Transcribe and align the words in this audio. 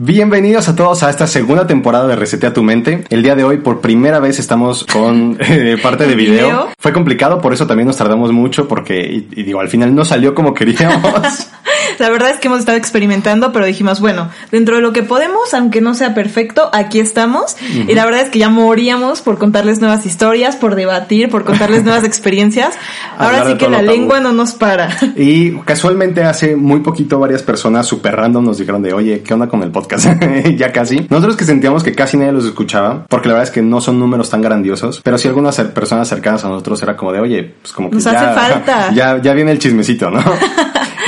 Bienvenidos 0.00 0.68
a 0.68 0.76
todos 0.76 1.02
a 1.02 1.10
esta 1.10 1.26
segunda 1.26 1.66
temporada 1.66 2.06
de 2.06 2.14
Resetea 2.14 2.52
tu 2.52 2.62
mente. 2.62 3.02
El 3.10 3.24
día 3.24 3.34
de 3.34 3.42
hoy 3.42 3.56
por 3.56 3.80
primera 3.80 4.20
vez 4.20 4.38
estamos 4.38 4.84
con 4.84 5.36
eh, 5.40 5.76
parte 5.82 6.06
de 6.06 6.14
video. 6.14 6.46
video. 6.46 6.68
Fue 6.78 6.92
complicado, 6.92 7.40
por 7.40 7.52
eso 7.52 7.66
también 7.66 7.88
nos 7.88 7.96
tardamos 7.96 8.30
mucho 8.30 8.68
porque, 8.68 9.00
y, 9.00 9.28
y 9.32 9.42
digo, 9.42 9.58
al 9.58 9.68
final 9.68 9.92
no 9.92 10.04
salió 10.04 10.36
como 10.36 10.54
queríamos. 10.54 11.48
La 11.98 12.10
verdad 12.10 12.30
es 12.30 12.40
que 12.40 12.48
hemos 12.48 12.60
estado 12.60 12.78
experimentando, 12.78 13.52
pero 13.52 13.64
dijimos, 13.64 14.00
bueno, 14.00 14.28
dentro 14.50 14.76
de 14.76 14.82
lo 14.82 14.92
que 14.92 15.02
podemos, 15.02 15.54
aunque 15.54 15.80
no 15.80 15.94
sea 15.94 16.14
perfecto, 16.14 16.70
aquí 16.72 17.00
estamos. 17.00 17.56
Y 17.88 17.94
la 17.94 18.04
verdad 18.04 18.22
es 18.22 18.30
que 18.30 18.38
ya 18.38 18.48
moríamos 18.48 19.22
por 19.22 19.38
contarles 19.38 19.80
nuevas 19.80 20.06
historias, 20.06 20.56
por 20.56 20.74
debatir, 20.74 21.28
por 21.28 21.44
contarles 21.44 21.84
nuevas 21.84 22.04
experiencias. 22.04 22.76
Ahora 23.18 23.44
sí 23.46 23.56
que 23.56 23.68
la 23.68 23.78
tabú. 23.78 23.90
lengua 23.90 24.20
no 24.20 24.32
nos 24.32 24.52
para. 24.52 24.88
y 25.16 25.52
casualmente 25.64 26.24
hace 26.24 26.56
muy 26.56 26.80
poquito 26.80 27.18
varias 27.18 27.42
personas 27.42 27.86
super 27.86 28.16
random 28.16 28.44
nos 28.44 28.58
dijeron 28.58 28.82
de, 28.82 28.92
oye, 28.92 29.22
¿qué 29.22 29.34
onda 29.34 29.48
con 29.48 29.62
el 29.62 29.70
podcast? 29.70 30.06
ya 30.56 30.72
casi. 30.72 31.06
Nosotros 31.10 31.36
que 31.36 31.44
sentíamos 31.44 31.82
que 31.82 31.94
casi 31.94 32.16
nadie 32.16 32.32
los 32.32 32.44
escuchaba, 32.44 33.06
porque 33.08 33.28
la 33.28 33.34
verdad 33.34 33.48
es 33.48 33.54
que 33.54 33.62
no 33.62 33.80
son 33.80 33.98
números 33.98 34.30
tan 34.30 34.42
grandiosos, 34.42 35.00
pero 35.02 35.18
sí 35.18 35.28
algunas 35.28 35.56
personas 35.60 36.08
cercanas 36.08 36.44
a 36.44 36.48
nosotros 36.48 36.82
era 36.82 36.96
como 36.96 37.12
de, 37.12 37.20
oye, 37.20 37.54
pues 37.62 37.72
como 37.72 37.90
que 37.90 37.96
Nos 37.96 38.04
ya, 38.04 38.32
hace 38.32 38.40
falta. 38.40 38.92
ya, 38.94 39.20
ya 39.20 39.34
viene 39.34 39.52
el 39.52 39.58
chismecito, 39.58 40.10
¿no? 40.10 40.22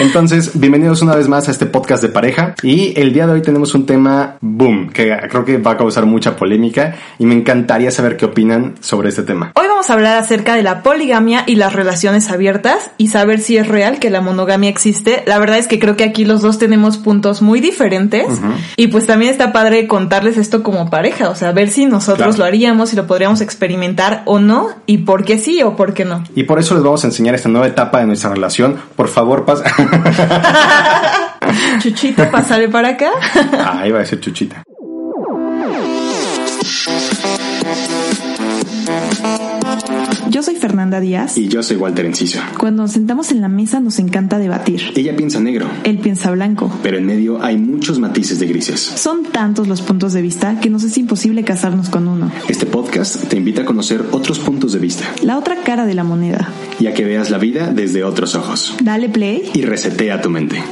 Entonces, 0.00 0.52
bienvenidos 0.58 1.02
una 1.02 1.14
vez 1.14 1.28
más 1.28 1.46
a 1.48 1.50
este 1.50 1.66
podcast 1.66 2.02
de 2.02 2.08
pareja. 2.08 2.54
Y 2.62 2.98
el 2.98 3.12
día 3.12 3.26
de 3.26 3.34
hoy 3.34 3.42
tenemos 3.42 3.74
un 3.74 3.84
tema 3.84 4.36
boom, 4.40 4.88
que 4.88 5.14
creo 5.28 5.44
que 5.44 5.58
va 5.58 5.72
a 5.72 5.76
causar 5.76 6.06
mucha 6.06 6.36
polémica 6.36 6.94
y 7.18 7.26
me 7.26 7.34
encantaría 7.34 7.90
saber 7.90 8.16
qué 8.16 8.24
opinan 8.24 8.76
sobre 8.80 9.10
este 9.10 9.24
tema. 9.24 9.52
Hoy 9.56 9.66
vamos 9.68 9.90
a 9.90 9.92
hablar 9.92 10.16
acerca 10.16 10.54
de 10.54 10.62
la 10.62 10.82
poligamia 10.82 11.44
y 11.46 11.56
las 11.56 11.74
relaciones 11.74 12.30
abiertas 12.30 12.90
y 12.96 13.08
saber 13.08 13.40
si 13.40 13.58
es 13.58 13.68
real 13.68 13.98
que 13.98 14.08
la 14.08 14.22
monogamia 14.22 14.70
existe. 14.70 15.22
La 15.26 15.38
verdad 15.38 15.58
es 15.58 15.68
que 15.68 15.78
creo 15.78 15.96
que 15.96 16.04
aquí 16.04 16.24
los 16.24 16.40
dos 16.40 16.58
tenemos 16.58 16.96
puntos 16.96 17.42
muy 17.42 17.60
diferentes 17.60 18.26
y 18.76 18.86
pues 18.86 19.04
también 19.06 19.30
está 19.32 19.52
padre 19.52 19.86
contarles 19.86 20.38
esto 20.38 20.62
como 20.62 20.88
pareja, 20.88 21.28
o 21.28 21.34
sea, 21.34 21.52
ver 21.52 21.68
si 21.68 21.84
nosotros 21.84 22.36
Claro. 22.36 22.38
lo 22.38 22.44
haríamos, 22.46 22.88
si 22.88 22.96
lo 22.96 23.06
podríamos 23.06 23.42
experimentar 23.42 24.22
o 24.24 24.38
no 24.38 24.68
y 24.86 24.98
por 24.98 25.24
qué 25.26 25.36
sí 25.36 25.62
o 25.62 25.76
por 25.76 25.92
qué 25.92 26.06
no. 26.06 26.24
Y 26.34 26.44
por 26.44 26.58
eso 26.58 26.74
les 26.74 26.82
vamos 26.82 27.04
a 27.04 27.08
enseñar 27.08 27.34
esta 27.34 27.50
nueva 27.50 27.66
etapa 27.66 27.98
de 28.00 28.06
nuestra 28.06 28.30
relación. 28.30 28.76
Por 28.96 29.08
favor, 29.08 29.44
pasa. 29.44 29.64
Chuchito, 31.82 32.26
pásale 32.30 32.68
para 32.68 32.90
acá. 32.90 33.10
ah, 33.66 33.86
iba 33.86 33.98
a 33.98 34.00
decir 34.02 34.20
chuchita. 34.20 34.62
Yo 40.30 40.44
soy 40.44 40.54
Fernanda 40.54 41.00
Díaz. 41.00 41.36
Y 41.36 41.48
yo 41.48 41.60
soy 41.60 41.76
Walter 41.76 42.06
Enciso. 42.06 42.38
Cuando 42.56 42.82
nos 42.84 42.92
sentamos 42.92 43.32
en 43.32 43.40
la 43.40 43.48
mesa 43.48 43.80
nos 43.80 43.98
encanta 43.98 44.38
debatir. 44.38 44.80
Ella 44.94 45.16
piensa 45.16 45.40
negro, 45.40 45.66
Él 45.82 45.98
piensa 45.98 46.30
blanco. 46.30 46.72
pero 46.84 46.98
en 46.98 47.06
medio 47.06 47.42
hay 47.42 47.56
muchos 47.58 47.98
matices 47.98 48.38
de 48.38 48.46
grises. 48.46 48.80
Son 48.80 49.24
tantos 49.24 49.66
los 49.66 49.82
puntos 49.82 50.12
de 50.12 50.22
vista 50.22 50.60
que 50.60 50.70
nos 50.70 50.84
es 50.84 50.96
imposible 50.98 51.42
casarnos 51.42 51.88
con 51.88 52.06
uno. 52.06 52.30
Este 52.48 52.64
podcast 52.64 53.24
te 53.28 53.36
invita 53.36 53.62
a 53.62 53.64
conocer 53.64 54.04
otros 54.12 54.38
puntos 54.38 54.72
de 54.72 54.78
vista 54.78 55.04
La 55.24 55.36
otra 55.36 55.64
cara 55.64 55.84
de 55.84 55.94
la 55.94 56.04
moneda. 56.04 56.48
y 56.78 56.86
a 56.86 56.94
que 56.94 57.04
veas 57.04 57.30
la 57.30 57.38
vida 57.38 57.72
desde 57.72 58.04
otros 58.04 58.36
ojos. 58.36 58.76
Dale 58.82 59.08
play. 59.08 59.50
y 59.52 59.62
resetea 59.62 60.20
tu 60.20 60.30
mente. 60.30 60.62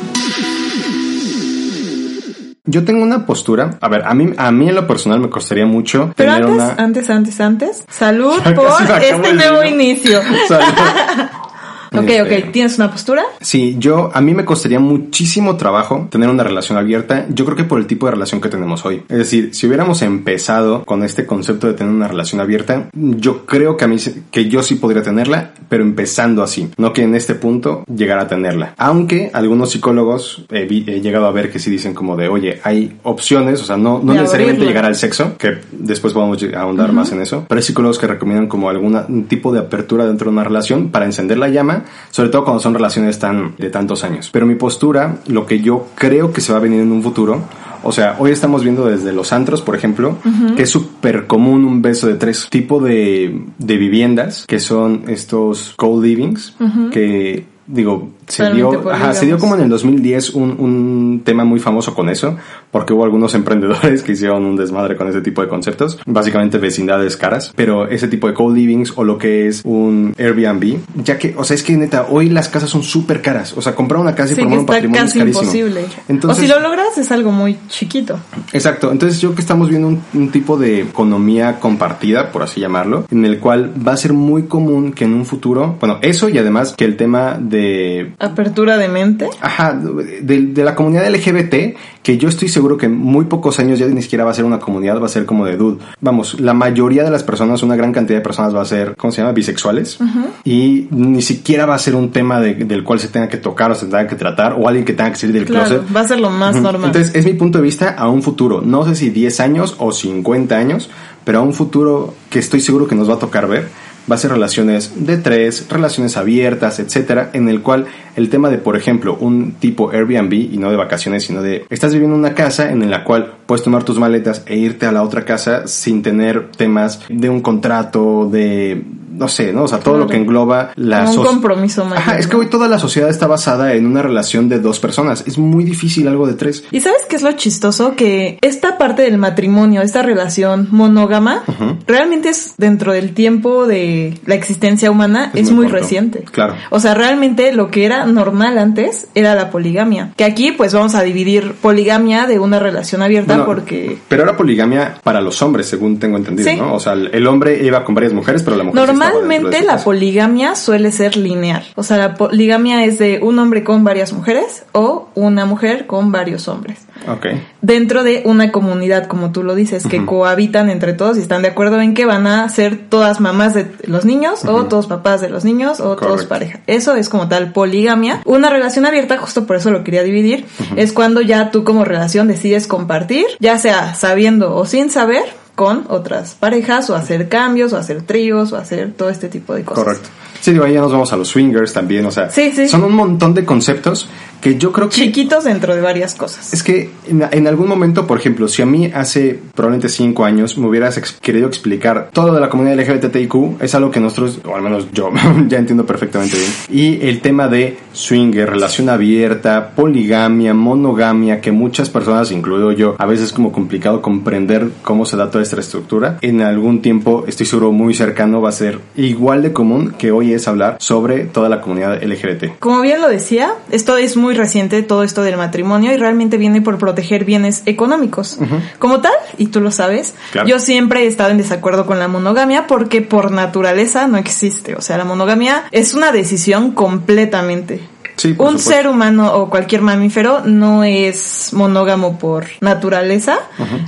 Yo 2.70 2.84
tengo 2.84 3.02
una 3.02 3.24
postura, 3.24 3.78
a 3.80 3.88
ver, 3.88 4.02
a 4.04 4.12
mí, 4.12 4.30
a 4.36 4.50
mí 4.52 4.68
en 4.68 4.74
lo 4.74 4.86
personal 4.86 5.20
me 5.20 5.30
costaría 5.30 5.64
mucho 5.64 6.12
Pero 6.14 6.34
tener 6.34 6.50
antes, 6.50 6.54
una... 6.54 6.84
antes, 6.84 7.10
antes, 7.10 7.40
antes, 7.40 7.84
salud 7.88 8.42
por 8.54 8.82
este 9.02 9.32
nuevo 9.32 9.64
inicio. 9.64 10.20
Salud. 10.46 10.66
Ok, 11.92 12.08
Este, 12.08 12.22
ok, 12.44 12.52
¿tienes 12.52 12.76
una 12.78 12.90
postura? 12.90 13.22
Sí, 13.40 13.76
yo, 13.78 14.10
a 14.12 14.20
mí 14.20 14.34
me 14.34 14.44
costaría 14.44 14.78
muchísimo 14.80 15.56
trabajo 15.56 16.08
tener 16.10 16.28
una 16.28 16.42
relación 16.44 16.78
abierta, 16.78 17.26
yo 17.30 17.44
creo 17.44 17.56
que 17.56 17.64
por 17.64 17.78
el 17.80 17.86
tipo 17.86 18.06
de 18.06 18.12
relación 18.12 18.40
que 18.40 18.48
tenemos 18.48 18.84
hoy. 18.84 19.02
Es 19.08 19.18
decir, 19.18 19.54
si 19.54 19.66
hubiéramos 19.66 20.02
empezado 20.02 20.84
con 20.84 21.02
este 21.02 21.26
concepto 21.26 21.66
de 21.66 21.74
tener 21.74 21.92
una 21.92 22.08
relación 22.08 22.40
abierta, 22.40 22.88
yo 22.92 23.46
creo 23.46 23.76
que 23.76 23.84
a 23.84 23.88
mí, 23.88 23.96
que 24.30 24.48
yo 24.48 24.62
sí 24.62 24.74
podría 24.76 25.02
tenerla, 25.02 25.52
pero 25.68 25.82
empezando 25.82 26.42
así, 26.42 26.70
no 26.76 26.92
que 26.92 27.02
en 27.02 27.14
este 27.14 27.34
punto 27.34 27.84
llegara 27.94 28.22
a 28.22 28.28
tenerla. 28.28 28.74
Aunque 28.76 29.30
algunos 29.32 29.70
psicólogos 29.70 30.44
he, 30.50 30.64
vi- 30.64 30.84
he 30.86 31.00
llegado 31.00 31.26
a 31.26 31.32
ver 31.32 31.50
que 31.50 31.58
sí 31.58 31.70
dicen 31.70 31.94
como 31.94 32.16
de, 32.16 32.28
oye, 32.28 32.60
hay 32.64 32.96
opciones, 33.02 33.60
o 33.62 33.64
sea, 33.64 33.76
no, 33.76 34.00
necesariamente 34.02 34.64
llegar 34.64 34.84
al 34.84 34.94
sexo, 34.96 35.36
que 35.38 35.58
después 35.72 36.12
podemos 36.12 36.42
ahondar 36.56 36.92
más 36.92 37.12
en 37.12 37.20
eso, 37.22 37.44
pero 37.48 37.58
hay 37.58 37.62
psicólogos 37.62 37.98
que 37.98 38.06
recomiendan 38.06 38.46
como 38.48 38.68
algún 38.68 39.24
tipo 39.28 39.52
de 39.52 39.60
apertura 39.60 40.06
dentro 40.06 40.26
de 40.26 40.32
una 40.32 40.44
relación 40.44 40.88
para 40.90 41.04
encender 41.06 41.38
la 41.38 41.48
llama, 41.48 41.77
sobre 42.10 42.30
todo 42.30 42.44
cuando 42.44 42.60
son 42.60 42.74
relaciones 42.74 43.18
tan 43.18 43.54
de 43.56 43.70
tantos 43.70 44.04
años. 44.04 44.30
Pero 44.32 44.46
mi 44.46 44.54
postura, 44.54 45.18
lo 45.26 45.46
que 45.46 45.60
yo 45.60 45.88
creo 45.94 46.32
que 46.32 46.40
se 46.40 46.52
va 46.52 46.58
a 46.58 46.62
venir 46.62 46.80
en 46.80 46.92
un 46.92 47.02
futuro, 47.02 47.42
o 47.82 47.92
sea, 47.92 48.16
hoy 48.18 48.32
estamos 48.32 48.62
viendo 48.62 48.86
desde 48.86 49.12
los 49.12 49.32
antros, 49.32 49.62
por 49.62 49.76
ejemplo, 49.76 50.18
que 50.56 50.64
es 50.64 50.70
súper 50.70 51.26
común 51.26 51.64
un 51.64 51.80
beso 51.80 52.06
de 52.06 52.14
tres 52.14 52.48
tipo 52.50 52.80
de, 52.80 53.44
de 53.58 53.76
viviendas, 53.76 54.44
que 54.46 54.60
son 54.60 55.04
estos 55.08 55.74
co-livings, 55.76 56.56
que 56.90 57.46
digo, 57.66 58.10
se 58.28 58.50
dio, 58.52 58.90
ajá, 58.90 59.12
se 59.14 59.26
dio 59.26 59.38
como 59.38 59.54
en 59.56 59.62
el 59.62 59.68
2010 59.68 60.30
un, 60.30 60.50
un 60.58 61.22
tema 61.24 61.44
muy 61.44 61.60
famoso 61.60 61.94
con 61.94 62.08
eso, 62.08 62.36
porque 62.70 62.92
hubo 62.92 63.04
algunos 63.04 63.34
emprendedores 63.38 64.02
que 64.02 64.12
hicieron 64.12 64.44
un 64.44 64.56
desmadre 64.56 64.96
con 64.96 65.08
ese 65.08 65.20
tipo 65.20 65.42
de 65.42 65.48
conceptos, 65.48 65.98
básicamente 66.06 66.58
vecindades 66.58 67.16
caras, 67.16 67.52
pero 67.56 67.88
ese 67.88 68.08
tipo 68.08 68.26
de 68.28 68.34
co-livings 68.34 68.92
o 68.96 69.04
lo 69.04 69.18
que 69.18 69.48
es 69.48 69.62
un 69.64 70.14
Airbnb, 70.18 70.78
ya 71.02 71.18
que, 71.18 71.34
o 71.36 71.44
sea, 71.44 71.54
es 71.54 71.62
que 71.62 71.76
neta, 71.76 72.06
hoy 72.10 72.28
las 72.28 72.48
casas 72.48 72.70
son 72.70 72.82
súper 72.82 73.22
caras, 73.22 73.54
o 73.56 73.62
sea, 73.62 73.74
comprar 73.74 74.00
una 74.00 74.14
casa 74.14 74.32
y 74.32 74.36
Sí, 74.36 74.42
formar 74.42 74.58
un 74.60 74.66
patrimonio 74.66 75.00
casi 75.02 75.18
es 75.18 75.24
carísimo. 75.24 75.42
imposible. 75.42 75.84
Entonces, 76.08 76.38
o 76.38 76.46
si 76.46 76.52
lo 76.52 76.60
logras 76.60 76.96
es 76.98 77.10
algo 77.12 77.32
muy 77.32 77.56
chiquito. 77.68 78.18
Exacto, 78.52 78.92
entonces 78.92 79.20
yo 79.20 79.34
que 79.34 79.40
estamos 79.40 79.68
viendo 79.68 79.88
un, 79.88 80.00
un 80.14 80.30
tipo 80.30 80.56
de 80.56 80.82
economía 80.82 81.58
compartida, 81.60 82.30
por 82.32 82.42
así 82.42 82.60
llamarlo, 82.60 83.04
en 83.10 83.24
el 83.24 83.38
cual 83.38 83.72
va 83.86 83.92
a 83.92 83.96
ser 83.96 84.12
muy 84.12 84.44
común 84.44 84.92
que 84.92 85.04
en 85.04 85.14
un 85.14 85.24
futuro, 85.24 85.76
bueno, 85.80 85.98
eso 86.02 86.28
y 86.28 86.38
además 86.38 86.74
que 86.76 86.84
el 86.84 86.96
tema 86.96 87.38
de 87.40 88.12
Apertura 88.20 88.76
de 88.76 88.88
mente. 88.88 89.28
Ajá, 89.40 89.74
de, 89.74 90.40
de 90.46 90.64
la 90.64 90.74
comunidad 90.74 91.08
LGBT, 91.08 91.76
que 92.02 92.18
yo 92.18 92.28
estoy 92.28 92.48
seguro 92.48 92.76
que 92.76 92.86
en 92.86 92.96
muy 92.96 93.26
pocos 93.26 93.58
años 93.60 93.78
ya 93.78 93.86
ni 93.86 94.02
siquiera 94.02 94.24
va 94.24 94.32
a 94.32 94.34
ser 94.34 94.44
una 94.44 94.58
comunidad, 94.58 95.00
va 95.00 95.06
a 95.06 95.08
ser 95.08 95.24
como 95.24 95.44
de 95.46 95.56
dude. 95.56 95.78
Vamos, 96.00 96.40
la 96.40 96.52
mayoría 96.52 97.04
de 97.04 97.10
las 97.10 97.22
personas, 97.22 97.62
una 97.62 97.76
gran 97.76 97.92
cantidad 97.92 98.18
de 98.18 98.22
personas 98.24 98.54
va 98.54 98.62
a 98.62 98.64
ser, 98.64 98.96
¿cómo 98.96 99.12
se 99.12 99.20
llama? 99.20 99.32
Bisexuales. 99.32 99.98
Y 100.44 100.88
ni 100.90 101.22
siquiera 101.22 101.64
va 101.66 101.74
a 101.74 101.78
ser 101.78 101.94
un 101.94 102.10
tema 102.10 102.40
de- 102.40 102.54
del 102.54 102.82
cual 102.82 102.98
se 102.98 103.08
tenga 103.08 103.28
que 103.28 103.36
tocar 103.36 103.70
o 103.70 103.74
se 103.76 103.86
tenga 103.86 104.06
que 104.08 104.16
tratar 104.16 104.54
o 104.58 104.66
alguien 104.66 104.84
que 104.84 104.94
tenga 104.94 105.10
que 105.12 105.16
salir 105.16 105.34
del 105.36 105.44
Claro, 105.44 105.66
closet. 105.68 105.96
va 105.96 106.00
a 106.00 106.08
ser 106.08 106.18
lo 106.20 106.30
más 106.30 106.56
normal. 106.56 106.86
Entonces, 106.86 107.14
es 107.14 107.24
mi 107.24 107.34
punto 107.34 107.58
de 107.58 107.64
vista 107.64 107.90
a 107.90 108.08
un 108.08 108.22
futuro. 108.22 108.62
No 108.62 108.84
sé 108.84 108.94
si 108.96 109.10
10 109.10 109.38
años 109.40 109.76
o 109.78 109.92
50 109.92 110.56
años, 110.56 110.90
pero 111.24 111.38
a 111.38 111.42
un 111.42 111.52
futuro 111.54 112.14
que 112.30 112.38
estoy 112.40 112.60
seguro 112.60 112.88
que 112.88 112.94
nos 112.96 113.08
va 113.08 113.14
a 113.14 113.18
tocar 113.18 113.46
ver. 113.48 113.68
Va 114.10 114.14
a 114.14 114.18
ser 114.18 114.30
relaciones 114.30 114.92
de 115.06 115.18
tres, 115.18 115.66
relaciones 115.68 116.16
abiertas, 116.16 116.78
etcétera, 116.80 117.30
en 117.32 117.48
el 117.48 117.60
cual 117.62 117.86
el 118.16 118.30
tema 118.30 118.50
de, 118.50 118.58
por 118.58 118.76
ejemplo, 118.76 119.16
un 119.20 119.52
tipo 119.52 119.90
Airbnb 119.90 120.32
y 120.32 120.58
no 120.58 120.70
de 120.70 120.76
vacaciones, 120.76 121.24
sino 121.24 121.42
de 121.42 121.64
estás 121.70 121.92
viviendo 121.92 122.16
en 122.16 122.20
una 122.20 122.34
casa 122.34 122.70
en 122.70 122.90
la 122.90 123.04
cual 123.04 123.34
puedes 123.46 123.62
tomar 123.62 123.84
tus 123.84 123.98
maletas 123.98 124.42
e 124.46 124.56
irte 124.56 124.86
a 124.86 124.92
la 124.92 125.02
otra 125.02 125.24
casa 125.24 125.66
sin 125.66 126.02
tener 126.02 126.50
temas 126.52 127.00
de 127.08 127.28
un 127.28 127.40
contrato, 127.40 128.28
de 128.30 128.82
no 129.18 129.28
sé, 129.28 129.52
¿no? 129.52 129.64
O 129.64 129.68
sea, 129.68 129.78
todo 129.80 129.94
Claro. 129.94 130.04
lo 130.04 130.10
que 130.10 130.16
engloba 130.16 130.70
la 130.76 131.04
Como 131.04 131.20
un 131.22 131.26
compromiso 131.26 131.84
mayor, 131.84 131.98
Ajá, 131.98 132.18
es 132.18 132.26
que 132.28 132.36
hoy 132.36 132.46
toda 132.46 132.68
la 132.68 132.78
sociedad 132.78 133.10
está 133.10 133.26
basada 133.26 133.74
en 133.74 133.86
una 133.86 134.00
relación 134.02 134.48
de 134.48 134.60
dos 134.60 134.78
personas. 134.80 135.24
Es 135.26 135.38
muy 135.38 135.64
difícil 135.64 136.06
algo 136.08 136.26
de 136.26 136.34
tres. 136.34 136.64
¿Y 136.70 136.80
sabes 136.80 137.02
qué 137.08 137.16
es 137.16 137.22
lo 137.22 137.32
chistoso? 137.32 137.94
Que 137.96 138.38
esta 138.42 138.78
parte 138.78 139.02
del 139.02 139.18
matrimonio, 139.18 139.82
esta 139.82 140.02
relación 140.02 140.68
monógama, 140.70 141.42
realmente 141.86 142.28
es 142.30 142.54
dentro 142.58 142.92
del 142.92 143.12
tiempo 143.14 143.66
de 143.66 144.18
la 144.26 144.34
existencia 144.34 144.90
humana, 144.90 145.30
Es 145.34 145.48
es, 145.48 145.50
muy 145.52 145.66
reciente. 145.66 146.24
Claro. 146.30 146.54
O 146.70 146.78
sea, 146.80 146.94
realmente 146.94 147.52
lo 147.52 147.70
que 147.70 147.84
era 147.84 148.04
normal 148.06 148.58
antes 148.58 149.08
era 149.14 149.34
la 149.34 149.50
poligamia. 149.50 150.12
Que 150.16 150.24
aquí 150.24 150.52
pues 150.52 150.72
vamos 150.74 150.94
a 150.94 151.02
dividir 151.02 151.54
poligamia 151.54 152.26
de 152.26 152.38
una 152.38 152.58
relación 152.58 153.02
abierta 153.02 153.34
Bueno, 153.34 153.46
porque... 153.46 153.98
Pero 154.08 154.22
era 154.22 154.36
poligamia 154.36 154.96
para 155.02 155.20
los 155.20 155.40
hombres, 155.42 155.66
según 155.66 155.98
tengo 155.98 156.16
entendido, 156.16 156.48
Sí. 156.50 156.56
¿no? 156.56 156.74
O 156.74 156.80
sea, 156.80 156.92
el 156.92 157.26
hombre 157.26 157.64
iba 157.64 157.84
con 157.84 157.94
varias 157.94 158.12
mujeres, 158.12 158.42
pero 158.42 158.56
la 158.56 158.64
mujer 158.64 158.80
Normalmente 159.12 159.62
la 159.62 159.78
poligamia 159.78 160.54
suele 160.54 160.92
ser 160.92 161.16
lineal. 161.16 161.64
O 161.74 161.82
sea, 161.82 161.96
la 161.96 162.14
poligamia 162.14 162.84
es 162.84 162.98
de 162.98 163.20
un 163.22 163.38
hombre 163.38 163.64
con 163.64 163.84
varias 163.84 164.12
mujeres 164.12 164.64
o 164.72 165.08
una 165.14 165.44
mujer 165.44 165.86
con 165.86 166.12
varios 166.12 166.48
hombres. 166.48 166.88
Ok. 167.06 167.26
dentro 167.62 168.02
de 168.02 168.22
una 168.24 168.52
comunidad, 168.52 169.06
como 169.06 169.30
tú 169.32 169.42
lo 169.42 169.54
dices, 169.54 169.86
que 169.86 170.04
cohabitan 170.04 170.68
entre 170.68 170.92
todos 170.92 171.16
y 171.16 171.20
están 171.20 171.42
de 171.42 171.48
acuerdo 171.48 171.80
en 171.80 171.94
que 171.94 172.04
van 172.04 172.26
a 172.26 172.48
ser 172.48 172.76
todas 172.76 173.20
mamás 173.20 173.54
de 173.54 173.70
los 173.84 174.04
niños 174.04 174.44
o 174.44 174.64
todos 174.66 174.86
papás 174.86 175.20
de 175.20 175.28
los 175.28 175.44
niños 175.44 175.80
o 175.80 175.96
todos 175.96 176.24
pareja. 176.24 176.60
Eso 176.66 176.94
es 176.94 177.08
como 177.08 177.28
tal 177.28 177.52
poligamia. 177.52 178.20
Una 178.24 178.50
relación 178.50 178.86
abierta, 178.86 179.16
justo 179.18 179.46
por 179.46 179.56
eso 179.56 179.70
lo 179.70 179.84
quería 179.84 180.02
dividir, 180.02 180.46
es 180.76 180.92
cuando 180.92 181.20
ya 181.20 181.50
tú 181.50 181.64
como 181.64 181.84
relación 181.84 182.28
decides 182.28 182.66
compartir, 182.66 183.26
ya 183.38 183.58
sea 183.58 183.94
sabiendo 183.94 184.54
o 184.54 184.66
sin 184.66 184.90
saber, 184.90 185.24
con 185.58 185.86
otras 185.88 186.36
parejas 186.38 186.88
o 186.88 186.94
hacer 186.94 187.28
cambios 187.28 187.72
o 187.72 187.76
hacer 187.78 188.02
tríos 188.02 188.52
o 188.52 188.56
hacer 188.56 188.92
todo 188.92 189.10
este 189.10 189.28
tipo 189.28 189.54
de 189.56 189.64
cosas. 189.64 189.82
Correcto. 189.82 190.08
Sí, 190.40 190.52
digo, 190.52 190.62
ahí 190.64 190.74
ya 190.74 190.80
nos 190.80 190.92
vamos 190.92 191.12
a 191.12 191.16
los 191.16 191.26
swingers 191.26 191.72
también, 191.72 192.06
o 192.06 192.12
sea, 192.12 192.30
Sí, 192.30 192.52
sí. 192.54 192.68
son 192.68 192.84
un 192.84 192.94
montón 192.94 193.34
de 193.34 193.44
conceptos 193.44 194.08
que 194.40 194.56
yo 194.58 194.72
creo 194.72 194.88
que... 194.88 194.96
Chiquitos 194.96 195.44
dentro 195.44 195.74
de 195.74 195.80
varias 195.80 196.14
cosas. 196.14 196.52
Es 196.52 196.62
que 196.62 196.90
en, 197.08 197.24
en 197.30 197.46
algún 197.46 197.68
momento, 197.68 198.06
por 198.06 198.18
ejemplo, 198.18 198.48
si 198.48 198.62
a 198.62 198.66
mí 198.66 198.90
hace 198.94 199.38
probablemente 199.54 199.88
cinco 199.88 200.24
años 200.24 200.56
me 200.58 200.66
hubieras 200.68 200.96
ex- 200.98 201.12
querido 201.20 201.46
explicar 201.46 202.10
todo 202.12 202.32
de 202.34 202.40
la 202.40 202.48
comunidad 202.48 202.76
LGBTIQ, 202.78 203.60
es 203.62 203.74
algo 203.74 203.90
que 203.90 204.00
nosotros, 204.00 204.40
o 204.44 204.54
al 204.54 204.62
menos 204.62 204.88
yo, 204.92 205.10
ya 205.48 205.58
entiendo 205.58 205.84
perfectamente 205.86 206.36
bien. 206.36 206.50
Y 206.70 207.06
el 207.06 207.20
tema 207.20 207.48
de 207.48 207.76
swinger, 207.92 208.48
relación 208.50 208.88
abierta, 208.88 209.70
poligamia, 209.74 210.54
monogamia, 210.54 211.40
que 211.40 211.52
muchas 211.52 211.90
personas, 211.90 212.30
incluido 212.32 212.72
yo, 212.72 212.94
a 212.98 213.06
veces 213.06 213.26
es 213.26 213.32
como 213.32 213.52
complicado 213.52 214.02
comprender 214.02 214.68
cómo 214.82 215.04
se 215.04 215.16
da 215.16 215.30
toda 215.30 215.42
esta 215.42 215.58
estructura. 215.60 216.18
En 216.20 216.40
algún 216.42 216.82
tiempo, 216.82 217.24
estoy 217.26 217.46
seguro 217.46 217.72
muy 217.72 217.94
cercano, 217.94 218.40
va 218.40 218.50
a 218.50 218.52
ser 218.52 218.78
igual 218.96 219.42
de 219.42 219.52
común 219.52 219.94
que 219.98 220.10
hoy 220.12 220.32
es 220.32 220.46
hablar 220.48 220.76
sobre 220.80 221.24
toda 221.24 221.48
la 221.48 221.60
comunidad 221.60 222.02
LGBT. 222.02 222.58
Como 222.58 222.80
bien 222.80 223.00
lo 223.00 223.08
decía, 223.08 223.50
esto 223.70 223.96
es 223.96 224.16
muy 224.16 224.27
reciente, 224.34 224.82
todo 224.82 225.02
esto 225.02 225.22
del 225.22 225.36
matrimonio, 225.36 225.92
y 225.92 225.96
realmente 225.96 226.36
viene 226.36 226.60
por 226.62 226.78
proteger 226.78 227.24
bienes 227.24 227.62
económicos. 227.66 228.38
Como 228.78 229.00
tal, 229.00 229.12
y 229.36 229.46
tú 229.46 229.60
lo 229.60 229.70
sabes, 229.70 230.14
Claro. 230.32 230.48
yo 230.48 230.58
siempre 230.58 231.04
he 231.04 231.06
estado 231.06 231.30
en 231.30 231.38
desacuerdo 231.38 231.86
con 231.86 231.98
la 231.98 232.08
monogamia 232.08 232.66
porque 232.66 233.02
por 233.02 233.30
naturaleza 233.30 234.06
no 234.08 234.16
existe. 234.18 234.74
O 234.74 234.80
sea, 234.80 234.98
la 234.98 235.04
monogamia 235.04 235.64
es 235.70 235.94
una 235.94 236.12
decisión 236.12 236.72
completamente. 236.72 237.80
Sí, 238.18 238.30
Un 238.30 238.34
supuesto. 238.34 238.70
ser 238.70 238.88
humano 238.88 239.32
o 239.34 239.48
cualquier 239.48 239.80
mamífero 239.80 240.42
no 240.44 240.82
es 240.82 241.50
monógamo 241.52 242.18
por 242.18 242.46
naturaleza, 242.60 243.38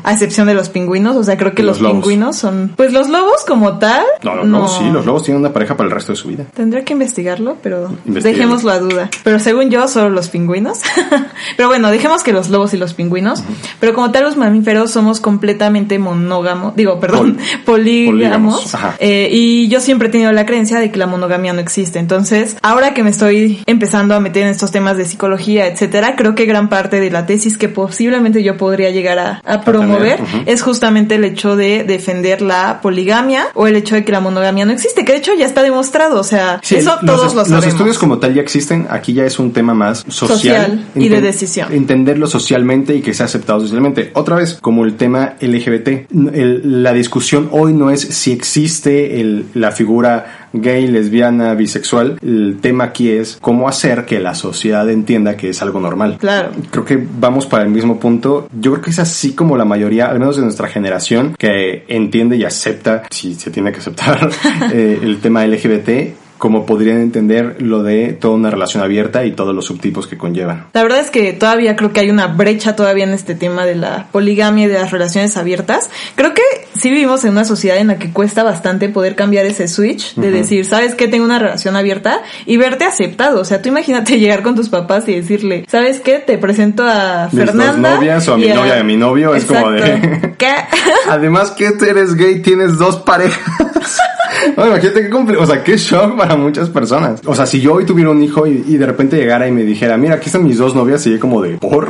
a 0.04 0.12
excepción 0.12 0.46
de 0.46 0.54
los 0.54 0.68
pingüinos. 0.68 1.16
O 1.16 1.24
sea, 1.24 1.36
creo 1.36 1.52
que 1.52 1.64
los, 1.64 1.78
pingüinos 1.78 2.36
son... 2.36 2.72
Pues 2.76 2.92
los 2.92 3.08
lobos 3.08 3.44
como 3.46 3.78
tal... 3.78 4.04
No, 4.22 4.36
los 4.36 4.46
lobos 4.46 4.76
sí, 4.78 4.84
los 4.90 5.04
lobos 5.04 5.24
tienen 5.24 5.40
una 5.40 5.52
pareja 5.52 5.76
para 5.76 5.88
el 5.88 5.94
resto 5.94 6.12
de 6.12 6.16
su 6.16 6.28
vida. 6.28 6.44
Tendré 6.54 6.84
que 6.84 6.92
investigarlo, 6.92 7.56
pero 7.60 7.92
dejémoslo 8.04 8.70
a 8.70 8.78
duda. 8.78 9.10
Pero 9.24 9.40
según 9.40 9.70
yo, 9.70 9.88
solo 9.88 10.10
los 10.10 10.28
pingüinos. 10.28 10.80
pero 11.56 11.68
bueno, 11.68 11.90
dejemos 11.90 12.22
que 12.22 12.32
los 12.32 12.50
lobos 12.50 12.72
y 12.72 12.76
los 12.76 12.94
pingüinos. 12.94 13.42
Pero 13.80 13.94
como 13.94 14.12
tal, 14.12 14.24
los 14.24 14.36
mamíferos 14.36 14.92
somos 14.92 15.20
completamente 15.20 15.98
monógamos. 15.98 16.76
Digo, 16.76 17.00
perdón, 17.00 17.38
polígamos. 17.64 18.72
Eh, 19.00 19.28
y 19.32 19.68
yo 19.68 19.80
siempre 19.80 20.08
he 20.08 20.10
tenido 20.10 20.30
la 20.32 20.46
creencia 20.46 20.78
de 20.78 20.92
que 20.92 20.98
la 20.98 21.06
monogamia 21.06 21.52
no 21.52 21.60
existe. 21.60 21.98
Entonces, 21.98 22.56
ahora 22.62 22.94
que 22.94 23.02
me 23.02 23.10
estoy 23.10 23.62
empezando 23.66 24.14
a 24.14 24.19
meter 24.20 24.42
en 24.44 24.48
estos 24.50 24.70
temas 24.70 24.96
de 24.96 25.04
psicología, 25.04 25.66
etcétera, 25.66 26.14
creo 26.16 26.34
que 26.34 26.46
gran 26.46 26.68
parte 26.68 27.00
de 27.00 27.10
la 27.10 27.26
tesis 27.26 27.56
que 27.58 27.68
posiblemente 27.68 28.42
yo 28.42 28.56
podría 28.56 28.90
llegar 28.90 29.18
a, 29.18 29.40
a 29.44 29.60
promover 29.62 30.18
es 30.46 30.62
justamente 30.62 31.14
el 31.16 31.24
hecho 31.24 31.56
de 31.56 31.84
defender 31.84 32.42
la 32.42 32.80
poligamia 32.82 33.46
o 33.54 33.66
el 33.66 33.76
hecho 33.76 33.94
de 33.94 34.04
que 34.04 34.12
la 34.12 34.20
monogamia 34.20 34.64
no 34.64 34.72
existe, 34.72 35.04
que 35.04 35.12
de 35.12 35.18
hecho 35.18 35.32
ya 35.34 35.46
está 35.46 35.62
demostrado, 35.62 36.20
o 36.20 36.24
sea, 36.24 36.60
Sí, 36.62 36.76
eso 36.76 36.90
los 37.02 37.16
todos 37.16 37.34
lo 37.34 37.44
sabemos. 37.44 37.50
Los 37.64 37.66
estudios 37.66 37.98
como 37.98 38.18
tal 38.18 38.34
ya 38.34 38.42
existen, 38.42 38.86
aquí 38.90 39.12
ya 39.12 39.24
es 39.24 39.38
un 39.38 39.52
tema 39.52 39.74
más 39.74 40.04
social. 40.08 40.38
Social 40.38 40.84
y 40.94 41.08
de 41.08 41.20
decisión. 41.20 41.72
Entenderlo 41.72 42.26
socialmente 42.26 42.94
y 42.94 43.00
que 43.00 43.14
sea 43.14 43.26
aceptado 43.26 43.60
socialmente. 43.60 44.10
Otra 44.14 44.36
vez, 44.36 44.58
como 44.60 44.84
el 44.84 44.94
tema 44.96 45.34
LGBT, 45.40 46.06
el- 46.32 46.82
la 46.82 46.92
discusión 46.92 47.48
hoy 47.52 47.72
no 47.72 47.90
es 47.90 48.00
si 48.00 48.32
existe 48.32 49.20
el- 49.20 49.46
la 49.54 49.70
figura 49.72 50.39
gay, 50.52 50.86
lesbiana, 50.86 51.54
bisexual. 51.54 52.18
El 52.22 52.58
tema 52.60 52.84
aquí 52.84 53.10
es 53.10 53.38
cómo 53.40 53.68
hacer 53.68 54.04
que 54.04 54.20
la 54.20 54.34
sociedad 54.34 54.88
entienda 54.90 55.36
que 55.36 55.50
es 55.50 55.62
algo 55.62 55.80
normal. 55.80 56.16
Claro. 56.18 56.50
Creo 56.70 56.84
que 56.84 57.06
vamos 57.18 57.46
para 57.46 57.64
el 57.64 57.70
mismo 57.70 57.98
punto. 57.98 58.48
Yo 58.58 58.72
creo 58.72 58.84
que 58.84 58.90
es 58.90 58.98
así 58.98 59.34
como 59.34 59.56
la 59.56 59.64
mayoría, 59.64 60.06
al 60.06 60.18
menos 60.18 60.36
de 60.36 60.42
nuestra 60.42 60.68
generación, 60.68 61.34
que 61.38 61.84
entiende 61.88 62.36
y 62.36 62.44
acepta, 62.44 63.04
si 63.10 63.34
se 63.34 63.50
tiene 63.50 63.72
que 63.72 63.78
aceptar, 63.78 64.30
eh, 64.72 64.98
el 65.02 65.20
tema 65.20 65.46
LGBT, 65.46 65.90
como 66.40 66.64
podrían 66.64 67.02
entender 67.02 67.60
lo 67.60 67.82
de 67.82 68.14
toda 68.14 68.34
una 68.34 68.50
relación 68.50 68.82
abierta 68.82 69.26
y 69.26 69.32
todos 69.32 69.54
los 69.54 69.66
subtipos 69.66 70.06
que 70.06 70.16
conllevan. 70.16 70.68
La 70.72 70.82
verdad 70.82 71.00
es 71.00 71.10
que 71.10 71.34
todavía 71.34 71.76
creo 71.76 71.92
que 71.92 72.00
hay 72.00 72.08
una 72.08 72.28
brecha 72.28 72.74
todavía 72.74 73.04
en 73.04 73.10
este 73.10 73.34
tema 73.34 73.66
de 73.66 73.74
la 73.74 74.06
poligamia 74.10 74.64
y 74.64 74.68
de 74.68 74.78
las 74.78 74.90
relaciones 74.90 75.36
abiertas. 75.36 75.90
Creo 76.14 76.32
que 76.32 76.40
sí 76.74 76.88
vivimos 76.88 77.24
en 77.26 77.32
una 77.32 77.44
sociedad 77.44 77.76
en 77.76 77.88
la 77.88 77.98
que 77.98 78.10
cuesta 78.10 78.42
bastante 78.42 78.88
poder 78.88 79.16
cambiar 79.16 79.44
ese 79.44 79.68
switch 79.68 80.14
de 80.14 80.30
decir, 80.30 80.64
¿sabes 80.64 80.94
qué? 80.94 81.08
Tengo 81.08 81.26
una 81.26 81.38
relación 81.38 81.76
abierta 81.76 82.22
y 82.46 82.56
verte 82.56 82.86
aceptado. 82.86 83.42
O 83.42 83.44
sea, 83.44 83.60
tú 83.60 83.68
imagínate 83.68 84.18
llegar 84.18 84.42
con 84.42 84.54
tus 84.56 84.70
papás 84.70 85.06
y 85.08 85.14
decirle, 85.16 85.66
¿sabes 85.68 86.00
qué? 86.00 86.20
Te 86.20 86.38
presento 86.38 86.84
a 86.86 87.28
Mis 87.30 87.52
dos 87.52 87.76
novias 87.76 88.26
o 88.28 88.32
a 88.32 88.38
mi 88.38 88.46
y 88.46 88.54
novia 88.54 88.76
de 88.76 88.84
mi 88.84 88.96
novio, 88.96 89.34
es 89.34 89.44
como 89.44 89.70
de- 89.72 89.80
Exacto. 89.94 90.28
¿Qué? 90.38 90.54
Además 91.06 91.50
que 91.50 91.72
tú 91.72 91.84
eres 91.84 92.14
gay, 92.14 92.40
tienes 92.40 92.78
dos 92.78 92.96
parejas. 92.96 93.38
Bueno, 94.56 94.72
imagínate 94.72 95.02
qué 95.02 95.10
compli- 95.10 95.36
o 95.38 95.46
sea, 95.46 95.62
qué 95.64 95.76
shock 95.76 96.16
para 96.16 96.36
muchas 96.36 96.68
personas. 96.70 97.20
O 97.26 97.34
sea, 97.34 97.46
si 97.46 97.60
yo 97.60 97.74
hoy 97.74 97.84
tuviera 97.84 98.10
un 98.10 98.22
hijo 98.22 98.46
y, 98.46 98.64
y 98.66 98.76
de 98.76 98.86
repente 98.86 99.16
llegara 99.16 99.46
y 99.48 99.52
me 99.52 99.62
dijera, 99.64 99.96
mira, 99.96 100.14
aquí 100.16 100.26
están 100.26 100.44
mis 100.44 100.58
dos 100.58 100.74
novias, 100.74 101.02
sería 101.02 101.18
como 101.20 101.42
de, 101.42 101.58
¿por? 101.58 101.88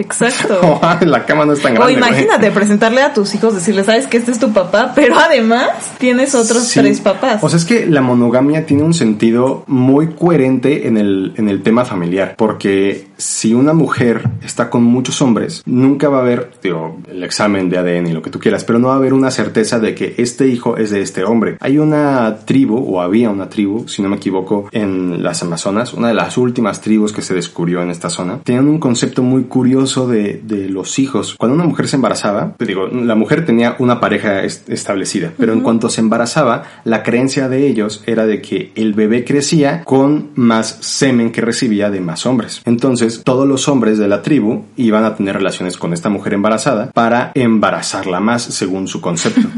Exacto. 0.00 0.80
La 1.06 1.24
cama 1.26 1.44
no 1.46 1.52
es 1.52 1.60
tan 1.62 1.72
O 1.72 1.74
grande. 1.80 1.94
güey. 1.94 2.08
imagínate 2.08 2.50
presentarle 2.52 3.02
a 3.02 3.12
tus 3.12 3.34
hijos, 3.34 3.54
decirle, 3.54 3.84
sabes 3.84 4.06
que 4.06 4.16
este 4.16 4.32
es 4.32 4.38
tu 4.38 4.52
papá, 4.52 4.92
pero 4.94 5.16
además 5.18 5.68
tienes 5.98 6.34
otros 6.34 6.64
Sí. 6.64 6.80
tres 6.80 7.00
papás. 7.00 7.42
O 7.42 7.48
sea, 7.48 7.58
es 7.58 7.64
que 7.64 7.86
la 7.86 8.00
monogamia 8.00 8.66
tiene 8.66 8.82
un 8.82 8.94
sentido 8.94 9.64
muy 9.66 10.08
coherente 10.08 10.86
en 10.88 10.96
el, 10.96 11.32
en 11.36 11.48
el 11.48 11.62
tema 11.62 11.84
familiar, 11.84 12.34
porque 12.36 13.08
si 13.16 13.54
una 13.54 13.72
mujer 13.72 14.22
está 14.44 14.70
con 14.70 14.82
muchos 14.84 15.20
hombres, 15.22 15.62
nunca 15.66 16.08
va 16.08 16.18
a 16.18 16.20
haber, 16.22 16.50
digo, 16.62 16.98
el 17.10 17.22
examen 17.24 17.68
de 17.68 17.78
ADN 17.78 18.06
y 18.08 18.12
lo 18.12 18.22
que 18.22 18.30
tú 18.30 18.38
quieras, 18.38 18.64
pero 18.64 18.78
no 18.78 18.88
va 18.88 18.94
a 18.94 18.96
haber 18.96 19.12
una 19.12 19.30
certeza 19.30 19.78
de 19.78 19.94
que 19.94 20.14
este 20.18 20.46
hijo 20.46 20.76
es 20.76 20.90
de 20.90 21.00
este 21.02 21.24
hombre. 21.24 21.56
Hay 21.60 21.78
una 21.78 22.36
tribu, 22.44 22.76
o 22.94 23.00
había 23.00 23.30
una 23.30 23.48
tribu, 23.48 23.86
si 23.88 24.02
no 24.02 24.08
me 24.08 24.16
equivoco, 24.16 24.68
en 24.72 25.22
las 25.22 25.42
Amazonas, 25.42 25.92
una 25.94 26.08
de 26.08 26.14
las 26.14 26.36
últimas 26.38 26.80
tribus 26.80 27.12
que 27.12 27.22
se 27.22 27.34
descubrió 27.34 27.82
en 27.82 27.90
esta 27.90 28.08
zona, 28.10 28.38
tenían 28.44 28.68
un 28.68 28.78
concepto 28.78 29.22
muy 29.22 29.44
curioso 29.44 29.89
de, 29.96 30.40
de 30.44 30.68
los 30.68 30.98
hijos. 30.98 31.34
Cuando 31.38 31.54
una 31.56 31.64
mujer 31.64 31.88
se 31.88 31.96
embarazaba, 31.96 32.54
te 32.56 32.64
digo, 32.64 32.86
la 32.86 33.14
mujer 33.14 33.44
tenía 33.44 33.76
una 33.78 34.00
pareja 34.00 34.42
est- 34.42 34.68
establecida, 34.70 35.32
pero 35.36 35.52
en 35.52 35.60
cuanto 35.60 35.88
se 35.90 36.00
embarazaba, 36.00 36.62
la 36.84 37.02
creencia 37.02 37.48
de 37.48 37.66
ellos 37.66 38.02
era 38.06 38.26
de 38.26 38.40
que 38.40 38.72
el 38.76 38.94
bebé 38.94 39.24
crecía 39.24 39.82
con 39.84 40.30
más 40.34 40.78
semen 40.80 41.32
que 41.32 41.40
recibía 41.40 41.90
de 41.90 42.00
más 42.00 42.26
hombres. 42.26 42.62
Entonces, 42.64 43.22
todos 43.24 43.46
los 43.46 43.68
hombres 43.68 43.98
de 43.98 44.08
la 44.08 44.22
tribu 44.22 44.64
iban 44.76 45.04
a 45.04 45.16
tener 45.16 45.34
relaciones 45.36 45.76
con 45.76 45.92
esta 45.92 46.08
mujer 46.08 46.34
embarazada 46.34 46.90
para 46.92 47.32
embarazarla 47.34 48.20
más, 48.20 48.42
según 48.42 48.86
su 48.88 49.00
concepto. 49.00 49.48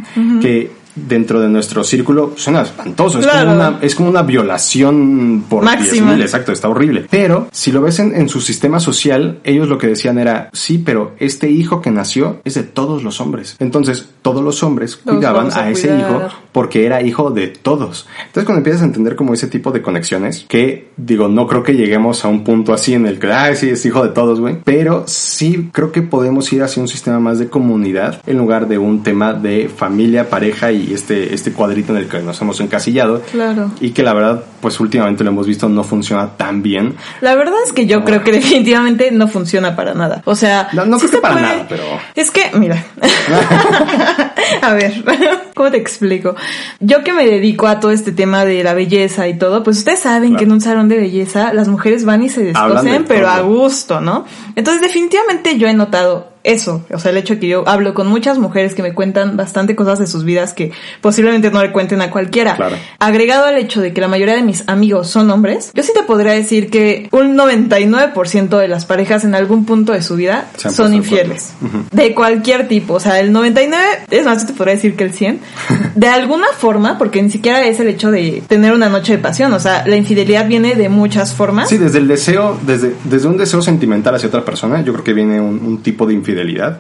Que 0.41 0.71
dentro 0.95 1.41
de 1.41 1.49
nuestro 1.49 1.85
círculo 1.85 2.35
suena 2.37 2.63
espantoso, 2.63 3.19
es, 3.19 3.27
como 3.27 3.53
una, 3.53 3.79
es 3.81 3.95
como 3.95 4.11
una 4.11 4.23
violación 4.23 5.45
por 5.49 5.65
Máxima. 5.65 6.15
10.000, 6.15 6.23
exacto, 6.23 6.53
está 6.53 6.69
horrible. 6.69 7.07
Pero 7.11 7.49
si 7.53 7.73
lo 7.73 7.81
ves 7.81 7.99
en, 7.99 8.15
en 8.15 8.29
su 8.29 8.41
sistema 8.41 8.81
social, 8.81 9.41
ellos 9.45 9.69
lo 9.69 9.79
que 9.79 9.87
decían 9.87 10.19
era, 10.19 10.51
sí, 10.53 10.79
pero 10.79 11.15
este 11.19 11.51
hijo 11.51 11.81
que 11.81 11.91
nació 11.91 12.41
es 12.45 12.55
de 12.55 12.63
todos 12.63 13.03
los 13.03 13.21
hombres. 13.21 13.57
Entonces, 13.59 14.09
todos 14.23 14.43
los 14.43 14.63
hombres 14.63 14.97
cuidaban 14.97 15.51
a 15.53 15.63
a, 15.63 15.71
ese 15.71 15.97
hijo 15.97 16.23
porque 16.53 16.85
era 16.85 17.03
hijo 17.03 17.31
de 17.31 17.49
todos. 17.49 18.07
Entonces, 18.27 18.45
cuando 18.45 18.59
empiezas 18.59 18.83
a 18.83 18.85
entender 18.85 19.17
como 19.17 19.33
ese 19.33 19.47
tipo 19.47 19.71
de 19.71 19.81
conexiones, 19.81 20.45
que 20.49 20.91
digo, 20.97 21.29
no 21.29 21.47
creo 21.47 21.63
que 21.63 21.75
lleguemos 21.75 22.25
a 22.25 22.29
un 22.29 22.45
punto 22.45 22.75
así 22.75 22.95
en 22.95 23.07
el 23.07 23.19
que, 23.19 23.33
ah, 23.33 23.55
sí, 23.55 23.71
es 23.71 23.87
hijo 23.87 24.03
de 24.03 24.11
todos, 24.11 24.41
güey. 24.41 24.59
Pero 24.65 25.05
sí 25.07 25.71
creo 25.73 25.93
que 25.93 26.03
podemos 26.03 26.53
ir 26.53 26.63
hacia 26.63 26.83
un 26.83 26.89
sistema 26.89 27.21
más 27.21 27.39
de 27.39 27.49
comunidad 27.49 28.21
en 28.27 28.39
lugar 28.39 28.69
de 28.69 28.79
un 28.79 29.03
tema 29.03 29.33
de 29.33 29.71
familia, 29.75 30.29
pareja 30.29 30.73
y 30.73 30.82
este, 30.93 31.35
este 31.35 31.53
cuadrito 31.53 31.93
en 31.93 31.99
el 31.99 32.09
que 32.09 32.19
nos 32.21 32.41
hemos 32.41 32.61
encasillado. 32.61 33.21
Claro. 33.31 33.71
Y 33.81 33.91
que 33.91 34.03
la 34.03 34.15
verdad, 34.15 34.43
pues 34.61 34.81
últimamente 34.81 35.23
lo 35.25 35.31
hemos 35.31 35.47
visto, 35.47 35.69
no 35.69 35.85
funciona 35.85 36.31
tan 36.37 36.63
bien. 36.63 36.95
La 37.21 37.35
verdad 37.35 37.55
es 37.67 37.73
que 37.73 37.87
yo 37.87 38.05
creo 38.05 38.25
que 38.25 38.33
definitivamente 38.33 39.11
no 39.13 39.29
funciona 39.29 39.77
para 39.77 39.95
nada. 39.95 40.23
O 40.25 40.35
sea, 40.35 40.69
No, 40.73 40.85
no 40.87 40.99
sí 40.99 41.07
creo 41.09 41.21
que 41.21 41.23
para 41.23 41.35
puede- 41.35 41.47
nada, 41.47 41.67
pero- 41.69 41.85
Es 42.15 42.31
que, 42.31 42.51
mira. 42.55 42.83
a 44.63 44.75
ver, 44.75 45.05
¿cómo 45.55 45.71
te 45.71 45.77
explico? 45.79 46.35
Yo 46.81 47.03
que 47.05 47.13
me 47.13 47.27
dedico 47.27 47.67
a 47.67 47.81
todo 47.81 47.91
este 47.91 48.13
tema 48.13 48.45
de 48.45 48.63
la 48.65 48.75
belleza 48.75 49.29
y 49.29 49.39
todo, 49.39 49.63
pues 49.63 49.79
ustedes 49.79 50.01
saben 50.01 50.31
Claro. 50.31 50.39
que 50.39 50.45
en 50.45 50.53
un 50.53 50.61
salón 50.61 50.89
de 50.89 50.99
belleza 50.99 51.53
las 51.53 51.69
mujeres 51.69 52.05
van 52.05 52.23
y 52.23 52.29
se 52.29 52.41
de 52.41 52.47
descosen, 52.49 53.05
pero 53.07 53.29
a 53.29 53.41
gusto, 53.41 54.01
¿no? 54.01 54.25
Entonces, 54.57 54.83
definitivamente 54.83 55.59
yo 55.59 55.67
he 55.69 55.75
notado 55.75 56.32
eso, 56.45 56.85
o 56.93 56.99
sea, 56.99 57.11
el 57.11 57.17
hecho 57.17 57.35
de 57.35 57.41
que 57.41 57.49
yo 57.49 57.69
hablo 57.69 57.95
con 57.95 58.09
muchas 58.09 58.39
mujeres 58.39 58.75
que 58.75 58.83
me 58.83 58.95
cuentan 58.95 59.37
bastante 59.37 59.77
cosas 59.77 59.99
de 59.99 60.07
sus 60.07 60.25
vidas 60.25 60.53
que 60.53 60.73
posiblemente 61.01 61.51
no 61.51 61.63
le 61.63 61.73
cuenten 61.73 62.03
a 62.03 62.11
cualquiera. 62.11 62.57
Claro. 62.57 62.77
Agregado 62.99 63.47
al 63.47 63.59
hecho 63.59 63.81
de 63.81 63.93
que 63.93 64.01
la 64.01 64.09
mayoría 64.09 64.35
de 64.35 64.43
mis 64.43 64.65
amigos 64.69 65.09
son 65.09 65.31
hombres, 65.31 65.71
yo 65.75 65.83
sí 65.83 65.93
te 65.95 66.03
podría 66.03 66.33
decir 66.33 66.71
que 66.71 67.09
un 67.13 67.37
99% 67.37 68.59
de 68.59 68.69
las 68.69 68.85
parejas 68.85 69.25
en 69.25 69.35
algún 69.35 69.65
punto 69.65 69.93
de 69.93 70.03
su 70.03 70.17
vida 70.17 70.51
son 70.57 70.95
infieles. 70.95 71.53
De 71.93 72.15
cualquier 72.15 72.69
tipo, 72.69 72.95
o 72.95 73.01
sea, 73.01 73.21
el 73.21 73.33
99, 73.33 73.85
es 74.11 74.25
más, 74.25 74.43
yo 74.43 74.49
te 74.49 74.53
podría 74.55 74.75
decir 74.75 74.97
que 74.97 75.05
el 75.05 75.13
100, 75.13 75.41
de 75.95 76.09
alguna 76.09 76.49
forma, 76.57 76.99
porque 76.99 77.23
ni 77.23 77.31
siquiera 77.31 77.65
es 77.65 77.79
el 77.81 77.89
hecho 77.89 78.11
de 78.11 78.43
tener 78.49 78.73
una 78.73 78.89
noche 78.89 79.17
de 79.17 79.23
pasión, 79.23 79.53
o 79.53 79.61
sea, 79.61 79.87
la 79.87 79.97
infidelidad 79.97 80.49
viene 80.49 80.75
de 80.75 80.89
muchas 80.89 81.35
formas. 81.35 81.69
Sí, 81.69 81.79
desde 81.79 81.99
el 81.99 82.09
deseo, 82.09 82.59
desde, 82.67 82.95
desde 83.05 83.29
un 83.29 83.37
deseo 83.37 83.63
sentimental 83.63 84.15
hacia 84.15 84.29
otra 84.29 84.45
persona, 84.45 84.83
yo 84.83 84.93
creo 84.93 85.05
que 85.05 85.13
viene 85.13 85.41
un, 85.41 85.61
un 85.65 85.83
tipo 85.83 86.07
de 86.07 86.15
infidelidad. 86.15 86.32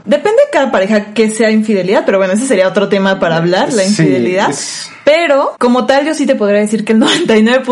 Depende 0.05 0.39
de 0.45 0.51
cada 0.53 0.71
pareja 0.71 1.13
que 1.15 1.31
sea 1.31 1.51
infidelidad, 1.51 2.05
pero 2.07 2.19
bueno, 2.19 2.33
ese 2.35 2.47
sería 2.47 2.69
otro 2.69 2.89
tema 2.89 3.19
para 3.21 3.37
hablar, 3.37 3.73
la 3.73 3.83
Sí, 3.83 3.89
infidelidad. 4.03 4.51
es- 4.51 4.89
Pero, 5.05 5.57
como 5.59 5.85
tal, 5.87 6.07
yo 6.07 6.15
sí 6.15 6.27
te 6.27 6.37
podría 6.37 6.61
decir 6.61 6.85
que 6.85 6.93
el 6.93 7.01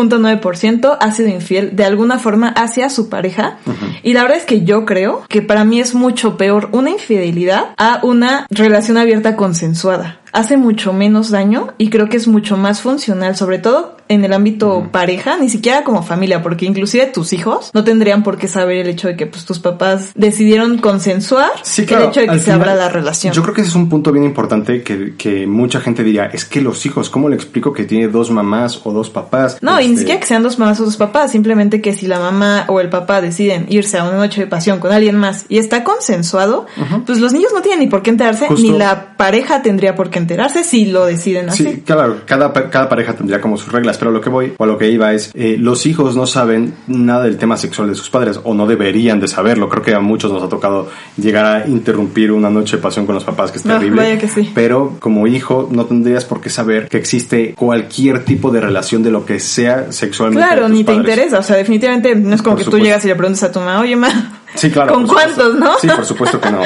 99.9% 0.09 0.97
ha 0.99 1.11
sido 1.11 1.29
infiel 1.29 1.75
de 1.75 1.85
alguna 1.85 2.19
forma 2.19 2.49
hacia 2.49 2.89
su 2.89 3.09
pareja. 3.09 3.57
Y 4.03 4.13
la 4.13 4.23
verdad 4.23 4.37
es 4.37 4.45
que 4.45 4.63
yo 4.63 4.85
creo 4.85 5.23
que 5.29 5.41
para 5.41 5.63
mí 5.63 5.79
es 5.79 5.93
mucho 5.95 6.35
peor 6.37 6.69
una 6.73 6.89
infidelidad 6.89 7.67
a 7.77 7.99
una 8.03 8.47
relación 8.49 8.97
abierta 8.97 9.35
consensuada 9.35 10.17
hace 10.33 10.55
mucho 10.55 10.93
menos 10.93 11.29
daño 11.29 11.73
y 11.77 11.89
creo 11.89 12.07
que 12.07 12.15
es 12.15 12.25
mucho 12.25 12.55
más 12.55 12.79
funcional, 12.79 13.35
sobre 13.35 13.59
todo 13.59 13.97
en 14.11 14.25
el 14.25 14.33
ámbito 14.33 14.89
pareja, 14.91 15.37
ni 15.37 15.49
siquiera 15.49 15.83
como 15.83 16.03
familia, 16.03 16.41
porque 16.41 16.65
inclusive 16.65 17.05
tus 17.07 17.31
hijos 17.31 17.71
no 17.73 17.83
tendrían 17.83 18.23
por 18.23 18.37
qué 18.37 18.47
saber 18.47 18.77
el 18.77 18.87
hecho 18.89 19.07
de 19.07 19.15
que 19.15 19.25
pues 19.25 19.45
tus 19.45 19.59
papás 19.59 20.11
decidieron 20.15 20.79
consensuar 20.79 21.51
el 21.77 22.03
hecho 22.03 22.19
de 22.19 22.27
que 22.27 22.39
se 22.39 22.51
abra 22.51 22.75
la 22.75 22.89
relación. 22.89 23.33
Yo 23.33 23.41
creo 23.41 23.55
que 23.55 23.61
ese 23.61 23.69
es 23.69 23.75
un 23.75 23.87
punto 23.87 24.11
bien 24.11 24.25
importante 24.25 24.83
que, 24.83 25.15
que, 25.17 25.47
mucha 25.47 25.79
gente 25.79 26.03
diría, 26.03 26.25
es 26.25 26.45
que 26.45 26.61
los 26.61 26.85
hijos, 26.85 27.09
¿cómo 27.09 27.29
le 27.29 27.35
explico 27.35 27.71
que 27.71 27.85
tiene 27.85 28.09
dos 28.09 28.31
mamás 28.31 28.81
o 28.83 28.91
dos 28.91 29.09
papás? 29.09 29.57
No, 29.61 29.79
y 29.79 29.85
ni 29.85 29.91
este 29.91 29.99
siquiera 29.99 30.19
que 30.19 30.27
sean 30.27 30.43
dos 30.43 30.59
mamás 30.59 30.79
o 30.81 30.85
dos 30.85 30.97
papás, 30.97 31.31
simplemente 31.31 31.81
que 31.81 31.93
si 31.93 32.07
la 32.07 32.19
mamá 32.19 32.65
o 32.67 32.79
el 32.81 32.89
papá 32.89 33.21
deciden 33.21 33.65
irse 33.69 33.97
a 33.97 34.03
una 34.03 34.17
noche 34.17 34.41
de 34.41 34.47
pasión 34.47 34.79
con 34.79 34.91
alguien 34.91 35.15
más 35.15 35.45
y 35.47 35.57
está 35.57 35.83
consensuado, 35.83 36.65
pues 37.05 37.19
los 37.19 37.31
niños 37.31 37.51
no 37.53 37.61
tienen 37.61 37.79
ni 37.79 37.87
por 37.87 38.03
qué 38.03 38.09
enterarse, 38.09 38.47
ni 38.49 38.71
la 38.71 39.15
pareja 39.15 39.61
tendría 39.61 39.95
por 39.95 40.09
qué 40.09 40.19
enterarse 40.19 40.63
si 40.63 40.85
lo 40.85 41.05
deciden 41.05 41.49
así. 41.49 41.63
Sí, 41.63 41.83
claro, 41.85 42.21
cada, 42.25 42.51
cada 42.69 42.89
pareja 42.89 43.13
tendría 43.13 43.39
como 43.39 43.57
sus 43.57 43.71
reglas, 43.71 43.97
pero 44.01 44.09
lo 44.09 44.19
que 44.19 44.31
voy 44.31 44.53
o 44.57 44.63
a 44.63 44.65
lo 44.65 44.79
que 44.79 44.89
iba 44.89 45.13
es, 45.13 45.29
eh, 45.35 45.57
los 45.59 45.85
hijos 45.85 46.15
no 46.15 46.25
saben 46.25 46.73
nada 46.87 47.25
del 47.25 47.37
tema 47.37 47.55
sexual 47.55 47.87
de 47.87 47.93
sus 47.93 48.09
padres 48.09 48.39
o 48.43 48.55
no 48.55 48.65
deberían 48.65 49.19
de 49.19 49.27
saberlo. 49.27 49.69
Creo 49.69 49.83
que 49.83 49.93
a 49.93 49.99
muchos 49.99 50.31
nos 50.31 50.41
ha 50.41 50.49
tocado 50.49 50.89
llegar 51.17 51.45
a 51.45 51.67
interrumpir 51.67 52.31
una 52.31 52.49
noche 52.49 52.77
de 52.77 52.81
pasión 52.81 53.05
con 53.05 53.13
los 53.13 53.23
papás, 53.23 53.51
que 53.51 53.59
es 53.59 53.63
terrible. 53.63 54.17
que 54.17 54.27
sí. 54.27 54.51
Pero 54.55 54.95
como 54.99 55.27
hijo 55.27 55.69
no 55.71 55.85
tendrías 55.85 56.25
por 56.25 56.41
qué 56.41 56.49
saber 56.49 56.89
que 56.89 56.97
existe 56.97 57.53
cualquier 57.53 58.25
tipo 58.25 58.49
de 58.49 58.59
relación 58.59 59.03
de 59.03 59.11
lo 59.11 59.23
que 59.23 59.39
sea 59.39 59.91
sexualmente. 59.91 60.47
Claro, 60.47 60.67
ni 60.67 60.83
te 60.83 60.93
interesa. 60.93 61.37
O 61.37 61.43
sea, 61.43 61.57
definitivamente 61.57 62.15
no 62.15 62.33
es 62.33 62.41
como 62.41 62.55
que 62.55 62.63
tú 62.63 62.79
llegas 62.79 63.05
y 63.05 63.07
le 63.07 63.15
preguntas 63.15 63.43
a 63.43 63.51
tu 63.51 63.59
mamá, 63.59 63.81
oye, 63.81 63.95
ma, 63.95 64.40
Sí, 64.55 64.69
claro. 64.69 64.93
¿Con 64.93 65.07
cuántos, 65.07 65.55
no? 65.55 65.77
Sí, 65.79 65.87
por 65.87 66.05
supuesto 66.05 66.39
que 66.39 66.51
no. 66.51 66.61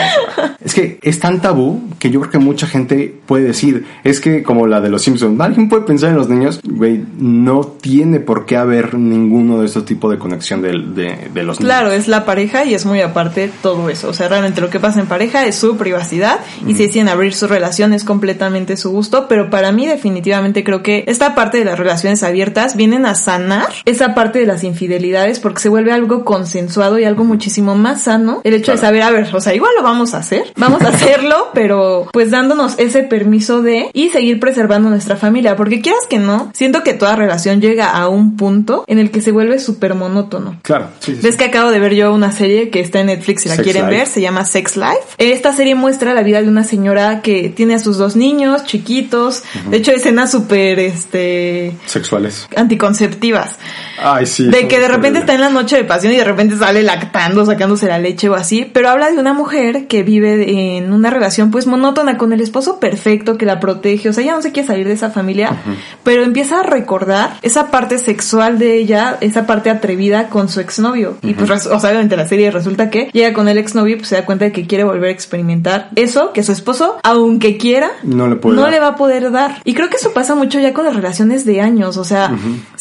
Es 0.64 0.74
que 0.74 1.00
es 1.02 1.20
tan 1.20 1.42
tabú 1.42 1.90
que 2.00 2.10
yo 2.10 2.20
creo 2.22 2.32
que 2.32 2.40
mucha 2.40 2.68
gente 2.68 3.16
puede 3.26 3.46
decir, 3.46 3.86
es 4.04 4.20
que 4.20 4.44
como 4.44 4.68
la 4.68 4.82
de 4.82 4.90
los 4.90 5.04
Simpsons, 5.04 5.40
alguien 5.40 5.70
puede 5.70 5.84
pensar 5.84 6.10
en 6.10 6.18
los 6.18 6.28
niños, 6.30 6.60
güey, 6.64 7.04
no 7.18 7.62
tiene 7.66 8.20
por 8.20 8.46
qué 8.46 8.58
haber 8.58 8.96
ninguno 8.96 9.60
de 9.60 9.68
estos 9.68 9.86
tipos 9.86 10.12
de 10.12 10.18
conexión 10.18 10.62
de, 10.62 10.72
de, 10.72 11.44
los 11.44 11.60
niños. 11.60 11.60
Claro, 11.60 11.92
es 11.92 12.08
la 12.08 12.26
pareja 12.26 12.66
y 12.66 12.74
es 12.74 12.86
muy 12.86 13.02
aparte 13.02 13.52
todo 13.62 13.90
eso. 13.90 14.10
O 14.10 14.14
sea, 14.14 14.28
realmente 14.28 14.62
lo 14.62 14.70
que 14.70 14.80
pasa 14.80 15.00
en 15.00 15.08
pareja 15.08 15.46
es 15.46 15.56
su 15.56 15.78
privacidad 15.78 16.40
y 16.68 16.74
si 16.76 16.88
deciden 16.88 17.10
abrir 17.10 17.34
su 17.34 17.48
relación 17.48 17.94
es 17.94 18.04
completamente 18.04 18.78
su 18.78 18.92
gusto, 18.92 19.28
pero 19.28 19.50
para 19.50 19.72
mí 19.72 19.86
definitivamente 19.86 20.64
creo 20.64 20.82
que 20.82 21.04
esta 21.08 21.36
parte 21.36 21.60
de 21.60 21.66
las 21.66 21.78
relaciones 21.78 22.24
abiertas 22.24 22.76
vienen 22.76 23.06
a 23.06 23.16
sanar 23.16 23.68
esa 23.86 24.16
parte 24.16 24.40
de 24.40 24.46
las 24.46 24.64
infidelidades 24.64 25.40
porque 25.40 25.62
se 25.62 25.70
vuelve 25.70 25.92
algo 25.92 26.26
consensuado 26.26 26.98
y 27.00 27.04
algo 27.04 27.24
muchísimo 27.24 27.75
más 27.78 28.04
sano 28.04 28.42
el 28.44 28.54
hecho 28.54 28.72
de 28.72 28.78
saber, 28.78 29.02
a 29.02 29.12
ver, 29.12 29.34
o 29.34 29.42
sea, 29.42 29.54
igual 29.54 29.72
lo 29.78 29.84
vamos 29.84 30.14
a 30.14 30.18
hacer, 30.18 30.54
vamos 30.56 30.82
a 30.82 30.90
hacerlo, 30.90 31.50
pero 31.54 32.08
pues 32.12 32.32
dándonos 32.32 32.76
ese 32.78 33.04
permiso 33.04 33.62
de 33.62 33.90
y 33.94 34.10
seguir 34.10 34.40
preservando 34.40 34.90
nuestra 34.90 35.16
familia, 35.16 35.56
porque 35.56 35.82
quieras 35.82 36.06
que 36.10 36.20
no, 36.20 36.52
siento 36.54 36.84
que 36.84 36.94
toda 36.94 37.16
relación 37.16 37.62
llega 37.62 37.90
a 37.90 38.08
un 38.10 38.38
punto 38.38 38.84
en 38.88 39.00
el 39.00 39.12
que 39.12 39.22
se 39.22 39.32
vuelve 39.32 39.60
súper 39.60 39.96
monótono. 39.96 40.60
Claro. 40.62 40.90
Ves 41.22 41.36
que 41.36 41.46
acabo 41.46 41.72
de 41.72 41.80
ver 41.80 41.96
yo 41.96 42.14
una 42.14 42.32
serie 42.32 42.70
que 42.70 42.80
está 42.80 43.00
en 43.00 43.08
Netflix, 43.08 43.44
si 43.44 43.50
la 43.50 43.58
quieren 43.58 43.88
ver, 43.88 44.08
se 44.08 44.22
llama 44.22 44.46
Sex 44.46 44.78
Life. 44.78 45.16
Esta 45.18 45.54
serie 45.54 45.76
muestra 45.76 46.14
la 46.14 46.24
vida 46.24 46.42
de 46.42 46.48
una 46.48 46.64
señora 46.64 47.22
que 47.22 47.50
tiene 47.50 47.76
a 47.76 47.80
sus 47.80 47.98
dos 47.98 48.16
niños 48.16 48.66
chiquitos, 48.66 49.44
de 49.70 49.78
hecho 49.78 49.92
escenas 49.92 50.32
súper, 50.32 50.80
este... 50.80 51.76
Sexuales. 51.86 52.48
Anticonceptivas. 52.56 53.56
Ay, 54.02 54.26
sí. 54.26 54.48
De 54.48 54.68
que 54.68 54.80
de 54.80 54.88
repente 54.88 55.20
está 55.20 55.34
en 55.34 55.42
la 55.42 55.50
noche 55.50 55.78
de 55.78 55.84
pasión 55.84 56.14
y 56.14 56.18
de 56.18 56.24
repente 56.24 56.58
sale 56.58 56.84
lactando, 56.84 57.46
sacando 57.46 57.76
la 57.84 58.00
leche 58.00 58.30
o 58.30 58.36
así, 58.36 58.70
pero 58.72 58.90
habla 58.90 59.12
de 59.12 59.18
una 59.18 59.34
mujer 59.34 59.88
que 59.88 60.04
vive 60.04 60.78
en 60.78 60.94
una 60.94 61.10
relación 61.10 61.52
pues 61.52 61.68
monótona 61.68 62.18
con 62.18 62.34
el 62.34 62.42
esposo 62.42 62.80
perfecto 62.80 63.38
que 63.38 63.46
la 63.46 63.60
protege, 63.60 64.10
o 64.10 64.14
sea, 64.14 64.24
ella 64.24 64.36
no 64.36 64.42
se 64.42 64.52
quiere 64.52 64.68
salir 64.68 64.88
de 64.88 64.94
esa 64.94 65.12
familia, 65.12 65.58
pero 66.04 66.24
empieza 66.24 66.62
a 66.62 66.64
recordar 66.64 67.38
esa 67.42 67.72
parte 67.72 67.98
sexual 67.98 68.58
de 68.60 68.78
ella, 68.78 69.18
esa 69.22 69.46
parte 69.46 69.70
atrevida 69.70 70.30
con 70.30 70.50
su 70.50 70.60
exnovio. 70.60 71.18
Y 71.22 71.34
pues, 71.34 71.50
o 71.68 71.80
sea, 71.80 71.90
obviamente 71.90 72.18
la 72.18 72.28
serie 72.28 72.52
resulta 72.52 72.90
que 72.90 73.10
llega 73.12 73.34
con 73.34 73.48
el 73.48 73.58
exnovio 73.58 73.98
pues 73.98 74.10
se 74.10 74.16
da 74.16 74.26
cuenta 74.26 74.46
de 74.46 74.52
que 74.52 74.68
quiere 74.68 74.84
volver 74.84 75.10
a 75.10 75.12
experimentar 75.12 75.90
eso 75.96 76.34
que 76.34 76.44
su 76.44 76.52
esposo, 76.52 76.98
aunque 77.04 77.58
quiera, 77.58 77.92
no 78.04 78.28
le, 78.28 78.36
no 78.36 78.70
le 78.70 78.80
va 78.80 78.90
a 78.90 78.96
poder 78.96 79.32
dar. 79.32 79.62
Y 79.64 79.74
creo 79.74 79.90
que 79.90 79.98
eso 79.98 80.14
pasa 80.14 80.36
mucho 80.36 80.60
ya 80.60 80.74
con 80.74 80.86
las 80.86 80.96
relaciones 80.96 81.46
de 81.46 81.62
años, 81.62 81.98
o 81.98 82.04
sea, 82.04 82.32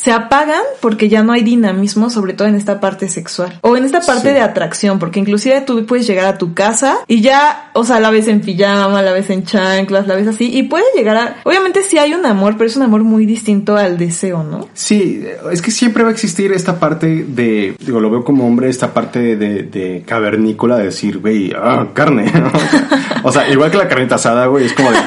se 0.04 0.12
apagan 0.12 0.60
porque 0.80 1.08
ya 1.08 1.22
no 1.22 1.32
hay 1.32 1.42
dinamismo, 1.42 2.10
sobre 2.10 2.34
todo 2.34 2.46
en 2.46 2.56
esta 2.56 2.78
parte 2.78 3.08
sexual 3.08 3.58
o 3.62 3.74
en 3.74 3.86
esta 3.86 4.02
parte 4.02 4.34
de 4.34 4.40
atracción 4.42 4.98
porque 4.98 5.18
inclusive 5.18 5.62
tú 5.62 5.86
puedes 5.86 6.06
llegar 6.06 6.26
a 6.26 6.36
tu 6.36 6.52
casa 6.52 6.98
y 7.08 7.22
ya, 7.22 7.70
o 7.72 7.84
sea, 7.84 8.00
la 8.00 8.10
ves 8.10 8.28
en 8.28 8.42
pijama, 8.42 9.00
la 9.00 9.12
ves 9.12 9.30
en 9.30 9.44
chanclas, 9.44 10.06
la 10.06 10.14
ves 10.14 10.28
así, 10.28 10.54
y 10.54 10.64
puede 10.64 10.84
llegar 10.94 11.16
a, 11.16 11.36
obviamente 11.44 11.82
sí 11.82 11.96
hay 11.96 12.12
un 12.12 12.26
amor, 12.26 12.56
pero 12.58 12.68
es 12.68 12.76
un 12.76 12.82
amor 12.82 13.02
muy 13.02 13.24
distinto 13.24 13.78
al 13.78 13.96
deseo, 13.96 14.44
¿no? 14.44 14.68
Sí, 14.74 15.24
es 15.50 15.62
que 15.62 15.70
siempre 15.70 16.02
va 16.02 16.10
a 16.10 16.12
existir 16.12 16.52
esta 16.52 16.78
parte 16.78 17.24
de, 17.26 17.74
digo, 17.78 17.98
lo 17.98 18.10
veo 18.10 18.24
como 18.24 18.46
hombre, 18.46 18.68
esta 18.68 18.92
parte 18.92 19.36
de, 19.36 19.62
de 19.62 20.02
cavernícola 20.06 20.76
de 20.76 20.84
decir, 20.84 21.18
güey, 21.20 21.50
ah, 21.56 21.86
carne, 21.94 22.30
o 23.22 23.32
sea, 23.32 23.48
igual 23.48 23.70
que 23.70 23.78
la 23.78 23.88
carnita 23.88 24.16
asada, 24.16 24.46
güey, 24.46 24.66
es 24.66 24.74
como 24.74 24.90
de, 24.90 24.98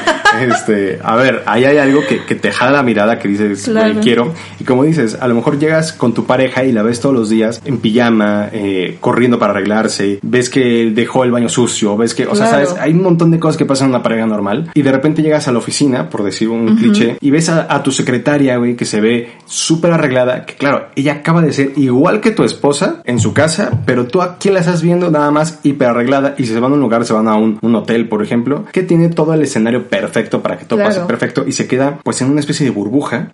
este, 0.48 0.98
a 1.04 1.14
ver, 1.14 1.44
ahí 1.46 1.64
hay 1.64 1.78
algo 1.78 2.00
que, 2.06 2.24
que 2.24 2.34
te 2.34 2.50
jala 2.50 2.72
la 2.72 2.82
mirada 2.82 3.18
que 3.18 3.28
dices, 3.28 3.68
güey, 3.72 3.94
quiero, 4.00 4.34
y 4.58 4.64
como 4.64 4.87
dices, 4.88 5.18
a 5.20 5.28
lo 5.28 5.34
mejor 5.34 5.58
llegas 5.58 5.92
con 5.92 6.14
tu 6.14 6.24
pareja 6.24 6.64
y 6.64 6.72
la 6.72 6.82
ves 6.82 7.00
todos 7.00 7.14
los 7.14 7.30
días 7.30 7.62
en 7.64 7.78
pijama, 7.78 8.48
eh, 8.52 8.98
corriendo 9.00 9.38
para 9.38 9.52
arreglar 9.52 9.78
ves 10.22 10.50
que 10.50 10.90
dejó 10.94 11.24
el 11.24 11.30
baño 11.30 11.48
sucio, 11.48 11.96
ves 11.96 12.14
que, 12.14 12.26
o 12.26 12.34
sea, 12.34 12.46
sabes, 12.46 12.74
hay 12.80 12.92
un 12.92 13.02
montón 13.02 13.30
de 13.30 13.38
cosas 13.38 13.56
que 13.56 13.64
pasan 13.64 13.86
en 13.86 13.94
una 13.94 14.02
pareja 14.02 14.26
normal 14.26 14.70
y 14.74 14.82
de 14.82 14.92
repente 14.92 15.22
llegas 15.22 15.48
a 15.48 15.52
la 15.52 15.58
oficina, 15.58 16.08
por 16.10 16.22
decir 16.22 16.48
un 16.48 16.76
cliché, 16.76 17.16
y 17.20 17.30
ves 17.30 17.48
a, 17.48 17.82
tu 17.82 17.92
secretaria, 17.92 18.56
güey, 18.56 18.74
que 18.74 18.84
se 18.84 19.00
ve 19.00 19.30
súper 19.46 19.92
arreglada, 19.92 20.44
que 20.44 20.54
claro, 20.54 20.88
ella 20.96 21.14
acaba 21.14 21.42
de 21.42 21.52
ser 21.52 21.72
igual 21.76 22.20
que 22.20 22.32
tu 22.32 22.44
esposa 22.44 23.02
en 23.04 23.20
su 23.20 23.32
casa, 23.32 23.82
pero 23.86 24.06
tú 24.06 24.20
aquí 24.20 24.50
la 24.50 24.60
estás 24.60 24.82
viendo 24.82 25.10
nada 25.10 25.30
más 25.30 25.60
hiper 25.62 25.88
arreglada 25.88 26.34
y 26.36 26.44
si 26.44 26.52
se 26.52 26.60
van 26.60 26.72
a 26.72 26.74
un 26.74 26.80
lugar, 26.80 27.04
se 27.04 27.12
van 27.12 27.28
a 27.28 27.36
un, 27.36 27.58
hotel, 27.74 28.08
por 28.08 28.22
ejemplo, 28.22 28.64
que 28.72 28.82
tiene 28.82 29.08
todo 29.08 29.34
el 29.34 29.42
escenario 29.42 29.88
perfecto 29.88 30.42
para 30.42 30.58
que 30.58 30.64
todo 30.64 30.80
pase 30.80 31.00
perfecto 31.02 31.44
y 31.46 31.52
se 31.52 31.68
queda 31.68 32.00
pues 32.02 32.20
en 32.22 32.30
una 32.30 32.40
especie 32.40 32.64
de 32.64 32.70
burbuja 32.70 33.30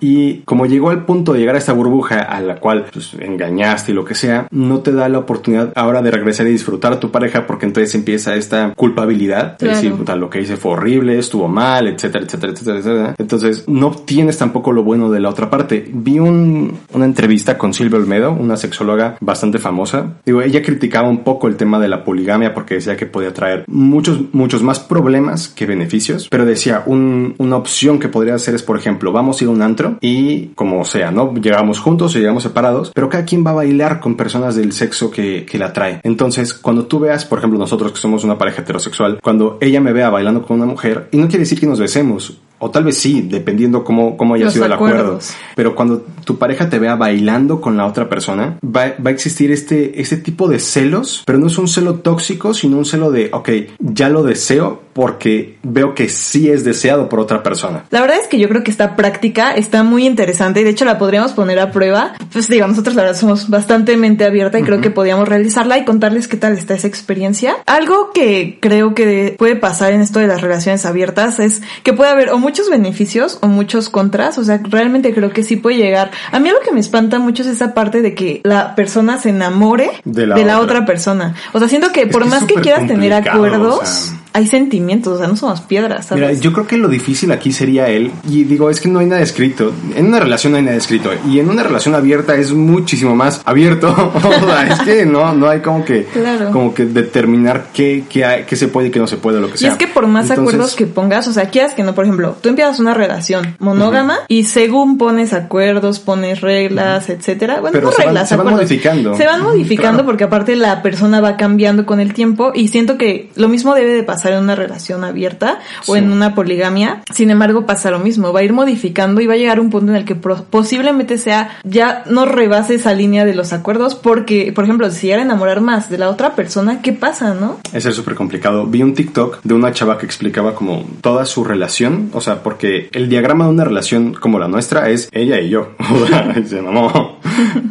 y 0.00 0.38
como 0.40 0.66
llegó 0.66 0.83
al 0.90 1.04
punto 1.04 1.32
de 1.32 1.40
llegar 1.40 1.54
a 1.54 1.58
esta 1.58 1.72
burbuja 1.72 2.20
a 2.20 2.40
la 2.40 2.56
cual 2.56 2.86
pues, 2.92 3.14
engañaste 3.14 3.92
y 3.92 3.94
lo 3.94 4.04
que 4.04 4.14
sea, 4.14 4.46
no 4.50 4.80
te 4.80 4.92
da 4.92 5.08
la 5.08 5.18
oportunidad 5.18 5.72
ahora 5.74 6.02
de 6.02 6.10
regresar 6.10 6.46
y 6.46 6.50
disfrutar 6.50 6.92
a 6.92 7.00
tu 7.00 7.10
pareja 7.10 7.46
porque 7.46 7.66
entonces 7.66 7.94
empieza 7.94 8.34
esta 8.36 8.72
culpabilidad 8.74 9.58
de 9.58 9.68
decir, 9.68 9.92
puta, 9.92 10.16
lo 10.16 10.30
que 10.30 10.40
hice 10.40 10.56
fue 10.56 10.72
horrible, 10.72 11.18
estuvo 11.18 11.48
mal, 11.48 11.88
etcétera, 11.88 12.24
etcétera, 12.24 12.52
etcétera, 12.52 12.78
etcétera. 12.78 13.14
Entonces 13.18 13.64
no 13.68 13.90
tienes 13.90 14.38
tampoco 14.38 14.72
lo 14.72 14.82
bueno 14.82 15.10
de 15.10 15.20
la 15.20 15.28
otra 15.28 15.50
parte. 15.50 15.88
Vi 15.92 16.18
un, 16.18 16.78
una 16.92 17.04
entrevista 17.04 17.58
con 17.58 17.74
Silvia 17.74 17.98
Olmedo, 17.98 18.32
una 18.32 18.56
sexóloga 18.56 19.16
bastante 19.20 19.58
famosa. 19.58 20.14
Digo, 20.24 20.42
ella 20.42 20.62
criticaba 20.62 21.08
un 21.08 21.24
poco 21.24 21.48
el 21.48 21.56
tema 21.56 21.78
de 21.78 21.88
la 21.88 22.04
poligamia 22.04 22.54
porque 22.54 22.74
decía 22.74 22.96
que 22.96 23.06
podía 23.06 23.32
traer 23.32 23.64
muchos, 23.66 24.32
muchos 24.32 24.62
más 24.62 24.80
problemas 24.80 25.48
que 25.48 25.66
beneficios, 25.66 26.28
pero 26.28 26.44
decía, 26.44 26.82
un, 26.86 27.34
una 27.38 27.56
opción 27.56 27.98
que 27.98 28.08
podría 28.08 28.34
hacer 28.34 28.54
es, 28.54 28.62
por 28.62 28.76
ejemplo, 28.76 29.12
vamos 29.12 29.40
a 29.40 29.44
ir 29.44 29.50
a 29.50 29.52
un 29.52 29.62
antro 29.62 29.98
y 30.00 30.48
como 30.54 30.73
sea, 30.82 31.10
¿no? 31.10 31.34
Llegamos 31.34 31.78
juntos 31.78 32.16
o 32.16 32.18
llegamos 32.18 32.42
separados, 32.42 32.90
pero 32.94 33.08
cada 33.08 33.24
quien 33.24 33.46
va 33.46 33.50
a 33.50 33.54
bailar 33.54 34.00
con 34.00 34.16
personas 34.16 34.56
del 34.56 34.72
sexo 34.72 35.10
que, 35.10 35.46
que 35.46 35.58
la 35.58 35.66
atrae. 35.66 36.00
Entonces, 36.02 36.54
cuando 36.54 36.86
tú 36.86 36.98
veas, 36.98 37.24
por 37.24 37.38
ejemplo, 37.38 37.58
nosotros 37.58 37.92
que 37.92 37.98
somos 37.98 38.24
una 38.24 38.38
pareja 38.38 38.62
heterosexual, 38.62 39.20
cuando 39.22 39.58
ella 39.60 39.80
me 39.80 39.92
vea 39.92 40.10
bailando 40.10 40.42
con 40.42 40.56
una 40.56 40.66
mujer, 40.66 41.08
y 41.12 41.18
no 41.18 41.28
quiere 41.28 41.40
decir 41.40 41.60
que 41.60 41.66
nos 41.66 41.78
besemos, 41.78 42.38
o 42.58 42.70
tal 42.70 42.84
vez 42.84 42.96
sí, 42.96 43.22
dependiendo 43.22 43.84
cómo, 43.84 44.16
cómo 44.16 44.34
haya 44.34 44.50
sido 44.50 44.64
el 44.64 44.72
acuerdo. 44.72 45.18
Pero 45.54 45.74
cuando 45.74 46.04
tu 46.24 46.38
pareja 46.38 46.68
te 46.68 46.78
vea 46.78 46.96
bailando 46.96 47.60
con 47.60 47.76
la 47.76 47.86
otra 47.86 48.08
persona, 48.08 48.58
va, 48.64 48.94
va, 49.04 49.10
a 49.10 49.12
existir 49.12 49.52
este, 49.52 50.00
este 50.00 50.16
tipo 50.16 50.48
de 50.48 50.58
celos, 50.58 51.22
pero 51.26 51.38
no 51.38 51.46
es 51.46 51.58
un 51.58 51.68
celo 51.68 51.96
tóxico, 51.96 52.54
sino 52.54 52.78
un 52.78 52.84
celo 52.84 53.10
de, 53.10 53.30
ok, 53.32 53.50
ya 53.78 54.08
lo 54.08 54.22
deseo 54.22 54.84
porque 54.94 55.58
veo 55.62 55.94
que 55.94 56.08
sí 56.08 56.48
es 56.48 56.64
deseado 56.64 57.08
por 57.08 57.18
otra 57.20 57.42
persona. 57.42 57.84
La 57.90 58.00
verdad 58.00 58.16
es 58.22 58.28
que 58.28 58.38
yo 58.38 58.48
creo 58.48 58.62
que 58.62 58.70
esta 58.70 58.96
práctica 58.96 59.52
está 59.52 59.82
muy 59.82 60.06
interesante 60.06 60.60
y 60.60 60.64
de 60.64 60.70
hecho 60.70 60.84
la 60.84 60.98
podríamos 60.98 61.32
poner 61.32 61.58
a 61.58 61.72
prueba. 61.72 62.14
Pues 62.32 62.48
digo, 62.48 62.66
nosotros 62.66 62.94
la 62.94 63.02
verdad 63.02 63.18
somos 63.18 63.50
bastante 63.50 63.96
mente 63.96 64.24
abierta 64.24 64.58
y 64.58 64.62
creo 64.62 64.80
que 64.80 64.90
podríamos 64.90 65.28
realizarla 65.28 65.78
y 65.78 65.84
contarles 65.84 66.28
qué 66.28 66.36
tal 66.36 66.56
está 66.56 66.74
esa 66.74 66.86
experiencia. 66.86 67.56
Algo 67.66 68.12
que 68.12 68.58
creo 68.60 68.94
que 68.94 69.34
puede 69.36 69.56
pasar 69.56 69.92
en 69.92 70.00
esto 70.00 70.20
de 70.20 70.28
las 70.28 70.40
relaciones 70.40 70.86
abiertas 70.86 71.40
es 71.40 71.62
que 71.82 71.92
puede 71.92 72.10
haber 72.10 72.30
o 72.30 72.38
muchos 72.38 72.70
beneficios 72.70 73.38
o 73.42 73.48
muchos 73.48 73.88
contras, 73.88 74.38
o 74.38 74.44
sea, 74.44 74.60
realmente 74.62 75.12
creo 75.12 75.32
que 75.32 75.42
sí 75.42 75.56
puede 75.56 75.76
llegar. 75.78 76.12
A 76.32 76.38
mí 76.38 76.50
lo 76.50 76.60
que 76.60 76.72
me 76.72 76.80
espanta 76.80 77.18
mucho 77.18 77.42
es 77.42 77.48
esa 77.48 77.74
parte 77.74 78.02
de 78.02 78.14
que 78.14 78.40
la 78.44 78.74
persona 78.74 79.18
se 79.18 79.30
enamore 79.30 79.90
de 80.04 80.26
la, 80.26 80.60
otra. 80.60 80.84
persona. 80.84 81.34
O 81.52 81.58
sea, 81.58 81.68
siento 81.68 81.92
que 81.92 82.06
por 82.06 82.26
más 82.26 82.44
que 82.44 82.54
quieras 82.54 82.86
tener 82.86 83.12
acuerdos, 83.12 84.12
hay 84.34 84.46
sentimientos, 84.48 85.14
o 85.14 85.18
sea, 85.18 85.26
no 85.28 85.36
somos 85.36 85.60
piedras, 85.62 86.06
¿sabes? 86.06 86.28
Mira, 86.28 86.40
yo 86.40 86.52
creo 86.52 86.66
que 86.66 86.76
lo 86.76 86.88
difícil 86.88 87.32
aquí 87.32 87.52
sería 87.52 87.88
él, 87.88 88.10
y 88.28 88.44
digo, 88.44 88.68
es 88.68 88.80
que 88.80 88.88
no 88.88 88.98
hay 88.98 89.06
nada 89.06 89.22
escrito. 89.22 89.72
En 89.96 90.06
una 90.06 90.20
relación 90.20 90.52
no 90.52 90.58
hay 90.58 90.64
nada 90.64 90.76
escrito, 90.76 91.10
y 91.30 91.38
en 91.38 91.48
una 91.48 91.62
relación 91.62 91.94
abierta 91.94 92.34
es 92.34 92.52
muchísimo 92.52 93.14
más 93.14 93.40
abierto. 93.44 93.88
o 94.14 94.20
sea, 94.20 94.66
es 94.66 94.80
que 94.80 95.06
no, 95.06 95.32
no 95.34 95.48
hay 95.48 95.60
como 95.60 95.84
que, 95.84 96.04
Claro. 96.12 96.50
como 96.50 96.74
que 96.74 96.84
determinar 96.84 97.68
qué, 97.72 98.04
qué, 98.10 98.24
hay- 98.24 98.44
qué 98.44 98.56
se 98.56 98.68
puede 98.68 98.88
y 98.88 98.90
qué 98.90 98.98
no 98.98 99.06
se 99.06 99.16
puede, 99.16 99.40
lo 99.40 99.48
que 99.48 99.54
Y 99.54 99.58
sea. 99.58 99.70
es 99.72 99.78
que 99.78 99.86
por 99.86 100.06
más 100.08 100.24
Entonces, 100.28 100.38
acuerdos 100.54 100.74
que 100.74 100.86
pongas, 100.86 101.28
o 101.28 101.32
sea, 101.32 101.48
quieras 101.50 101.74
que 101.74 101.84
no, 101.84 101.94
por 101.94 102.04
ejemplo, 102.04 102.36
tú 102.40 102.48
empiezas 102.48 102.80
una 102.80 102.92
relación 102.94 103.56
monógama 103.60 104.18
y 104.28 104.42
según 104.44 104.98
pones 104.98 105.32
acuerdos, 105.32 106.00
pones 106.00 106.40
reglas, 106.40 107.08
etcétera, 107.08 107.60
bueno, 107.60 107.72
Pero 107.72 107.86
no 107.86 107.92
se 107.92 107.98
van- 107.98 108.06
reglas, 108.08 108.28
se 108.28 108.36
van 108.36 108.50
modificando. 108.50 109.16
Se 109.16 109.26
van 109.26 109.42
modificando 109.44 109.98
Claro. 109.98 110.06
porque 110.06 110.24
aparte 110.24 110.56
la 110.56 110.82
persona 110.82 111.20
va 111.20 111.36
cambiando 111.36 111.86
con 111.86 112.00
el 112.00 112.12
tiempo 112.14 112.50
y 112.52 112.66
siento 112.68 112.98
que 112.98 113.30
lo 113.36 113.48
mismo 113.48 113.74
debe 113.74 113.92
de 113.92 114.02
pasar 114.02 114.23
en 114.32 114.44
una 114.44 114.54
relación 114.54 115.04
abierta 115.04 115.60
o 115.86 115.96
en 115.96 116.12
una 116.12 116.34
poligamia. 116.34 117.02
Sin 117.12 117.30
embargo, 117.30 117.66
pasa 117.66 117.90
lo 117.90 117.98
mismo, 117.98 118.32
va 118.32 118.40
a 118.40 118.44
ir 118.44 118.52
modificando 118.52 119.20
y 119.20 119.26
va 119.26 119.34
a 119.34 119.36
llegar 119.36 119.60
un 119.60 119.70
punto 119.70 119.92
en 119.92 119.96
el 119.96 120.04
que 120.04 120.14
posiblemente 120.14 121.18
sea 121.18 121.58
ya 121.64 122.04
no 122.08 122.24
rebase 122.24 122.74
esa 122.74 122.94
línea 122.94 123.24
de 123.24 123.34
los 123.34 123.52
acuerdos 123.52 123.94
porque, 123.94 124.52
por 124.54 124.64
ejemplo, 124.64 124.90
si 124.90 125.06
llegara 125.06 125.22
a 125.22 125.26
enamorar 125.26 125.60
más 125.60 125.90
de 125.90 125.98
la 125.98 126.08
otra 126.08 126.34
persona, 126.34 126.82
¿qué 126.82 126.92
pasa, 126.92 127.34
no? 127.34 127.58
Ese 127.72 127.90
es 127.90 127.94
súper 127.94 128.14
complicado. 128.14 128.66
Vi 128.66 128.82
un 128.82 128.94
TikTok 128.94 129.40
de 129.42 129.54
una 129.54 129.72
chava 129.72 129.98
que 129.98 130.06
explicaba 130.06 130.54
como 130.54 130.84
toda 131.00 131.24
su 131.26 131.44
relación, 131.44 132.10
o 132.12 132.20
sea, 132.20 132.42
porque 132.42 132.88
el 132.92 133.08
diagrama 133.08 133.44
de 133.44 133.50
una 133.50 133.64
relación 133.64 134.14
como 134.14 134.38
la 134.38 134.48
nuestra 134.48 134.88
es 134.90 135.08
ella 135.12 135.40
y 135.40 135.50
yo. 135.50 135.72
Se 136.46 136.60
mamó. 136.60 137.18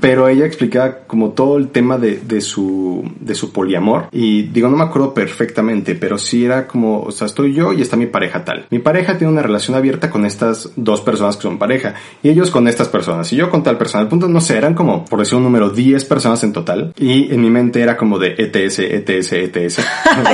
Pero 0.02 0.28
ella 0.28 0.46
explicaba 0.46 1.00
como 1.08 1.32
todo 1.32 1.58
el 1.58 1.70
tema 1.70 1.98
de, 1.98 2.20
de 2.20 2.42
su 2.42 3.04
de 3.20 3.36
su 3.36 3.52
poliamor 3.52 4.08
y 4.12 4.44
digo, 4.44 4.70
no 4.70 4.78
me 4.78 4.84
acuerdo 4.84 5.14
perfectamente, 5.14 5.96
pero 5.96 6.18
sí 6.18 6.43
era 6.46 6.68
como, 6.68 7.02
o 7.02 7.12
sea, 7.12 7.28
estoy 7.28 7.54
yo 7.54 7.74
y 7.74 7.82
está 7.82 7.98
mi 7.98 8.06
pareja 8.06 8.44
tal. 8.44 8.66
Mi 8.70 8.80
pareja 8.80 9.18
tiene 9.18 9.32
una 9.32 9.42
relación 9.42 9.76
abierta 9.76 10.10
con 10.10 10.26
estas 10.26 10.70
dos 10.76 11.02
personas 11.02 11.36
que 11.38 11.44
son 11.44 11.58
pareja 11.58 11.96
y 12.22 12.30
ellos 12.30 12.52
con 12.52 12.68
estas 12.68 12.88
personas 12.90 13.32
y 13.34 13.36
yo 13.36 13.50
con 13.50 13.64
tal 13.64 13.78
persona. 13.78 14.04
El 14.04 14.10
punto, 14.10 14.28
no 14.28 14.42
sé, 14.42 14.58
eran 14.58 14.74
como, 14.74 15.06
por 15.06 15.20
decir 15.20 15.36
un 15.36 15.44
número, 15.44 15.70
10 15.70 16.06
personas 16.06 16.44
en 16.44 16.54
total 16.54 16.94
y 16.98 17.34
en 17.34 17.42
mi 17.42 17.50
mente 17.50 17.82
era 17.82 17.98
como 17.98 18.20
de 18.20 18.36
ETS, 18.38 18.80
ETS, 18.80 19.34
ETS. 19.34 19.82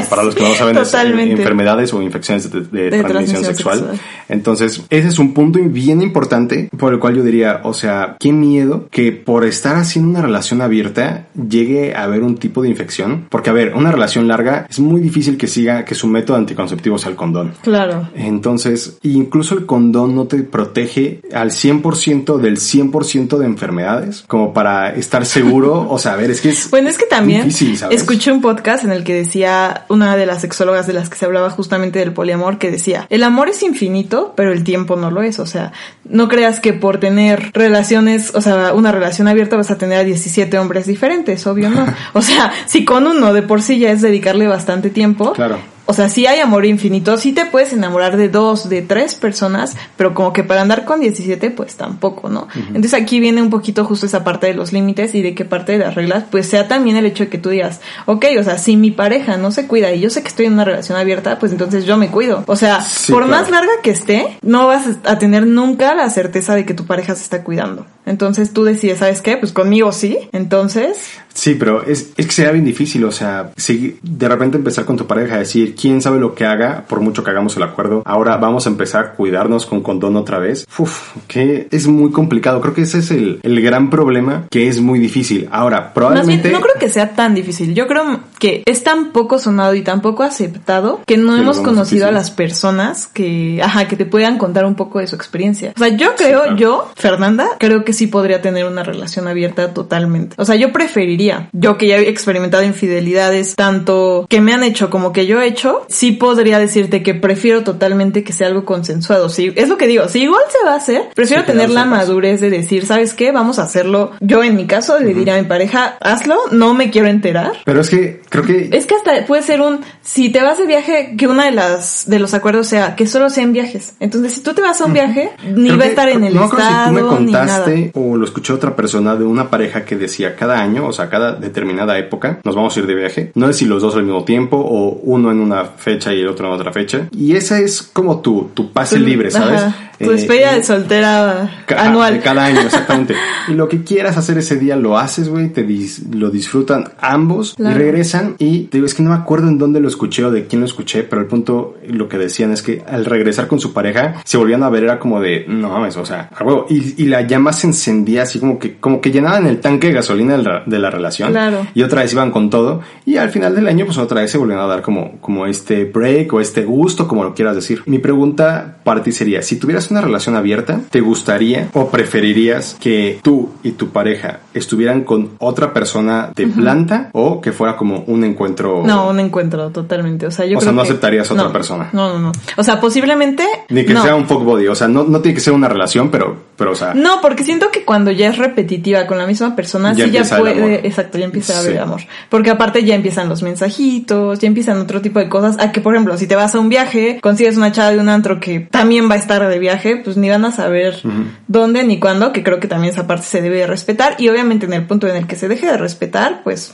Para 0.10 0.24
los 0.24 0.36
que 0.36 0.44
no 0.44 0.54
saben, 0.54 0.78
es, 0.78 0.94
eh, 0.94 1.32
enfermedades 1.32 1.94
o 1.94 2.02
infecciones 2.02 2.52
de, 2.52 2.62
de 2.62 2.90
De 2.90 2.90
transmisión 2.90 3.10
transmisión 3.10 3.46
sexual. 3.46 3.80
sexual. 3.80 4.00
Entonces, 4.30 4.84
ese 4.90 5.08
es 5.08 5.20
un 5.20 5.34
punto 5.34 5.60
bien 5.60 6.02
importante 6.02 6.70
por 6.78 6.94
el 6.94 7.00
cual 7.00 7.16
yo 7.16 7.24
diría, 7.24 7.62
o 7.64 7.74
sea, 7.74 8.16
qué 8.20 8.32
miedo 8.32 8.88
que 8.92 9.12
por 9.12 9.46
estar 9.46 9.76
haciendo 9.76 10.10
una 10.12 10.22
relación 10.22 10.62
abierta 10.62 11.28
llegue 11.36 11.96
a 11.96 12.04
haber 12.04 12.24
un 12.24 12.38
tipo 12.38 12.62
de 12.62 12.70
infección. 12.70 13.28
Porque, 13.30 13.50
a 13.50 13.54
ver, 13.54 13.74
una 13.76 13.92
relación 13.92 14.28
larga 14.28 14.68
es 14.70 14.80
muy 14.80 15.02
difícil 15.02 15.38
que 15.38 15.48
siga, 15.48 15.86
que 15.86 15.96
su 16.00 16.08
método 16.08 16.38
anticonceptivo 16.38 16.98
sea 16.98 17.12
el 17.12 17.16
condón. 17.16 17.54
Claro. 17.62 18.10
Entonces, 18.16 18.98
incluso 19.04 19.56
el 19.56 19.66
condón 19.66 20.16
no 20.16 20.26
te 20.26 20.38
protege 20.44 21.22
al 21.34 21.52
100% 21.52 22.38
del 22.38 22.58
100% 22.58 23.38
de 23.38 23.46
enfermedades, 23.46 24.24
como 24.28 24.54
para 24.54 24.94
estar 24.96 25.26
seguro, 25.26 25.88
o 25.90 26.00
sea, 26.00 26.14
a 26.14 26.16
ver, 26.16 26.32
es 26.32 26.42
que 26.42 26.50
es 26.50 26.70
Bueno, 26.70 26.90
es 26.90 26.98
que 26.98 27.06
también 27.06 27.44
difícil, 27.46 27.78
¿sabes? 27.78 28.02
escuché 28.02 28.32
un 28.32 28.42
podcast 28.42 28.84
en 28.84 28.92
el 28.92 29.04
que 29.04 29.14
decía 29.14 29.86
una 29.90 30.16
de 30.16 30.26
las 30.26 30.42
sexólogas 30.42 30.88
de 30.88 30.94
las 30.94 31.10
que 31.10 31.18
se 31.18 31.26
hablaba 31.26 31.50
justamente 31.50 32.00
del 32.00 32.14
poliamor 32.14 32.58
que 32.58 32.72
decía, 32.72 33.06
el 33.10 33.24
amor 33.24 33.50
es 33.50 33.62
infinito, 33.64 34.34
pero 34.36 34.52
el 34.52 34.64
tiempo 34.64 34.96
no 34.96 35.12
lo 35.12 35.22
es. 35.22 35.40
O 35.40 35.46
sea, 35.46 35.72
no 36.06 36.28
creas 36.28 36.60
que 36.60 36.74
por 36.74 37.00
tener 37.00 37.52
relaciones, 37.54 38.34
o 38.36 38.42
sea, 38.42 38.74
una 38.74 38.92
relación 38.92 39.28
abierta 39.28 39.58
vas 39.58 39.72
a 39.72 39.78
tener 39.78 40.00
a 40.00 40.04
17 40.04 40.58
hombres 40.58 40.88
diferentes, 40.88 41.46
obvio 41.48 41.70
no. 41.70 41.86
O 42.14 42.22
sea, 42.22 42.52
si 42.66 42.86
con 42.86 43.08
uno 43.08 43.34
de 43.34 43.42
por 43.42 43.62
sí 43.62 43.80
ya 43.80 43.92
es 43.92 44.02
dedicarle 44.02 44.48
bastante 44.48 44.90
tiempo. 44.90 45.34
Claro. 45.34 45.60
O 45.90 45.94
sea, 45.94 46.08
sí 46.08 46.28
hay 46.28 46.40
amor 46.40 46.66
infinito, 46.66 47.18
sí 47.18 47.32
te 47.32 47.48
puedes 47.48 47.74
enamorar 47.74 48.16
de 48.16 48.30
dos, 48.30 48.70
de 48.70 48.84
tres 48.84 49.16
personas, 49.16 49.76
pero 49.98 50.14
como 50.14 50.34
que 50.34 50.44
para 50.44 50.62
andar 50.62 50.86
con 50.86 51.00
17, 51.00 51.50
pues 51.50 51.78
tampoco, 51.78 52.30
¿no? 52.30 52.48
Entonces 52.68 52.94
aquí 52.94 53.20
viene 53.20 53.42
un 53.42 53.50
poquito 53.50 53.84
justo 53.86 54.06
esa 54.06 54.24
parte 54.24 54.46
de 54.46 54.54
los 54.54 54.72
límites 54.72 55.16
y 55.16 55.24
de 55.24 55.34
qué 55.34 55.46
parte 55.46 55.72
de 55.72 55.80
las 55.80 55.96
reglas, 55.96 56.26
pues 56.30 56.48
sea 56.48 56.68
también 56.68 56.96
el 56.96 57.08
hecho 57.08 57.24
de 57.24 57.32
que 57.32 57.40
tú 57.40 57.50
digas, 57.50 57.82
ok, 58.06 58.24
o 58.40 58.44
sea, 58.44 58.60
si 58.60 58.78
mi 58.78 58.92
pareja 58.92 59.38
no 59.38 59.50
se 59.50 59.66
cuida 59.66 59.92
y 59.92 60.00
yo 60.00 60.12
sé 60.12 60.22
que 60.22 60.28
estoy 60.28 60.46
en 60.46 60.54
una 60.54 60.64
relación 60.64 60.96
abierta, 60.96 61.40
pues 61.40 61.52
entonces 61.54 61.86
yo 61.86 61.98
me 61.98 62.10
cuido. 62.10 62.44
O 62.46 62.56
sea, 62.56 62.82
Sí, 62.82 63.12
por 63.12 63.26
claro. 63.26 63.42
más 63.42 63.50
larga 63.50 63.72
que 63.82 63.90
esté, 63.90 64.38
no 64.44 64.68
vas 64.68 64.86
a 65.06 65.18
tener 65.18 65.48
nunca 65.48 65.96
la 65.96 66.12
certeza 66.12 66.54
de 66.54 66.68
que 66.68 66.76
tu 66.76 66.86
pareja 66.86 67.16
se 67.16 67.24
está 67.24 67.44
cuidando. 67.44 67.88
Entonces 68.06 68.54
tú 68.54 68.64
decides, 68.64 69.00
¿sabes 69.00 69.22
qué? 69.22 69.38
Pues 69.38 69.52
conmigo 69.52 69.92
sí. 69.92 70.18
Entonces, 70.32 71.20
Sí, 71.40 71.56
pero 71.56 71.84
es, 71.86 72.12
es 72.18 72.26
que 72.26 72.32
sería 72.34 72.52
bien 72.52 72.66
difícil, 72.66 73.06
o 73.06 73.14
sea, 73.14 73.52
si 73.56 73.98
de 74.02 74.28
repente 74.28 74.58
empezar 74.58 74.84
con 74.84 74.98
tu 74.98 75.08
pareja 75.08 75.36
a 75.36 75.40
decir, 75.40 75.74
quién 75.74 76.02
sabe 76.02 76.20
lo 76.20 76.36
que 76.36 76.46
haga, 76.46 76.84
por 76.88 77.00
mucho 77.00 77.24
que 77.24 77.30
hagamos 77.30 77.56
el 77.56 77.64
acuerdo, 77.64 78.02
ahora 78.06 78.36
vamos 78.36 78.66
a 78.66 78.70
empezar 78.70 79.06
a 79.06 79.12
cuidarnos 79.14 79.66
con 79.66 79.82
condón 79.82 80.18
otra 80.18 80.40
vez. 80.40 80.68
Uf, 80.78 81.16
que 81.28 81.70
es 81.72 81.88
muy 81.88 82.12
complicado. 82.12 82.60
Creo 82.60 82.74
que 82.74 82.82
ese 82.82 83.00
es 83.00 83.12
el, 83.12 83.40
el 83.44 83.62
gran 83.62 83.90
problema, 83.90 84.48
que 84.50 84.68
es 84.68 84.82
muy 84.82 85.00
difícil. 85.00 85.48
Ahora, 85.52 85.78
Más 85.78 85.86
bien, 85.86 85.94
probablemente... 85.94 86.52
no 86.52 86.60
creo 86.60 86.76
que 86.78 86.90
sea 86.90 87.16
tan 87.16 87.36
difícil. 87.36 87.74
Yo 87.74 87.88
creo 87.88 88.20
que 88.38 88.64
es 88.66 88.84
tan 88.84 89.12
poco 89.12 89.40
sonado 89.40 89.76
y 89.76 89.82
tan 89.82 90.02
poco 90.02 90.24
aceptado 90.24 91.02
que 91.06 91.16
no 91.18 91.36
Que 91.36 91.42
hemos 91.42 91.60
conocido 91.60 92.08
a 92.08 92.12
las 92.12 92.32
personas 92.32 93.08
que, 93.08 93.62
ajá, 93.64 93.88
que 93.88 93.96
te 93.96 94.06
puedan 94.06 94.38
contar 94.38 94.66
un 94.66 94.76
poco 94.76 95.00
de 95.00 95.08
su 95.08 95.16
experiencia. 95.16 95.74
O 95.76 95.80
sea, 95.80 95.90
yo 95.90 96.16
creo, 96.18 96.42
claro. 96.42 96.58
yo, 96.58 96.92
Fernanda, 96.96 97.48
creo 97.60 97.86
que 97.86 97.89
sí 97.94 98.08
podría 98.08 98.42
tener 98.42 98.66
una 98.66 98.84
relación 98.84 99.28
abierta 99.28 99.74
totalmente. 99.74 100.36
O 100.38 100.46
sea, 100.46 100.56
yo 100.56 100.72
preferiría, 100.72 101.50
yo 101.54 101.78
que 101.78 101.88
ya 101.88 101.98
he 101.98 102.10
experimentado 102.10 102.64
infidelidades, 102.64 103.56
tanto 103.56 104.26
que 104.30 104.42
me 104.42 104.54
han 104.54 104.64
hecho 104.64 104.90
como 104.90 105.14
que 105.14 105.26
yo 105.28 105.42
he 105.42 105.48
hecho, 105.48 105.86
sí 105.90 106.12
podría 106.12 106.60
decirte 106.60 107.04
que 107.04 107.14
prefiero 107.14 107.64
totalmente 107.64 108.24
que 108.24 108.34
sea 108.34 108.48
algo 108.48 108.66
consensuado. 108.66 109.30
Sí, 109.30 109.52
es 109.56 109.70
lo 109.70 109.78
que 109.78 109.88
digo, 109.88 110.08
si 110.08 110.24
igual 110.24 110.42
se 110.50 110.66
va 110.66 110.74
a 110.74 110.78
hacer, 110.78 111.04
prefiero 111.16 111.44
Sí, 111.44 111.48
que 111.48 111.52
tener 111.54 111.70
la 111.70 111.86
madurez 111.86 112.42
de 112.42 112.50
decir, 112.50 112.86
¿sabes 112.86 113.14
qué? 113.14 113.32
Vamos 113.32 113.60
a 113.60 113.64
hacerlo. 113.64 114.12
Yo 114.20 114.44
en 114.44 114.56
mi 114.56 114.66
caso 114.66 115.00
le 115.00 115.14
diría 115.14 115.36
a 115.36 115.42
mi 115.42 115.48
pareja, 115.48 115.98
hazlo, 116.02 116.36
no 116.52 116.74
me 116.74 116.90
quiero 116.90 117.08
enterar. 117.08 117.52
Pero 117.66 117.82
es 117.82 117.90
que 117.90 118.22
creo 118.30 118.44
que... 118.44 118.70
Es 118.74 118.86
que 118.86 118.96
hasta 118.96 119.26
puede 119.26 119.44
ser 119.44 119.62
un, 119.62 119.80
si 120.02 120.30
te 120.30 120.42
vas 120.42 120.58
de 120.58 120.66
viaje, 120.66 121.16
que 121.18 121.28
una 121.28 121.46
de 121.46 121.52
las, 121.52 122.08
de 122.10 122.20
los 122.20 122.34
acuerdos 122.34 122.68
sea 122.68 122.96
que 122.96 123.08
solo 123.08 123.30
sean 123.30 123.54
viajes. 123.54 123.94
Entonces, 124.00 124.34
si 124.34 124.42
tú 124.42 124.54
te 124.54 124.62
vas 124.62 124.82
a 124.82 124.86
un 124.86 124.94
viaje, 124.94 125.32
ni 125.46 125.70
Creo 125.70 125.78
va 125.78 125.84
a 125.84 125.86
que- 125.86 125.90
estar 125.90 126.10
en 126.10 126.24
el 126.24 126.34
no 126.36 126.46
estado, 126.46 126.96
si 126.98 127.04
tú 127.04 127.12
me 127.16 127.20
ni 127.26 127.32
nada. 127.32 127.66
O 127.94 128.18
lo 128.18 128.26
escuché 128.26 128.54
otra 128.54 128.76
persona 128.76 129.16
de 129.16 129.24
una 129.26 129.50
pareja 129.50 129.86
que 129.86 129.96
decía 129.96 130.36
cada 130.36 130.60
año, 130.62 130.86
o 130.88 130.94
sea, 130.94 131.10
cada 131.10 131.34
determinada 131.34 131.98
época, 131.98 132.40
nos 132.44 132.56
vamos 132.56 132.76
a 132.76 132.80
ir 132.80 132.88
de 132.88 132.96
viaje. 132.96 133.32
No 133.36 133.50
es 133.50 133.58
si 133.58 133.66
los 133.66 133.82
dos 133.82 133.96
al 133.96 134.04
mismo 134.04 134.24
tiempo 134.24 134.58
o 134.58 135.00
uno 135.04 135.32
en 135.32 135.40
una 135.40 135.66
fecha 135.66 136.14
y 136.14 136.22
el 136.22 136.28
otro 136.28 136.48
en 136.48 136.54
otra 136.54 136.72
fecha. 136.74 137.08
Y 137.12 137.36
esa 137.36 137.60
es 137.60 137.82
como 137.82 138.20
tu, 138.22 138.50
tu 138.54 138.72
pase 138.72 138.98
Tu- 138.98 139.04
libre, 139.04 139.32
¿sabes? 139.32 139.62
ajá, 139.62 139.92
tu 140.00 140.06
Eh, 140.06 140.14
despedida 140.14 140.54
de 140.56 140.64
soltera 140.64 141.64
Ca- 141.66 141.86
anual. 141.86 142.14
De 142.16 142.20
cada 142.22 142.46
año, 142.46 142.60
exactamente. 142.66 143.16
y 143.48 143.54
lo 143.54 143.68
que 143.68 143.84
quieras 143.84 144.18
hacer 144.18 144.38
ese 144.38 144.56
día 144.58 144.76
lo 144.76 144.98
haces, 144.98 145.30
güey, 145.30 145.50
te 145.50 145.66
dis- 145.68 146.04
lo 146.14 146.30
disfrutan 146.30 146.86
ambos 147.00 147.56
Claro. 147.56 147.76
y 147.76 147.80
regresan. 147.80 148.36
Y 148.40 148.62
te 148.66 148.78
digo, 148.78 148.86
es 148.86 148.94
que 148.94 149.04
no 149.04 149.10
me 149.12 149.16
acuerdo 149.16 149.48
en 149.50 149.58
dónde 149.58 149.80
lo 149.80 149.88
escuché 149.88 150.24
o 150.26 150.32
de 150.32 150.48
quién 150.48 150.62
lo 150.62 150.66
escuché, 150.66 151.04
pero 151.04 151.22
el 151.22 151.28
punto, 151.28 151.76
lo 151.88 152.08
que 152.08 152.18
decían 152.18 152.52
es 152.52 152.62
que 152.62 152.84
al 152.88 153.06
regresar 153.06 153.48
con 153.48 153.60
su 153.60 153.74
pareja, 153.74 154.16
se 154.26 154.38
volvían 154.38 154.64
a 154.64 154.70
ver, 154.70 154.84
era 154.84 155.00
como 155.00 155.20
de, 155.22 155.46
no 155.48 155.70
mames, 155.70 155.98
o 155.98 156.06
sea, 156.06 156.30
a 156.36 156.44
huevo. 156.44 156.66
Y, 156.70 157.02
y 157.04 157.06
la 157.08 157.22
llama 157.22 157.52
se 157.54 157.68
encendía 157.70 158.24
así 158.24 158.40
como 158.40 158.60
que, 158.60 158.78
como 158.78 159.02
que 159.02 159.12
llenaban 159.12 159.48
el 159.48 159.60
tanque 159.60 159.88
de 159.88 159.94
gasolina 159.94 160.38
de 160.38 160.44
la, 160.44 160.64
de 160.66 160.80
la 160.80 160.90
relación. 160.92 161.32
Claro. 161.32 161.66
Y 161.74 161.84
otra 161.84 162.02
vez 162.02 162.12
iban 162.14 162.32
con 162.32 162.50
todo. 162.50 162.82
Y 163.06 163.18
al 163.18 163.30
final 163.30 163.56
del 163.56 163.68
año, 163.68 163.86
pues 163.86 163.98
otra 163.98 164.22
vez 164.22 164.32
se 164.32 164.38
volvían 164.38 164.60
a 164.60 164.68
dar 164.68 164.82
como, 164.82 165.14
como 165.22 165.46
este 165.46 165.86
break 165.86 166.34
o 166.34 166.42
este 166.42 166.64
gusto, 166.66 167.08
como 167.08 167.24
lo 167.24 167.34
quieras 167.34 167.56
decir. 167.56 167.82
Mi 167.86 168.00
pregunta 168.00 168.78
para 168.84 169.02
ti 169.04 169.12
sería, 169.12 169.42
si 169.42 169.56
tuvieras 169.58 169.90
una 169.92 170.02
relación 170.02 170.36
abierta, 170.36 170.82
¿te 170.90 171.00
gustaría 171.02 171.70
o 171.74 171.90
preferirías 171.90 172.76
que 172.80 173.20
tú 173.22 173.50
y 173.64 173.72
tu 173.72 173.90
pareja 173.90 174.40
estuvieran 174.54 175.04
con 175.04 175.32
otra 175.40 175.74
persona 175.74 176.32
de 176.36 176.48
planta 176.48 177.10
o 177.14 177.40
que 177.42 177.52
fuera 177.52 177.78
como 177.78 178.00
un 178.08 178.24
encuentro? 178.24 178.84
No, 178.86 179.10
un 179.10 179.20
encuentro 179.20 179.70
totalmente. 179.70 180.26
O 180.28 180.32
sea, 180.32 180.46
yo 180.46 180.58
O 180.58 180.60
creo 180.60 180.62
sea, 180.62 180.72
no 180.72 180.82
que- 180.82 180.88
aceptarías 180.90 181.30
a 181.30 181.34
otra 181.34 181.46
no, 181.48 181.54
persona. 181.54 181.90
No, 181.94 182.14
no, 182.14 182.20
no. 182.20 182.32
O 182.58 182.64
sea, 182.64 182.80
posiblemente. 182.80 183.44
Ni 183.70 183.86
que 183.86 183.94
no. 183.94 184.02
sea 184.04 184.16
un 184.16 184.26
fuck 184.28 184.44
body, 184.44 184.68
o 184.68 184.76
sea, 184.76 184.88
no, 184.88 185.04
no 185.04 185.20
tiene 185.22 185.36
que 185.36 185.42
ser 185.42 185.54
una 185.54 185.68
relación, 185.68 186.10
pero, 186.10 186.36
pero 186.58 186.72
o 186.72 186.76
sea, 186.76 186.94
No, 186.94 187.20
porque 187.22 187.44
siento 187.44 187.59
que 187.72 187.84
cuando 187.86 188.12
ya 188.12 188.30
es 188.30 188.38
repetitiva 188.38 189.06
con 189.08 189.18
la 189.18 189.28
misma 189.28 189.56
persona, 189.56 189.94
Ya 189.94 190.06
sí 190.06 190.12
ya 190.12 190.24
puede, 190.38 190.88
exacto, 190.88 191.18
ya 191.18 191.26
empieza 191.26 191.58
a 191.58 191.60
haber 191.60 191.74
Sí. 191.74 191.78
amor. 191.78 192.02
Porque 192.30 192.50
aparte 192.50 192.84
ya 192.84 192.96
empiezan 192.96 193.28
los 193.30 193.44
mensajitos, 193.44 194.40
ya 194.40 194.48
empiezan 194.48 194.78
otro 194.80 195.02
tipo 195.02 195.20
de 195.20 195.30
cosas. 195.30 195.58
A 195.60 195.72
que, 195.72 195.82
por 195.82 195.94
ejemplo, 195.94 196.18
si 196.18 196.28
te 196.28 196.36
vas 196.36 196.56
a 196.56 196.60
un 196.60 196.70
viaje, 196.70 197.20
consigues 197.22 197.58
una 197.58 197.72
chava 197.72 197.92
de 197.92 198.00
un 198.00 198.10
antro 198.10 198.40
que 198.40 198.62
también 198.62 199.10
va 199.10 199.16
a 199.16 199.18
estar 199.18 199.48
de 199.48 199.60
viaje, 199.60 199.98
pues 199.98 200.18
ni 200.18 200.30
van 200.30 200.46
a 200.46 200.52
saber 200.52 201.02
dónde 201.48 201.84
ni 201.84 202.00
cuándo, 202.00 202.32
que 202.32 202.44
creo 202.44 202.60
que 202.60 202.68
también 202.68 202.94
esa 202.94 203.08
parte 203.08 203.26
se 203.26 203.42
debe 203.42 203.58
de 203.58 203.68
respetar. 203.68 204.16
Y 204.18 204.30
obviamente 204.30 204.66
en 204.66 204.74
el 204.74 204.86
punto 204.86 205.08
en 205.08 205.16
el 205.16 205.28
que 205.28 205.36
se 205.36 205.48
deje 205.48 205.66
de 205.68 205.78
respetar, 205.78 206.42
pues 206.44 206.74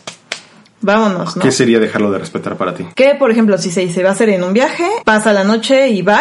vámonos, 0.85 1.35
¿no? 1.35 1.41
¿Qué 1.41 1.51
sería 1.51 1.79
dejarlo 1.79 2.11
de 2.11 2.19
respetar 2.19 2.55
para 2.55 2.73
ti? 2.73 2.85
Que, 2.95 3.15
por 3.15 3.31
ejemplo, 3.31 3.57
si 3.57 3.71
se 3.71 3.81
dice 3.81 4.03
va 4.03 4.11
a 4.11 4.15
ser 4.15 4.29
en 4.29 4.43
un 4.43 4.53
viaje, 4.53 4.85
pasa 5.03 5.33
la 5.33 5.43
noche 5.43 5.89
y 5.89 6.01
bye, 6.01 6.15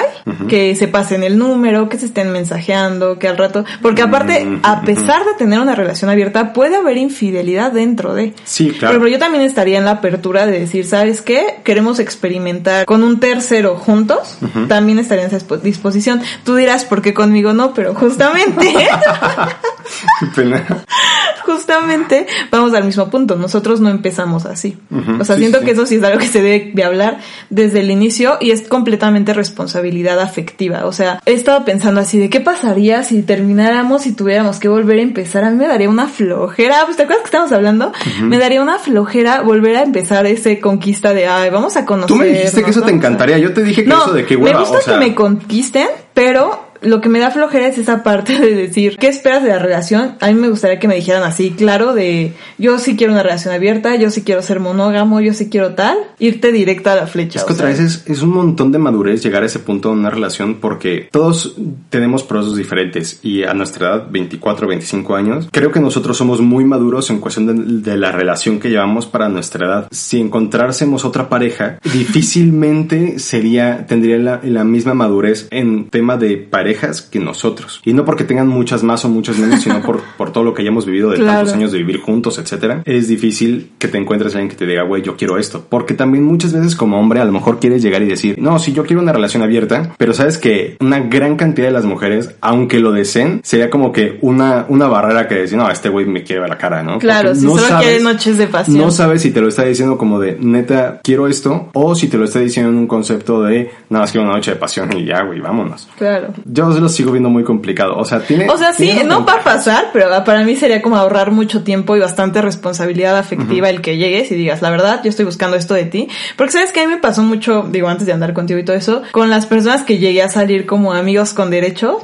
que 0.48 0.74
se 0.74 0.88
pasen 0.88 1.22
el 1.22 1.38
número, 1.38 1.88
que 1.88 1.98
se 1.98 2.06
estén 2.06 2.30
mensajeando, 2.32 3.18
que 3.18 3.28
al 3.28 3.36
rato, 3.36 3.64
porque 3.82 4.02
aparte, 4.02 4.58
a 4.62 4.82
pesar 4.82 5.24
de 5.24 5.34
tener 5.38 5.60
una 5.60 5.74
relación 5.74 6.10
abierta, 6.10 6.52
puede 6.52 6.76
haber 6.76 6.96
infidelidad 6.96 7.72
dentro 7.72 8.14
de. 8.14 8.34
Sí, 8.44 8.70
claro. 8.70 8.92
ejemplo, 8.94 9.08
yo 9.08 9.18
también 9.18 9.44
estaría 9.44 9.78
en 9.78 9.84
la 9.84 9.92
apertura 9.92 10.46
de 10.46 10.58
decir, 10.60 10.86
¿sabes 10.86 11.20
qué? 11.22 11.60
Queremos 11.64 11.98
experimentar 11.98 12.86
con 12.86 13.02
un 13.02 13.20
tercero 13.20 13.76
juntos. 13.76 14.38
También 14.68 14.98
estaría 14.98 15.24
en 15.24 15.34
esa 15.34 15.38
dispo- 15.46 15.60
disposición. 15.60 16.20
Tú 16.44 16.54
dirás, 16.56 16.84
¿por 16.84 17.02
qué 17.02 17.12
conmigo 17.14 17.52
no? 17.52 17.74
Pero 17.74 17.94
justamente, 17.94 18.72
Qué 20.20 20.26
pena. 20.34 20.64
justamente 21.44 22.26
vamos 22.50 22.74
al 22.74 22.84
mismo 22.84 23.08
punto. 23.10 23.36
Nosotros 23.36 23.80
no 23.80 23.90
empezamos 23.90 24.46
así. 24.54 24.76
O 25.20 25.24
sea, 25.24 25.36
sí, 25.36 25.42
siento 25.42 25.60
sí, 25.60 25.64
que 25.64 25.70
eso 25.72 25.86
sí 25.86 25.96
es 25.96 26.02
algo 26.02 26.18
que 26.18 26.28
se 26.28 26.42
debe 26.42 26.72
de 26.74 26.84
hablar 26.84 27.18
desde 27.50 27.80
el 27.80 27.90
inicio 27.90 28.38
y 28.40 28.50
es 28.50 28.66
completamente 28.66 29.34
responsabilidad 29.34 30.18
afectiva. 30.20 30.86
O 30.86 30.92
sea, 30.92 31.20
he 31.26 31.32
estado 31.32 31.64
pensando 31.64 32.00
así 32.00 32.18
de 32.18 32.30
qué 32.30 32.40
pasaría 32.40 33.02
si 33.02 33.22
termináramos 33.22 34.06
y 34.06 34.12
tuviéramos 34.12 34.58
que 34.58 34.68
volver 34.68 34.98
a 34.98 35.02
empezar. 35.02 35.44
A 35.44 35.50
mí 35.50 35.56
me 35.56 35.68
daría 35.68 35.88
una 35.88 36.06
flojera. 36.06 36.84
Pues, 36.84 36.96
¿Te 36.96 37.02
acuerdas 37.02 37.22
que 37.22 37.28
estábamos 37.28 37.52
hablando? 37.52 37.92
Me 38.22 38.38
daría 38.38 38.62
una 38.62 38.78
flojera 38.78 39.42
volver 39.42 39.76
a 39.76 39.82
empezar 39.82 40.26
ese 40.26 40.60
conquista 40.60 41.12
de, 41.12 41.26
ay, 41.26 41.50
vamos 41.50 41.76
a 41.76 41.84
conocer. 41.84 42.08
Tú 42.08 42.16
me 42.16 42.26
dijiste 42.26 42.62
que 42.62 42.70
eso 42.70 42.82
te 42.82 42.92
encantaría. 42.92 43.38
Yo 43.38 43.52
te 43.52 43.62
dije 43.62 43.84
que 43.84 43.88
No, 43.88 44.04
eso 44.04 44.12
de 44.14 44.24
que 44.24 44.36
me 44.36 44.44
hueva, 44.44 44.60
gusta 44.60 44.78
o 44.78 44.80
sea, 44.80 44.94
que 44.94 45.00
me 45.00 45.14
conquisten, 45.14 45.88
pero 46.12 46.63
lo 46.84 47.00
que 47.00 47.08
me 47.08 47.18
da 47.18 47.30
flojera 47.30 47.66
es 47.66 47.78
esa 47.78 48.02
parte 48.02 48.38
de 48.38 48.54
decir, 48.54 48.96
¿qué 48.98 49.08
esperas 49.08 49.42
de 49.42 49.48
la 49.48 49.58
relación? 49.58 50.16
A 50.20 50.28
mí 50.28 50.34
me 50.34 50.48
gustaría 50.48 50.78
que 50.78 50.88
me 50.88 50.96
dijeran 50.96 51.22
así, 51.22 51.50
claro, 51.50 51.94
de 51.94 52.32
yo 52.58 52.78
sí 52.78 52.96
quiero 52.96 53.12
una 53.12 53.22
relación 53.22 53.54
abierta, 53.54 53.96
yo 53.96 54.10
sí 54.10 54.22
quiero 54.22 54.42
ser 54.42 54.60
monógamo, 54.60 55.20
yo 55.20 55.34
sí 55.34 55.48
quiero 55.48 55.74
tal, 55.74 55.96
irte 56.18 56.52
directa 56.52 56.92
a 56.92 56.96
la 56.96 57.06
flecha. 57.06 57.40
Es 57.40 57.44
que 57.44 57.52
otra 57.52 57.68
vez 57.68 57.80
es, 57.80 58.04
es 58.06 58.22
un 58.22 58.30
montón 58.30 58.72
de 58.72 58.78
madurez 58.78 59.22
llegar 59.22 59.42
a 59.42 59.46
ese 59.46 59.58
punto 59.58 59.92
en 59.92 59.98
una 59.98 60.10
relación 60.10 60.56
porque 60.60 61.08
todos 61.10 61.56
tenemos 61.90 62.22
procesos 62.22 62.56
diferentes 62.56 63.20
y 63.22 63.44
a 63.44 63.54
nuestra 63.54 63.88
edad, 63.88 64.06
24, 64.10 64.66
25 64.68 65.16
años, 65.16 65.48
creo 65.50 65.72
que 65.72 65.80
nosotros 65.80 66.16
somos 66.16 66.40
muy 66.40 66.64
maduros 66.64 67.10
en 67.10 67.18
cuestión 67.18 67.46
de, 67.46 67.90
de 67.90 67.96
la 67.96 68.12
relación 68.12 68.60
que 68.60 68.70
llevamos 68.70 69.06
para 69.06 69.28
nuestra 69.28 69.66
edad. 69.66 69.88
Si 69.90 70.20
encontrásemos 70.20 71.04
otra 71.04 71.28
pareja, 71.28 71.78
difícilmente 71.92 73.18
sería, 73.18 73.86
tendría 73.86 74.18
la, 74.18 74.40
la 74.42 74.64
misma 74.64 74.94
madurez 74.94 75.48
en 75.50 75.88
tema 75.88 76.16
de 76.16 76.36
parejas 76.74 77.02
que 77.02 77.20
nosotros. 77.20 77.80
Y 77.84 77.92
no 77.92 78.04
porque 78.04 78.24
tengan 78.24 78.48
muchas 78.48 78.82
más 78.82 79.04
o 79.04 79.08
muchas 79.08 79.38
menos, 79.38 79.60
sino 79.62 79.80
por, 79.82 80.00
por 80.16 80.32
todo 80.32 80.44
lo 80.44 80.54
que 80.54 80.62
hayamos 80.62 80.86
vivido 80.86 81.10
de 81.10 81.16
Claro. 81.16 81.38
tantos 81.38 81.54
años 81.54 81.72
de 81.72 81.78
vivir 81.78 82.00
juntos, 82.00 82.38
etcétera. 82.38 82.82
Es 82.84 83.08
difícil 83.08 83.70
que 83.78 83.88
te 83.88 83.98
encuentres 83.98 84.34
a 84.34 84.38
alguien 84.38 84.50
que 84.50 84.56
te 84.56 84.66
diga, 84.66 84.82
güey, 84.82 85.02
yo 85.02 85.16
quiero 85.16 85.38
esto. 85.38 85.66
Porque 85.68 85.94
también 85.94 86.24
muchas 86.24 86.52
veces 86.52 86.74
como 86.76 86.98
hombre 86.98 87.20
a 87.20 87.24
lo 87.24 87.32
mejor 87.32 87.60
quieres 87.60 87.82
llegar 87.82 88.02
y 88.02 88.06
decir, 88.06 88.36
no, 88.38 88.58
sí, 88.58 88.72
yo 88.72 88.84
quiero 88.84 89.02
una 89.02 89.12
relación 89.12 89.42
abierta, 89.42 89.92
pero 89.98 90.12
sabes 90.12 90.38
que 90.38 90.76
una 90.80 91.00
gran 91.00 91.36
cantidad 91.36 91.68
de 91.68 91.72
las 91.72 91.84
mujeres, 91.84 92.34
aunque 92.40 92.80
lo 92.80 92.92
deseen, 92.92 93.40
sería 93.44 93.70
como 93.70 93.92
que 93.92 94.18
una, 94.22 94.66
una 94.68 94.86
barrera 94.88 95.28
que 95.28 95.36
decir, 95.36 95.56
no, 95.58 95.70
este 95.70 95.88
güey 95.88 96.06
me 96.06 96.22
quiere 96.22 96.40
ver 96.40 96.50
la 96.50 96.58
cara, 96.58 96.82
¿no? 96.82 96.98
Claro, 96.98 97.28
Porque 97.30 97.40
si 97.40 97.46
solo 97.46 97.78
quiere 97.80 98.00
noches 98.00 98.38
de 98.38 98.46
pasión. 98.46 98.78
No 98.78 98.90
sabes 98.90 99.22
si 99.22 99.30
te 99.30 99.40
lo 99.40 99.48
está 99.48 99.64
diciendo 99.64 99.96
como 99.98 100.18
de, 100.20 100.36
neta, 100.40 101.00
quiero 101.02 101.28
esto, 101.28 101.70
o 101.72 101.94
si 101.94 102.08
te 102.08 102.16
lo 102.18 102.24
está 102.24 102.40
diciendo 102.40 102.70
en 102.70 102.78
un 102.78 102.86
concepto 102.86 103.42
de, 103.42 103.70
nada 103.90 104.04
más 104.04 104.12
quiero 104.12 104.26
una 104.26 104.36
noche 104.36 104.50
de 104.52 104.56
pasión 104.56 104.90
y 104.96 105.04
ya, 105.04 105.22
güey, 105.22 105.40
vámonos. 105.40 105.88
Claro. 105.98 106.28
Yo 106.54 106.68
lo 106.68 106.88
sigo 106.88 107.10
viendo 107.10 107.30
muy 107.30 107.42
complicado. 107.42 107.96
O 107.96 108.04
sea, 108.04 108.20
tiene. 108.20 108.48
O 108.48 108.56
sea, 108.56 108.72
sí, 108.72 108.92
no 109.04 109.24
va 109.24 109.32
a 109.32 109.36
ventajas. 109.36 109.42
pasar, 109.42 109.90
pero 109.92 110.08
para 110.24 110.44
mí 110.44 110.54
sería 110.54 110.80
como 110.80 110.96
ahorrar 110.96 111.32
mucho 111.32 111.64
tiempo 111.64 111.96
y 111.96 112.00
bastante 112.00 112.40
responsabilidad 112.40 113.18
afectiva 113.18 113.68
el 113.68 113.80
que 113.80 113.96
llegues 113.96 114.30
y 114.30 114.36
digas, 114.36 114.62
la 114.62 114.70
verdad, 114.70 115.00
yo 115.02 115.10
estoy 115.10 115.24
buscando 115.24 115.56
esto 115.56 115.74
de 115.74 115.84
ti. 115.84 116.08
Porque 116.36 116.52
sabes 116.52 116.70
que 116.70 116.80
a 116.80 116.86
mí 116.86 116.94
me 116.94 117.00
pasó 117.00 117.24
mucho, 117.24 117.66
digo, 117.68 117.88
antes 117.88 118.06
de 118.06 118.12
andar 118.12 118.34
contigo 118.34 118.60
y 118.60 118.64
todo 118.64 118.76
eso, 118.76 119.02
con 119.10 119.30
las 119.30 119.46
personas 119.46 119.82
que 119.82 119.98
llegué 119.98 120.22
a 120.22 120.28
salir 120.28 120.64
como 120.64 120.92
amigos 120.92 121.34
con 121.34 121.50
derecho, 121.50 121.98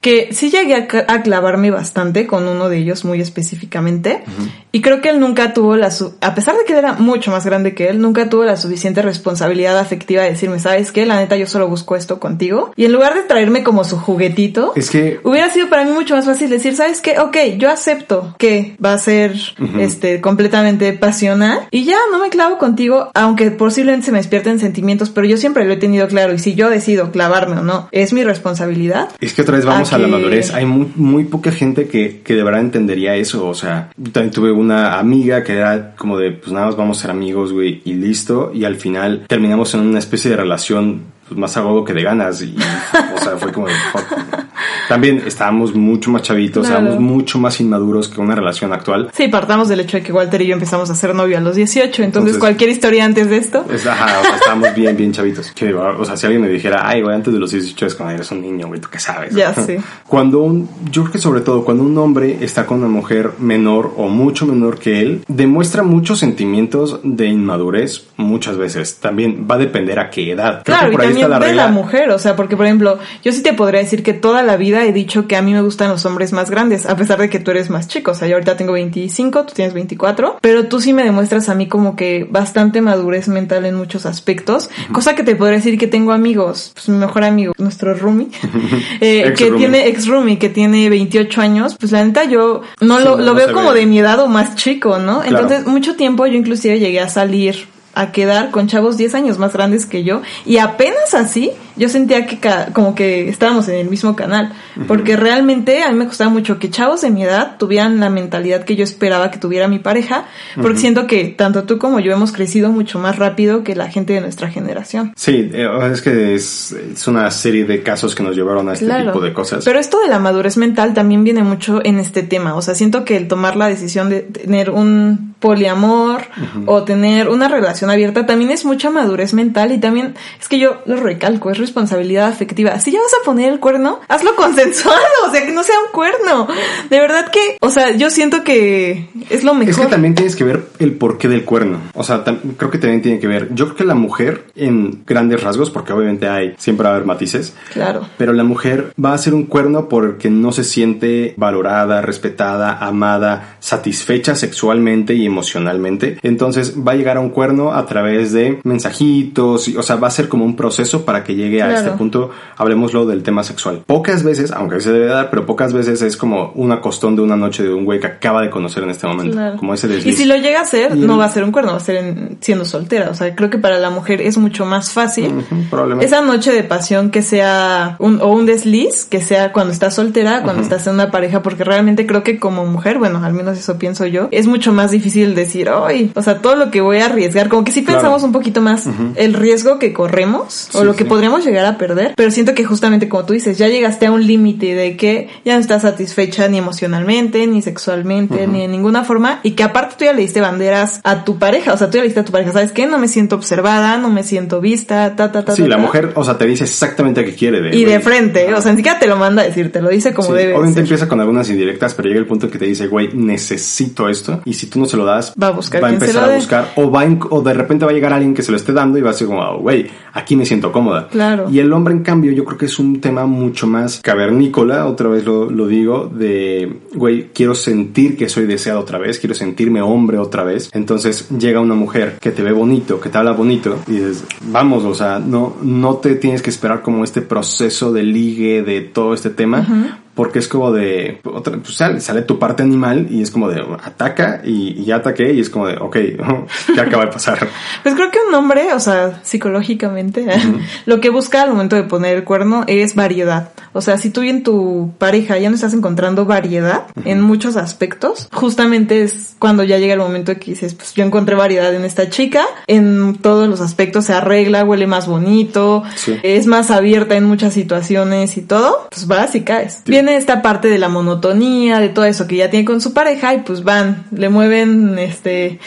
que 0.00 0.28
sí 0.32 0.50
llegué 0.50 0.74
a, 0.76 1.12
a 1.12 1.22
clavarme 1.22 1.72
bastante 1.72 2.28
con 2.28 2.46
uno 2.46 2.68
de 2.68 2.78
ellos 2.78 3.04
muy 3.04 3.20
específicamente. 3.20 4.22
Y 4.70 4.82
creo 4.82 5.00
que 5.00 5.08
él 5.08 5.18
nunca 5.18 5.52
tuvo 5.52 5.76
la, 5.76 5.90
su 5.90 6.14
a 6.20 6.34
pesar 6.34 6.56
de 6.56 6.64
que 6.64 6.72
él 6.72 6.78
era 6.78 6.92
mucho 6.94 7.30
más 7.30 7.44
grande 7.44 7.74
que 7.74 7.88
él, 7.88 8.00
nunca 8.00 8.28
tuvo 8.28 8.44
la 8.44 8.56
suficiente 8.56 9.02
responsabilidad 9.02 9.78
afectiva 9.78 10.22
de 10.22 10.30
decirme, 10.30 10.58
¿sabes 10.58 10.92
qué? 10.92 11.06
La 11.06 11.16
neta, 11.16 11.36
yo 11.36 11.46
solo 11.46 11.68
busco 11.68 11.96
esto 11.96 12.20
contigo. 12.20 12.72
Y 12.76 12.84
en 12.84 12.92
lugar 12.92 13.14
de 13.14 13.22
traerme 13.22 13.62
como 13.62 13.84
su 13.84 13.95
juguetito, 13.96 14.72
Es 14.76 14.90
que. 14.90 15.20
Hubiera 15.24 15.50
sido 15.50 15.68
para 15.68 15.84
mí 15.84 15.92
mucho 15.92 16.14
más 16.14 16.24
fácil 16.24 16.50
decir, 16.50 16.76
¿sabes 16.76 17.00
qué? 17.00 17.18
Ok, 17.18 17.36
yo 17.58 17.70
acepto 17.70 18.34
que 18.38 18.76
va 18.84 18.92
a 18.92 18.98
ser 18.98 19.34
este 19.78 20.20
completamente 20.20 20.92
pasional 20.92 21.60
y 21.70 21.84
ya 21.84 21.96
no 22.12 22.20
me 22.20 22.28
clavo 22.28 22.58
contigo, 22.58 23.10
aunque 23.14 23.50
posiblemente 23.50 24.06
se 24.06 24.12
me 24.12 24.18
despierten 24.18 24.58
sentimientos, 24.58 25.10
pero 25.10 25.26
yo 25.26 25.36
siempre 25.36 25.64
lo 25.64 25.72
he 25.72 25.76
tenido 25.76 26.06
claro 26.08 26.34
y 26.34 26.38
si 26.38 26.54
yo 26.54 26.70
decido 26.70 27.10
clavarme 27.10 27.58
o 27.58 27.62
no, 27.62 27.88
es 27.92 28.12
mi 28.12 28.22
responsabilidad. 28.24 29.08
Es 29.20 29.34
que 29.34 29.42
otra 29.42 29.56
vez 29.56 29.64
vamos 29.64 29.92
a 29.92 29.96
a, 29.96 29.98
la 29.98 30.08
madurez. 30.08 30.54
Hay 30.54 30.66
muy, 30.66 30.90
muy 30.94 31.24
poca 31.24 31.50
gente 31.50 31.88
que, 31.88 32.20
que 32.22 32.34
de 32.34 32.42
verdad 32.42 32.60
entendería 32.60 33.16
eso. 33.16 33.48
O 33.48 33.54
sea, 33.54 33.90
también 34.12 34.30
tuve 34.30 34.52
una 34.52 34.98
amiga 34.98 35.42
que 35.42 35.54
era 35.54 35.94
como 35.96 36.18
de, 36.18 36.32
pues 36.32 36.52
nada 36.52 36.66
más 36.66 36.76
vamos 36.76 36.98
a 36.98 37.02
ser 37.02 37.10
amigos, 37.10 37.52
güey, 37.52 37.82
y 37.84 37.94
listo. 37.94 38.50
Y 38.54 38.64
al 38.64 38.76
final 38.76 39.24
terminamos 39.26 39.74
en 39.74 39.80
una 39.80 39.98
especie 39.98 40.30
de 40.30 40.36
relación 40.36 41.15
pues, 41.28 41.38
más 41.38 41.56
agudo 41.56 41.84
que 41.84 41.92
de 41.92 42.02
ganas. 42.02 42.42
Y, 42.42 42.56
o 42.56 43.20
sea, 43.22 43.36
fue 43.36 43.52
como 43.52 43.66
fuck. 43.92 44.45
También 44.88 45.22
estábamos 45.26 45.74
mucho 45.74 46.10
más 46.10 46.22
chavitos, 46.22 46.66
Claro. 46.66 46.86
éramos 46.86 47.00
mucho 47.00 47.38
más 47.38 47.60
inmaduros 47.60 48.08
que 48.08 48.20
una 48.20 48.34
relación 48.34 48.72
actual. 48.72 49.10
Sí, 49.14 49.28
partamos 49.28 49.68
del 49.68 49.80
hecho 49.80 49.96
de 49.96 50.02
que 50.02 50.12
Walter 50.12 50.40
y 50.42 50.46
yo 50.48 50.54
empezamos 50.54 50.90
a 50.90 50.94
ser 50.94 51.14
novio 51.14 51.36
a 51.38 51.40
los 51.40 51.56
18, 51.56 52.02
entonces, 52.02 52.06
Entonces- 52.34 52.38
cualquier 52.38 52.70
historia 52.70 53.04
antes 53.04 53.28
de 53.28 53.36
esto. 53.38 53.64
Es, 53.72 53.86
ajá, 53.86 54.20
o 54.20 54.24
sea, 54.24 54.36
estábamos 54.36 54.74
bien, 54.74 54.96
bien 54.96 55.12
chavitos. 55.12 55.50
Que, 55.52 55.72
o 55.74 56.04
sea, 56.04 56.16
si 56.16 56.26
alguien 56.26 56.42
me 56.42 56.48
dijera, 56.48 56.88
ay, 56.88 57.02
güey, 57.02 57.14
antes 57.14 57.32
de 57.32 57.38
los 57.40 57.50
18 57.50 57.86
es 57.86 57.94
cuando 57.94 58.14
eres 58.14 58.30
un 58.30 58.40
niño, 58.42 58.68
güey, 58.68 58.80
tú 58.80 58.88
qué 58.90 58.98
sabes. 58.98 59.34
Ya 59.34 59.52
sé. 59.54 59.80
Cuando 60.06 60.40
un, 60.40 60.68
yo 60.90 61.02
creo 61.02 61.12
que 61.12 61.18
sobre 61.18 61.40
todo 61.40 61.64
cuando 61.64 61.82
un 61.82 61.96
hombre 61.98 62.38
está 62.40 62.64
con 62.66 62.78
una 62.78 62.88
mujer 62.88 63.32
menor 63.38 63.92
o 63.96 64.08
mucho 64.08 64.46
menor 64.46 64.78
que 64.78 65.00
él, 65.00 65.24
demuestra 65.28 65.82
muchos 65.82 66.18
sentimientos 66.20 67.00
de 67.02 67.26
inmadurez 67.26 68.06
muchas 68.16 68.56
veces. 68.56 68.96
También 69.00 69.46
va 69.50 69.56
a 69.56 69.58
depender 69.58 69.98
a 69.98 70.10
qué 70.10 70.30
edad. 70.32 70.62
Creo 70.64 70.76
Claro, 70.76 70.88
que 70.88 70.92
y 70.94 70.96
por 70.96 71.00
ahí 71.02 71.06
también 71.08 71.24
está 71.26 71.28
la 71.28 71.38
de 71.40 71.46
regla. 71.46 71.66
la 71.66 71.72
mujer, 71.72 72.10
o 72.10 72.18
sea, 72.18 72.36
porque 72.36 72.56
por 72.56 72.66
ejemplo, 72.66 72.98
yo 73.24 73.32
sí 73.32 73.42
te 73.42 73.52
podría 73.52 73.80
decir 73.80 74.02
que 74.02 74.12
toda 74.12 74.42
la 74.42 74.56
vida 74.56 74.75
he 74.84 74.92
dicho 74.92 75.26
que 75.26 75.36
a 75.36 75.42
mí 75.42 75.52
me 75.52 75.62
gustan 75.62 75.88
los 75.90 76.04
hombres 76.06 76.32
más 76.32 76.50
grandes, 76.50 76.86
a 76.86 76.96
pesar 76.96 77.18
de 77.18 77.28
que 77.30 77.38
tú 77.38 77.50
eres 77.50 77.70
más 77.70 77.88
chico, 77.88 78.10
o 78.10 78.14
sea, 78.14 78.28
yo 78.28 78.34
ahorita 78.34 78.56
tengo 78.56 78.72
25, 78.72 79.44
tú 79.46 79.54
tienes 79.54 79.74
24, 79.74 80.38
pero 80.40 80.66
tú 80.66 80.80
sí 80.80 80.92
me 80.92 81.04
demuestras 81.04 81.48
a 81.48 81.54
mí 81.54 81.68
como 81.68 81.96
que 81.96 82.26
bastante 82.30 82.80
madurez 82.80 83.28
mental 83.28 83.64
en 83.66 83.74
muchos 83.74 84.06
aspectos, 84.06 84.70
cosa 84.92 85.14
que 85.14 85.22
te 85.22 85.36
podría 85.36 85.56
decir 85.58 85.78
que 85.78 85.86
tengo 85.86 86.12
amigos, 86.12 86.72
pues 86.74 86.88
mi 86.88 86.96
mejor 86.98 87.24
amigo, 87.24 87.52
nuestro 87.58 87.94
roomie, 87.94 88.28
eh, 89.00 89.34
que 89.36 89.44
roomie. 89.46 89.58
tiene 89.58 89.86
ex 89.88 90.06
roomie, 90.06 90.38
que 90.38 90.48
tiene 90.48 90.88
28 90.90 91.40
años, 91.40 91.76
pues 91.78 91.92
la 91.92 92.04
neta 92.04 92.24
yo 92.24 92.62
no 92.80 92.98
Sí, 92.98 93.04
lo, 93.04 93.10
no, 93.16 93.16
lo 93.16 93.24
no 93.24 93.34
veo 93.34 93.52
como 93.52 93.72
ve. 93.72 93.80
de 93.80 93.86
mi 93.86 93.98
edad 93.98 94.18
o 94.20 94.28
más 94.28 94.56
chico, 94.56 94.98
¿no? 94.98 95.20
Claro. 95.20 95.38
Entonces, 95.44 95.66
mucho 95.66 95.96
tiempo 95.96 96.26
yo 96.26 96.34
inclusive 96.34 96.78
llegué 96.78 97.00
a 97.00 97.08
salir 97.08 97.68
a 97.94 98.12
quedar 98.12 98.50
con 98.50 98.66
chavos 98.68 98.96
10 98.98 99.14
años 99.14 99.38
más 99.38 99.52
grandes 99.54 99.86
que 99.86 100.04
yo 100.04 100.20
y 100.44 100.58
apenas 100.58 101.14
así 101.14 101.50
yo 101.76 101.88
sentía 101.88 102.26
que 102.26 102.38
ca- 102.38 102.68
como 102.72 102.94
que 102.94 103.28
estábamos 103.28 103.68
en 103.68 103.76
el 103.76 103.88
mismo 103.88 104.16
canal 104.16 104.52
porque 104.88 105.16
realmente 105.16 105.82
a 105.82 105.90
mí 105.92 105.98
me 105.98 106.06
costaba 106.06 106.30
mucho 106.30 106.58
que 106.58 106.70
chavos 106.70 107.00
de 107.02 107.10
mi 107.10 107.22
edad 107.24 107.56
tuvieran 107.58 108.00
la 108.00 108.10
mentalidad 108.10 108.64
que 108.64 108.76
yo 108.76 108.84
esperaba 108.84 109.30
que 109.30 109.38
tuviera 109.38 109.68
mi 109.68 109.78
pareja 109.78 110.26
porque 110.60 110.78
siento 110.78 111.06
que 111.06 111.24
tanto 111.26 111.64
tú 111.64 111.78
como 111.78 112.00
yo 112.00 112.12
hemos 112.12 112.32
crecido 112.32 112.70
mucho 112.70 112.98
más 112.98 113.16
rápido 113.18 113.62
que 113.64 113.74
la 113.74 113.88
gente 113.90 114.12
de 114.12 114.20
nuestra 114.20 114.50
generación. 114.50 115.12
Sí, 115.16 115.50
eh, 115.52 115.68
es 115.92 116.02
que 116.02 116.34
es, 116.34 116.72
es 116.72 117.06
una 117.08 117.30
serie 117.30 117.64
de 117.64 117.82
casos 117.82 118.14
que 118.14 118.22
nos 118.22 118.34
llevaron 118.36 118.68
a 118.68 118.72
este 118.72 118.86
Claro. 118.86 119.12
tipo 119.12 119.20
de 119.24 119.32
cosas. 119.32 119.64
Pero 119.64 119.78
esto 119.78 120.00
de 120.00 120.08
la 120.08 120.18
madurez 120.18 120.56
mental 120.56 120.94
también 120.94 121.24
viene 121.24 121.42
mucho 121.42 121.80
en 121.84 121.98
este 121.98 122.22
tema. 122.22 122.54
O 122.54 122.62
sea, 122.62 122.74
siento 122.74 123.04
que 123.04 123.16
el 123.16 123.28
tomar 123.28 123.56
la 123.56 123.66
decisión 123.68 124.08
de 124.08 124.20
tener 124.22 124.70
un 124.70 125.34
poliamor 125.40 126.22
o 126.66 126.82
tener 126.84 127.28
una 127.28 127.48
relación 127.48 127.90
abierta 127.90 128.26
también 128.26 128.50
es 128.50 128.64
mucha 128.64 128.90
madurez 128.90 129.34
mental 129.34 129.72
y 129.72 129.78
también 129.78 130.14
es 130.40 130.48
que 130.48 130.58
yo 130.58 130.82
lo 130.86 130.96
recalco, 130.96 131.50
es 131.50 131.58
responsabilidad 131.66 132.28
afectiva. 132.28 132.78
Si 132.80 132.90
ya 132.90 133.00
vas 133.00 133.12
a 133.20 133.24
poner 133.24 133.52
el 133.52 133.60
cuerno, 133.60 134.00
hazlo 134.08 134.34
consensuado, 134.34 134.98
o 135.28 135.30
sea, 135.30 135.44
que 135.44 135.52
no 135.52 135.62
sea 135.62 135.76
un 135.86 135.92
cuerno. 135.92 136.48
De 136.88 136.98
verdad 137.00 137.30
que, 137.30 137.58
o 137.60 137.68
sea, 137.70 137.90
yo 137.90 138.08
siento 138.10 138.42
que 138.44 139.08
es 139.28 139.44
lo 139.44 139.54
mejor. 139.54 139.70
Es 139.70 139.76
que 139.78 139.86
también 139.86 140.14
tienes 140.14 140.36
que 140.36 140.44
ver 140.44 140.66
el 140.78 140.92
porqué 140.94 141.28
del 141.28 141.44
cuerno. 141.44 141.80
O 141.94 142.02
sea, 142.02 142.24
creo 142.56 142.70
que 142.70 142.78
también 142.78 143.02
tiene 143.02 143.18
que 143.18 143.26
ver. 143.26 143.48
Yo 143.54 143.66
creo 143.66 143.76
que 143.76 143.84
la 143.84 143.94
mujer, 143.94 144.46
en 144.56 145.02
grandes 145.04 145.42
rasgos, 145.42 145.70
porque 145.70 145.92
obviamente 145.92 146.28
hay, 146.28 146.54
siempre 146.56 146.84
va 146.84 146.90
a 146.90 146.94
haber 146.94 147.06
matices, 147.06 147.54
Claro. 147.72 148.08
pero 148.16 148.32
la 148.32 148.44
mujer 148.44 148.92
va 149.02 149.12
a 149.12 149.18
ser 149.18 149.34
un 149.34 149.44
cuerno 149.44 149.88
porque 149.88 150.30
no 150.30 150.52
se 150.52 150.64
siente 150.64 151.34
valorada, 151.36 152.00
respetada, 152.00 152.78
amada, 152.78 153.56
satisfecha 153.60 154.34
sexualmente 154.34 155.14
y 155.14 155.26
y 155.26 155.26
emocionalmente. 155.26 156.18
Entonces 156.22 156.76
va 156.86 156.92
a 156.92 156.94
llegar 156.94 157.16
a 157.16 157.20
un 157.20 157.30
cuerno 157.30 157.72
a 157.74 157.84
través 157.86 158.32
de 158.32 158.60
mensajitos, 158.62 159.66
y, 159.68 159.76
o 159.76 159.82
sea, 159.82 159.96
va 159.96 160.08
a 160.08 160.10
ser 160.10 160.28
como 160.28 160.44
un 160.44 160.54
proceso 160.54 161.04
para 161.04 161.24
que 161.24 161.34
llegue 161.34 161.55
a 161.60 161.66
Claro. 161.68 161.86
este 161.86 161.98
punto. 161.98 162.30
Hablemoslo 162.56 163.06
del 163.06 163.22
tema 163.22 163.42
sexual. 163.42 163.82
Pocas 163.86 164.22
veces, 164.22 164.52
aunque 164.52 164.80
se 164.80 164.92
debe 164.92 165.06
dar, 165.06 165.30
pero 165.30 165.44
pocas 165.46 165.72
veces 165.72 166.02
es 166.02 166.16
como 166.16 166.52
una 166.54 166.80
costón 166.80 167.16
de 167.16 167.22
una 167.22 167.36
noche 167.36 167.62
de 167.62 167.72
un 167.72 167.84
güey 167.84 168.00
que 168.00 168.06
acaba 168.06 168.42
de 168.42 168.50
conocer 168.50 168.82
en 168.82 168.90
este 168.90 169.06
momento. 169.06 169.32
Claro. 169.36 169.56
Como 169.58 169.74
ese 169.74 169.86
Y 169.86 169.90
desliz. 169.90 170.16
si 170.16 170.24
lo 170.24 170.36
llega 170.36 170.60
a 170.60 170.62
hacer, 170.62 170.96
Y 170.96 171.00
no 171.00 171.18
va 171.18 171.26
a 171.26 171.30
ser 171.30 171.44
un 171.44 171.52
cuerno, 171.52 171.72
va 171.72 171.76
a 171.78 171.80
ser 171.80 171.96
en- 171.96 172.38
siendo 172.40 172.64
soltera. 172.64 173.10
O 173.10 173.14
sea, 173.14 173.34
creo 173.34 173.50
que 173.50 173.58
para 173.58 173.78
la 173.78 173.90
mujer 173.90 174.20
es 174.22 174.38
mucho 174.38 174.64
más 174.64 174.90
fácil. 174.92 175.44
Probablemente. 175.70 176.06
Esa 176.06 176.20
noche 176.22 176.52
de 176.52 176.62
pasión 176.64 177.10
que 177.10 177.22
sea 177.22 177.96
un, 177.98 178.20
o 178.20 178.28
un 178.32 178.46
desliz, 178.46 179.04
que 179.04 179.20
sea 179.20 179.52
cuando 179.52 179.72
estás 179.72 179.94
soltera, 179.94 180.42
cuando 180.42 180.62
estás 180.62 180.86
en 180.86 180.94
una 180.94 181.10
pareja, 181.10 181.42
porque 181.42 181.64
realmente 181.64 182.06
creo 182.06 182.22
que 182.22 182.38
como 182.38 182.64
mujer, 182.66 182.98
bueno, 182.98 183.22
al 183.24 183.32
menos 183.32 183.58
eso 183.58 183.78
pienso 183.78 184.06
yo, 184.06 184.28
es 184.30 184.46
mucho 184.46 184.72
más 184.72 184.90
difícil 184.90 185.34
decir, 185.34 185.68
ay, 185.70 186.12
o 186.14 186.22
sea, 186.22 186.38
todo 186.38 186.56
lo 186.56 186.70
que 186.70 186.80
voy 186.80 186.98
a 186.98 187.06
arriesgar, 187.06 187.48
como 187.48 187.64
que 187.64 187.72
sí 187.72 187.84
Claro. 187.84 188.00
pensamos 188.00 188.22
un 188.22 188.32
poquito 188.32 188.60
más 188.60 188.86
el 189.14 189.34
riesgo 189.34 189.78
que 189.78 189.92
corremos 189.92 190.68
o 190.74 190.80
Sí, 190.80 190.84
lo 190.84 190.92
que 190.94 191.04
sí. 191.04 191.08
podríamos 191.08 191.45
llegar 191.46 191.66
a 191.66 191.78
perder, 191.78 192.14
pero 192.16 192.30
siento 192.30 192.54
que 192.54 192.64
justamente 192.64 193.08
como 193.08 193.24
tú 193.24 193.32
dices, 193.32 193.58
ya 193.58 193.68
llegaste 193.68 194.06
a 194.06 194.12
un 194.12 194.26
límite 194.26 194.74
de 194.74 194.96
que 194.96 195.28
ya 195.44 195.54
no 195.54 195.60
estás 195.60 195.82
satisfecha 195.82 196.48
ni 196.48 196.58
emocionalmente, 196.58 197.46
ni 197.46 197.62
sexualmente, 197.62 198.46
ni 198.46 198.60
de 198.60 198.68
ninguna 198.68 199.04
forma, 199.04 199.40
y 199.42 199.52
que 199.52 199.62
aparte 199.62 199.94
tú 199.98 200.04
ya 200.04 200.12
le 200.12 200.22
diste 200.22 200.40
banderas 200.40 201.00
a 201.04 201.24
tu 201.24 201.38
pareja, 201.38 201.72
o 201.72 201.76
sea, 201.76 201.88
tú 201.90 201.94
ya 201.96 202.02
le 202.02 202.08
diste 202.08 202.20
a 202.20 202.24
tu 202.24 202.32
pareja, 202.32 202.52
¿sabes 202.52 202.72
qué? 202.72 202.86
No 202.86 202.98
me 202.98 203.08
siento 203.08 203.36
observada, 203.36 203.96
no 203.98 204.08
me 204.10 204.22
siento 204.22 204.60
vista, 204.60 205.14
ta, 205.16 205.32
ta, 205.32 205.44
ta. 205.44 205.52
Sí, 205.54 205.62
ta, 205.62 205.68
la 205.68 205.76
ta. 205.76 205.82
mujer, 205.82 206.12
o 206.14 206.24
sea, 206.24 206.38
te 206.38 206.46
dice 206.46 206.64
exactamente 206.64 207.24
qué 207.24 207.34
quiere. 207.34 207.60
De, 207.60 207.76
Y 207.76 207.84
de 207.84 208.00
frente, 208.00 208.52
o 208.54 208.60
sea, 208.60 208.72
ni 208.72 208.78
siquiera 208.78 208.98
te 208.98 209.06
lo 209.06 209.16
manda 209.16 209.42
a 209.42 209.46
decir, 209.46 209.70
te 209.72 209.80
lo 209.80 209.88
dice 209.90 210.12
como 210.14 210.28
Sí, 210.28 210.34
debe. 210.34 210.52
obviamente 210.54 210.74
ser. 210.74 210.82
empieza 210.84 211.08
con 211.08 211.20
algunas 211.20 211.48
indirectas, 211.50 211.94
pero 211.94 212.08
llega 212.08 212.20
el 212.20 212.26
punto 212.26 212.46
en 212.46 212.52
que 212.52 212.58
te 212.58 212.64
dice, 212.66 212.86
güey, 212.88 213.08
necesito 213.14 214.08
esto. 214.08 214.40
Y 214.44 214.54
si 214.54 214.66
tú 214.66 214.78
no 214.80 214.86
se 214.86 214.96
lo 214.96 215.04
das, 215.04 215.32
Va 215.40 215.48
a 215.48 215.50
buscar 215.50 215.82
va 215.82 215.88
a 215.88 215.92
empezar 215.92 216.30
a 216.30 216.34
buscar. 216.34 216.72
O, 216.76 216.90
va 216.90 217.04
en- 217.04 217.20
o 217.30 217.42
de 217.42 217.52
repente 217.54 217.84
va 217.84 217.90
a 217.90 217.94
llegar 217.94 218.12
alguien 218.12 218.34
que 218.34 218.42
se 218.42 218.50
lo 218.50 218.56
esté 218.56 218.72
dando 218.72 218.98
y 218.98 219.02
va 219.02 219.10
a 219.10 219.12
ser 219.12 219.26
como, 219.26 219.42
"Ah, 219.42 219.54
güey, 219.56 219.86
aquí 220.12 220.36
me 220.36 220.44
siento 220.46 220.72
cómoda. 220.72 221.08
Claro. 221.08 221.35
Y 221.50 221.58
el 221.58 221.72
hombre, 221.72 221.94
en 221.94 222.02
cambio, 222.02 222.32
yo 222.32 222.44
creo 222.44 222.58
que 222.58 222.66
es 222.66 222.78
un 222.78 223.00
tema 223.00 223.26
mucho 223.26 223.66
más 223.66 224.00
cavernícola, 224.00 224.86
otra 224.86 225.08
vez 225.08 225.24
lo, 225.24 225.50
lo 225.50 225.66
digo, 225.66 226.10
de, 226.12 226.80
güey, 226.94 227.28
quiero 227.32 227.54
sentir 227.54 228.16
que 228.16 228.28
soy 228.28 228.46
deseado 228.46 228.80
otra 228.80 228.98
vez, 228.98 229.18
quiero 229.18 229.34
sentirme 229.34 229.82
hombre 229.82 230.18
otra 230.18 230.44
vez. 230.44 230.70
Entonces 230.72 231.28
llega 231.30 231.60
una 231.60 231.74
mujer 231.74 232.18
que 232.20 232.30
te 232.30 232.42
ve 232.42 232.52
bonito, 232.52 233.00
que 233.00 233.08
te 233.08 233.18
habla 233.18 233.32
bonito, 233.32 233.78
y 233.86 233.92
dices, 233.92 234.24
vamos, 234.50 234.84
o 234.84 234.94
sea, 234.94 235.18
no, 235.18 235.56
no 235.62 235.96
te 235.96 236.14
tienes 236.16 236.42
que 236.42 236.50
esperar 236.50 236.82
como 236.82 237.04
este 237.04 237.22
proceso 237.22 237.92
de 237.92 238.02
ligue, 238.02 238.62
de 238.62 238.80
todo 238.80 239.14
este 239.14 239.30
tema. 239.30 240.02
Porque 240.16 240.40
es 240.40 240.48
como 240.48 240.72
de, 240.72 241.20
otra, 241.24 241.58
pues 241.58 241.76
sale, 241.76 242.00
sale 242.00 242.22
tu 242.22 242.38
parte 242.38 242.64
animal 242.64 243.06
y 243.10 243.22
es 243.22 243.30
como 243.30 243.48
de, 243.48 243.62
ataca 243.84 244.40
y, 244.42 244.82
ya 244.84 244.96
ataqué 244.96 245.32
y 245.32 245.40
es 245.40 245.50
como 245.50 245.68
de, 245.68 245.76
ok, 245.76 245.96
¿qué 246.74 246.80
acaba 246.80 247.04
de 247.04 247.12
pasar? 247.12 247.38
Pues 247.82 247.94
creo 247.94 248.10
que 248.10 248.18
un 248.26 248.34
hombre, 248.34 248.72
o 248.72 248.80
sea, 248.80 249.20
psicológicamente, 249.22 250.26
lo 250.86 251.00
que 251.00 251.10
busca 251.10 251.42
al 251.42 251.50
momento 251.50 251.76
de 251.76 251.84
poner 251.84 252.16
el 252.16 252.24
cuerno 252.24 252.64
es 252.66 252.94
variedad. 252.94 253.50
O 253.72 253.80
sea, 253.82 253.98
si 253.98 254.10
tú 254.10 254.22
y 254.22 254.30
en 254.30 254.42
tu 254.42 254.92
pareja 254.98 255.38
ya 255.38 255.50
no 255.50 255.54
estás 255.54 255.74
encontrando 255.74 256.24
variedad 256.24 256.86
en 257.04 257.20
muchos 257.20 257.56
aspectos, 257.56 258.28
justamente 258.32 259.02
es 259.02 259.36
cuando 259.38 259.64
ya 259.64 259.78
llega 259.78 259.92
el 259.92 260.00
momento 260.00 260.32
de 260.32 260.38
que 260.38 260.52
dices, 260.52 260.74
pues 260.74 260.94
yo 260.94 261.04
encontré 261.04 261.36
variedad 261.36 261.74
en 261.74 261.84
esta 261.84 262.08
chica, 262.08 262.44
en 262.66 263.16
todos 263.20 263.48
los 263.48 263.60
aspectos 263.60 264.06
se 264.06 264.14
arregla, 264.14 264.64
huele 264.64 264.86
más 264.86 265.06
bonito, 265.06 265.82
Sí. 265.96 266.16
es 266.22 266.46
más 266.46 266.70
abierta 266.70 267.16
en 267.16 267.24
muchas 267.24 267.52
situaciones 267.52 268.36
y 268.38 268.42
todo, 268.42 268.88
pues 268.90 269.06
vas 269.06 269.34
y 269.34 269.42
caes. 269.42 269.82
Esta 270.08 270.42
parte 270.42 270.68
de 270.68 270.78
la 270.78 270.88
monotonía, 270.88 271.78
de 271.80 271.88
todo 271.88 272.04
eso 272.04 272.26
que 272.26 272.36
ya 272.36 272.50
tiene 272.50 272.64
con 272.64 272.80
su 272.80 272.92
pareja 272.92 273.34
y 273.34 273.38
pues 273.42 273.64
van, 273.64 274.04
le 274.10 274.28
mueven 274.28 274.98
este 274.98 275.58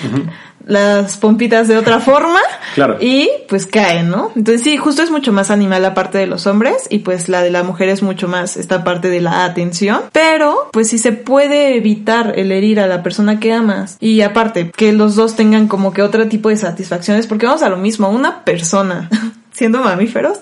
las 0.66 1.18
pompitas 1.18 1.68
de 1.68 1.78
otra 1.78 2.00
forma 2.00 2.40
Claro. 2.76 2.98
y 3.00 3.28
pues 3.48 3.66
caen, 3.66 4.10
¿no? 4.10 4.32
Entonces 4.36 4.62
sí, 4.62 4.78
justo 4.78 5.02
es 5.02 5.10
mucho 5.10 5.32
más 5.34 5.50
animal 5.50 5.82
la 5.82 5.96
parte 5.96 6.20
de 6.20 6.28
los 6.28 6.46
hombres 6.46 6.86
y 6.92 7.00
pues 7.00 7.28
la 7.28 7.42
de 7.42 7.50
la 7.50 7.64
mujer 7.64 7.90
es 7.90 8.04
mucho 8.04 8.28
más 8.28 8.56
esta 8.56 8.84
parte 8.84 9.10
de 9.10 9.20
la 9.22 9.46
atención, 9.46 10.02
pero 10.12 10.70
pues 10.72 10.90
si 10.90 11.00
se 11.00 11.12
puede 11.12 11.76
evitar 11.76 12.34
el 12.38 12.52
herir 12.52 12.80
a 12.80 12.86
la 12.88 13.02
persona 13.02 13.40
que 13.40 13.52
amas 13.52 13.98
y 14.00 14.22
aparte 14.22 14.70
que 14.76 14.94
los 14.94 15.16
dos 15.16 15.36
tengan 15.36 15.68
como 15.68 15.92
que 15.92 16.04
otro 16.04 16.28
tipo 16.28 16.50
de 16.50 16.58
satisfacciones, 16.58 17.26
porque 17.26 17.48
vamos 17.48 17.64
a 17.64 17.70
lo 17.70 17.78
mismo, 17.78 18.10
una 18.10 18.44
persona 18.44 19.10
siendo 19.60 19.80
mamíferos, 19.84 20.40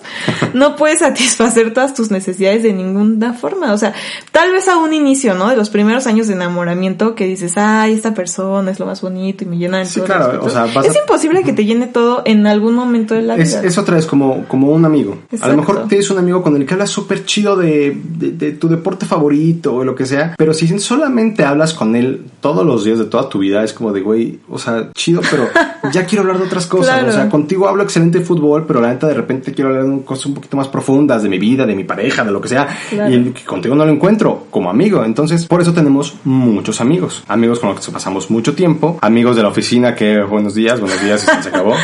no 0.54 0.76
puede 0.76 0.96
satisfacer 0.96 1.74
todas 1.74 1.92
tus 1.92 2.10
necesidades 2.10 2.62
de 2.62 2.72
ninguna 2.72 3.34
forma. 3.34 3.72
O 3.72 3.78
sea, 3.78 3.92
tal 4.32 4.52
vez 4.52 4.68
a 4.68 4.78
un 4.78 4.92
inicio, 4.94 5.34
¿no? 5.34 5.50
De 5.50 5.56
los 5.56 5.68
primeros 5.70 6.06
años 6.06 6.28
de 6.28 6.34
enamoramiento 6.34 7.14
que 7.14 7.26
dices, 7.26 7.54
ay, 7.56 7.92
esta 7.94 8.14
persona 8.14 8.70
es 8.70 8.78
lo 8.78 8.86
más 8.86 9.02
bonito 9.02 9.44
y 9.44 9.46
me 9.48 9.58
llena 9.58 9.78
de 9.78 9.84
Sí, 9.86 9.96
todos 9.96 10.06
claro, 10.06 10.32
los 10.34 10.54
aspectos". 10.54 10.78
o 10.78 10.82
sea, 10.82 10.90
Es 10.90 10.96
a- 10.96 11.00
imposible 11.00 11.42
que 11.42 11.52
te 11.52 11.64
llene 11.64 11.88
todo 11.88 12.22
en 12.24 12.46
algún 12.46 12.74
momento 12.74 13.14
de 13.14 13.22
la 13.22 13.34
Es, 13.36 13.50
vida. 13.50 13.62
es 13.68 13.76
otra 13.76 13.96
vez 13.96 14.06
como, 14.06 14.44
como 14.46 14.68
un 14.70 14.84
amigo. 14.84 15.18
A 15.30 15.34
Exacto. 15.34 15.48
lo 15.56 15.60
mejor 15.60 15.88
tienes 15.88 16.08
un 16.10 16.18
amigo 16.18 16.42
con 16.42 16.56
el 16.56 16.64
que 16.64 16.74
hablas 16.74 16.90
súper 16.90 17.24
chido 17.26 17.56
de, 17.56 17.94
de, 18.04 18.30
de 18.30 18.52
tu 18.52 18.68
deporte 18.68 19.04
favorito 19.04 19.74
o 19.74 19.84
lo 19.84 19.94
que 19.96 20.06
sea, 20.06 20.34
pero 20.38 20.54
si 20.54 20.68
solamente 20.78 21.44
hablas 21.44 21.74
con 21.74 21.96
él 21.96 22.24
todos 22.40 22.64
los 22.64 22.84
días 22.84 22.98
de 23.00 23.06
toda 23.06 23.28
tu 23.28 23.40
vida, 23.40 23.64
es 23.64 23.72
como 23.72 23.92
de, 23.92 24.00
güey, 24.00 24.38
o 24.48 24.58
sea, 24.58 24.90
chido, 24.94 25.20
pero 25.28 25.48
ya 25.92 26.06
quiero 26.06 26.22
hablar 26.22 26.38
de 26.38 26.44
otras 26.44 26.66
cosas. 26.66 26.94
Claro. 26.94 27.08
O 27.08 27.12
sea, 27.12 27.28
contigo 27.28 27.66
hablo 27.68 27.82
excelente 27.82 28.20
de 28.20 28.24
fútbol, 28.24 28.64
pero 28.66 28.80
la 28.80 28.92
neta 28.92 29.07
de 29.08 29.14
repente 29.14 29.52
quiero 29.52 29.70
hablar 29.70 29.86
de 29.86 30.04
cosas 30.04 30.26
un 30.26 30.34
poquito 30.34 30.56
más 30.56 30.68
profundas 30.68 31.22
de 31.22 31.28
mi 31.28 31.38
vida, 31.38 31.66
de 31.66 31.74
mi 31.74 31.84
pareja, 31.84 32.24
de 32.24 32.30
lo 32.30 32.40
que 32.40 32.48
sea. 32.48 32.68
Claro. 32.90 33.14
Y 33.14 33.30
contigo 33.44 33.74
no 33.74 33.84
lo 33.84 33.92
encuentro 33.92 34.46
como 34.50 34.70
amigo. 34.70 35.04
Entonces, 35.04 35.46
por 35.46 35.60
eso 35.60 35.72
tenemos 35.72 36.14
muchos 36.24 36.80
amigos. 36.80 37.24
Amigos 37.28 37.60
con 37.60 37.70
los 37.74 37.84
que 37.84 37.92
pasamos 37.92 38.30
mucho 38.30 38.54
tiempo. 38.54 38.98
Amigos 39.00 39.36
de 39.36 39.42
la 39.42 39.48
oficina 39.48 39.94
que 39.94 40.22
buenos 40.22 40.54
días, 40.54 40.80
buenos 40.80 41.02
días, 41.02 41.24
y 41.24 41.42
se 41.42 41.48
acabó. 41.48 41.74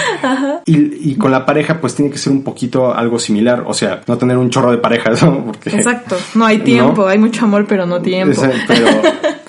Y, 0.65 1.11
y 1.11 1.17
con 1.17 1.31
la 1.31 1.45
pareja, 1.45 1.81
pues 1.81 1.95
tiene 1.95 2.11
que 2.11 2.19
ser 2.19 2.33
un 2.33 2.43
poquito 2.43 2.95
algo 2.95 3.19
similar. 3.19 3.65
O 3.67 3.75
sea, 3.75 4.01
no 4.07 4.17
tener 4.19 4.37
un 4.37 4.51
chorro 4.51 4.71
de 4.71 4.79
parejas, 4.79 5.23
¿no? 5.23 5.45
Porque, 5.45 5.71
Exacto. 5.71 6.17
No 6.35 6.47
hay 6.47 6.59
tiempo, 6.59 7.03
¿No? 7.03 7.09
hay 7.09 7.19
mucho 7.19 7.45
amor, 7.45 7.67
pero 7.69 7.87
no 7.87 8.01
tiempo. 8.01 8.43
Pero, 8.67 8.87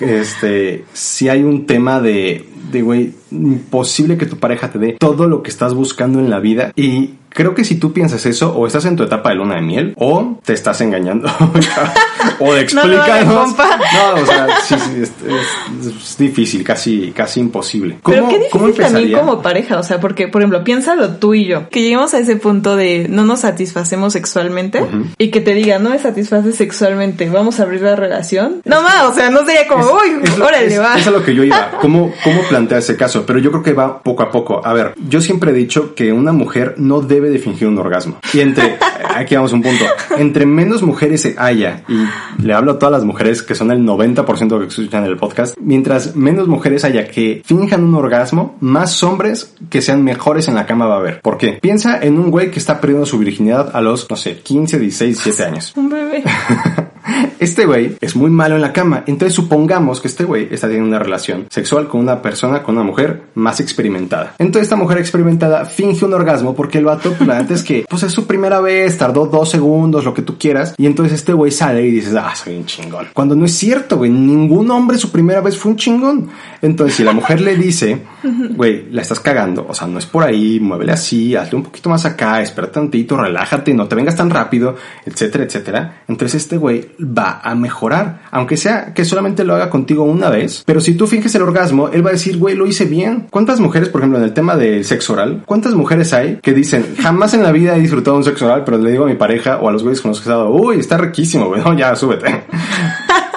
este, 0.00 0.84
si 0.92 1.28
hay 1.28 1.42
un 1.42 1.66
tema 1.66 2.00
de, 2.00 2.44
de, 2.70 2.82
güey, 2.82 3.12
imposible 3.30 4.16
que 4.16 4.26
tu 4.26 4.38
pareja 4.38 4.70
te 4.70 4.78
dé 4.78 4.92
todo 4.98 5.26
lo 5.28 5.42
que 5.42 5.50
estás 5.50 5.74
buscando 5.74 6.18
en 6.18 6.30
la 6.30 6.38
vida. 6.40 6.72
Y 6.76 7.14
creo 7.30 7.54
que 7.54 7.64
si 7.64 7.76
tú 7.76 7.92
piensas 7.92 8.24
eso, 8.26 8.54
o 8.56 8.66
estás 8.66 8.84
en 8.86 8.96
tu 8.96 9.02
etapa 9.02 9.30
de 9.30 9.34
luna 9.36 9.56
de 9.56 9.62
miel, 9.62 9.94
o 9.96 10.38
te 10.44 10.52
estás 10.52 10.80
engañando. 10.80 11.28
o 12.40 12.54
de 12.54 12.66
No 12.74 12.82
explícanos. 12.82 13.34
compa. 13.34 13.78
No, 13.78 14.22
o 14.22 14.26
sea, 14.26 14.46
sí, 14.64 14.74
sí, 14.78 14.90
es, 15.02 15.10
es- 15.26 15.86
es 15.86 16.18
difícil, 16.18 16.64
casi, 16.64 17.12
casi 17.14 17.40
imposible. 17.40 17.98
Pero 18.04 18.28
qué 18.28 18.48
cómo 18.50 18.66
difícil 18.68 18.92
también 18.92 19.18
como 19.18 19.42
pareja, 19.42 19.78
o 19.78 19.82
sea, 19.82 20.00
porque, 20.00 20.28
por 20.28 20.40
ejemplo, 20.42 20.64
piénsalo 20.64 21.10
tú 21.16 21.34
y 21.34 21.44
yo, 21.46 21.68
que 21.68 21.82
lleguemos 21.82 22.14
a 22.14 22.18
ese 22.18 22.36
punto 22.36 22.76
de 22.76 23.06
no 23.10 23.24
nos 23.24 23.40
satisfacemos 23.40 24.12
sexualmente 24.14 24.80
y 25.18 25.30
que 25.30 25.40
te 25.40 25.54
diga, 25.54 25.78
no 25.78 25.90
me 25.90 25.98
satisfaces 25.98 26.56
sexualmente, 26.56 27.28
vamos 27.28 27.60
a 27.60 27.64
abrir 27.64 27.82
la 27.82 27.96
relación. 27.96 28.62
No 28.64 28.82
más, 28.82 29.04
o 29.04 29.14
sea, 29.14 29.30
no 29.30 29.44
sería 29.44 29.66
como, 29.68 29.84
uy, 29.84 30.40
órale, 30.40 30.78
va. 30.78 30.96
Es 30.98 31.06
a 31.06 31.10
lo 31.10 31.22
que 31.24 31.34
yo 31.34 31.44
iba. 31.44 31.72
¿Cómo, 31.80 32.12
¿Cómo 32.24 32.40
plantea 32.56 32.78
ese 32.78 32.96
caso? 32.96 33.24
Pero 33.26 33.38
yo 33.38 33.50
creo 33.50 33.62
que 33.62 33.72
va 33.74 34.02
poco 34.02 34.22
a 34.22 34.30
poco. 34.30 34.64
A 34.64 34.72
ver, 34.72 34.94
yo 35.08 35.20
siempre 35.20 35.50
he 35.50 35.54
dicho 35.54 35.94
que 35.94 36.12
una 36.12 36.32
mujer 36.32 36.74
no 36.78 37.02
debe 37.02 37.28
de 37.28 37.38
fingir 37.38 37.68
un 37.68 37.78
orgasmo. 37.78 38.18
Y 38.32 38.40
entre, 38.40 38.78
aquí 39.14 39.34
vamos 39.34 39.52
a 39.52 39.56
un 39.56 39.62
punto, 39.62 39.84
entre 40.16 40.46
menos 40.46 40.82
mujeres 40.82 41.20
se 41.20 41.34
haya, 41.38 41.84
y 41.88 42.42
le 42.42 42.54
hablo 42.54 42.72
a 42.72 42.78
todas 42.78 42.92
las 42.92 43.04
mujeres 43.04 43.42
que 43.42 43.54
son 43.54 43.70
el 43.70 43.80
90% 43.80 44.58
que 44.58 44.66
escuchan 44.66 45.04
el 45.04 45.16
podcast, 45.16 45.56
mientras 45.60 46.16
menos 46.16 46.48
mujeres 46.48 46.84
haya 46.84 47.08
que 47.08 47.42
finjan 47.44 47.84
un 47.84 47.94
orgasmo, 47.94 48.56
más 48.60 49.02
hombres 49.02 49.54
que 49.68 49.82
sean 49.82 50.02
mejores 50.02 50.48
en 50.48 50.54
la 50.54 50.66
cama 50.66 50.86
va 50.86 50.94
a 50.94 50.98
haber. 50.98 51.20
¿Por 51.20 51.36
qué? 51.36 51.58
Piensa 51.60 52.00
en 52.00 52.18
un 52.18 52.30
güey 52.30 52.50
que 52.50 52.58
está 52.58 52.80
perdiendo 52.80 53.04
su 53.04 53.18
virginidad 53.18 53.70
a 53.74 53.80
los, 53.82 54.08
no 54.08 54.16
sé, 54.16 54.38
15, 54.38 54.78
16, 54.78 55.24
17 55.24 55.44
años. 55.50 55.72
Un 55.76 55.90
bebé. 55.90 56.24
Este 57.38 57.66
güey 57.66 57.96
es 58.00 58.16
muy 58.16 58.30
malo 58.30 58.56
en 58.56 58.62
la 58.62 58.72
cama. 58.72 59.04
Entonces 59.06 59.34
supongamos 59.34 60.00
que 60.00 60.08
este 60.08 60.24
güey 60.24 60.48
está 60.50 60.66
teniendo 60.66 60.88
una 60.88 60.98
relación 60.98 61.46
sexual 61.50 61.88
con 61.88 62.00
una 62.00 62.22
persona, 62.22 62.62
con 62.62 62.76
una 62.76 62.84
mujer 62.84 63.24
más 63.34 63.60
experimentada. 63.60 64.34
Entonces 64.38 64.64
esta 64.64 64.76
mujer 64.76 64.98
experimentada 64.98 65.64
finge 65.64 66.04
un 66.04 66.14
orgasmo 66.14 66.54
porque 66.54 66.78
el 66.78 66.84
vato, 66.84 67.12
pues 67.12 67.28
la 67.28 67.40
es 67.40 67.62
que, 67.62 67.84
pues 67.88 68.02
es 68.02 68.12
su 68.12 68.26
primera 68.26 68.60
vez, 68.60 68.96
tardó 68.98 69.26
dos 69.26 69.50
segundos, 69.50 70.04
lo 70.04 70.14
que 70.14 70.22
tú 70.22 70.38
quieras. 70.38 70.74
Y 70.78 70.86
entonces 70.86 71.14
este 71.14 71.32
güey 71.32 71.52
sale 71.52 71.86
y 71.86 71.90
dices, 71.90 72.14
ah, 72.14 72.34
soy 72.34 72.56
un 72.56 72.66
chingón. 72.66 73.08
Cuando 73.12 73.36
no 73.36 73.44
es 73.44 73.52
cierto, 73.52 73.98
güey. 73.98 74.10
Ningún 74.10 74.70
hombre 74.70 74.98
su 74.98 75.10
primera 75.10 75.40
vez 75.40 75.56
fue 75.56 75.72
un 75.72 75.76
chingón. 75.76 76.28
Entonces 76.62 76.96
si 76.96 77.04
la 77.04 77.12
mujer 77.12 77.40
le 77.40 77.56
dice, 77.56 78.02
güey, 78.56 78.90
la 78.90 79.02
estás 79.02 79.20
cagando, 79.20 79.66
o 79.68 79.74
sea, 79.74 79.86
no 79.86 79.98
es 79.98 80.06
por 80.06 80.24
ahí, 80.24 80.58
muévele 80.60 80.92
así, 80.92 81.36
hazle 81.36 81.56
un 81.56 81.64
poquito 81.64 81.90
más 81.90 82.04
acá, 82.04 82.40
espera 82.40 82.70
tantito, 82.70 83.16
relájate, 83.16 83.74
no 83.74 83.86
te 83.86 83.94
vengas 83.94 84.16
tan 84.16 84.30
rápido, 84.30 84.76
etcétera, 85.04 85.44
etcétera. 85.44 86.02
Entonces 86.08 86.42
este 86.42 86.56
güey 86.56 86.95
va 87.00 87.40
a 87.42 87.54
mejorar, 87.54 88.22
aunque 88.30 88.56
sea 88.56 88.94
que 88.94 89.04
solamente 89.04 89.44
lo 89.44 89.54
haga 89.54 89.70
contigo 89.70 90.04
una 90.04 90.30
vez, 90.30 90.62
pero 90.66 90.80
si 90.80 90.94
tú 90.94 91.06
finges 91.06 91.34
el 91.34 91.42
orgasmo, 91.42 91.88
él 91.88 92.04
va 92.04 92.10
a 92.10 92.12
decir, 92.12 92.38
güey, 92.38 92.54
lo 92.54 92.66
hice 92.66 92.84
bien. 92.84 93.26
¿Cuántas 93.30 93.60
mujeres, 93.60 93.88
por 93.88 94.00
ejemplo, 94.00 94.18
en 94.18 94.24
el 94.24 94.34
tema 94.34 94.56
del 94.56 94.84
sexo 94.84 95.14
oral, 95.14 95.42
cuántas 95.46 95.74
mujeres 95.74 96.12
hay 96.12 96.36
que 96.42 96.52
dicen, 96.52 96.96
jamás 97.00 97.34
en 97.34 97.42
la 97.42 97.52
vida 97.52 97.76
he 97.76 97.80
disfrutado 97.80 98.16
un 98.16 98.24
sexo 98.24 98.46
oral, 98.46 98.64
pero 98.64 98.78
le 98.78 98.90
digo 98.90 99.04
a 99.04 99.08
mi 99.08 99.14
pareja 99.14 99.58
o 99.58 99.68
a 99.68 99.72
los 99.72 99.82
güeyes 99.82 100.00
con 100.00 100.10
los 100.10 100.20
que 100.20 100.28
he 100.28 100.32
estado, 100.32 100.50
uy, 100.50 100.78
está 100.78 100.98
riquísimo, 100.98 101.46
güey, 101.46 101.62
no, 101.62 101.76
ya, 101.76 101.94
súbete. 101.96 102.44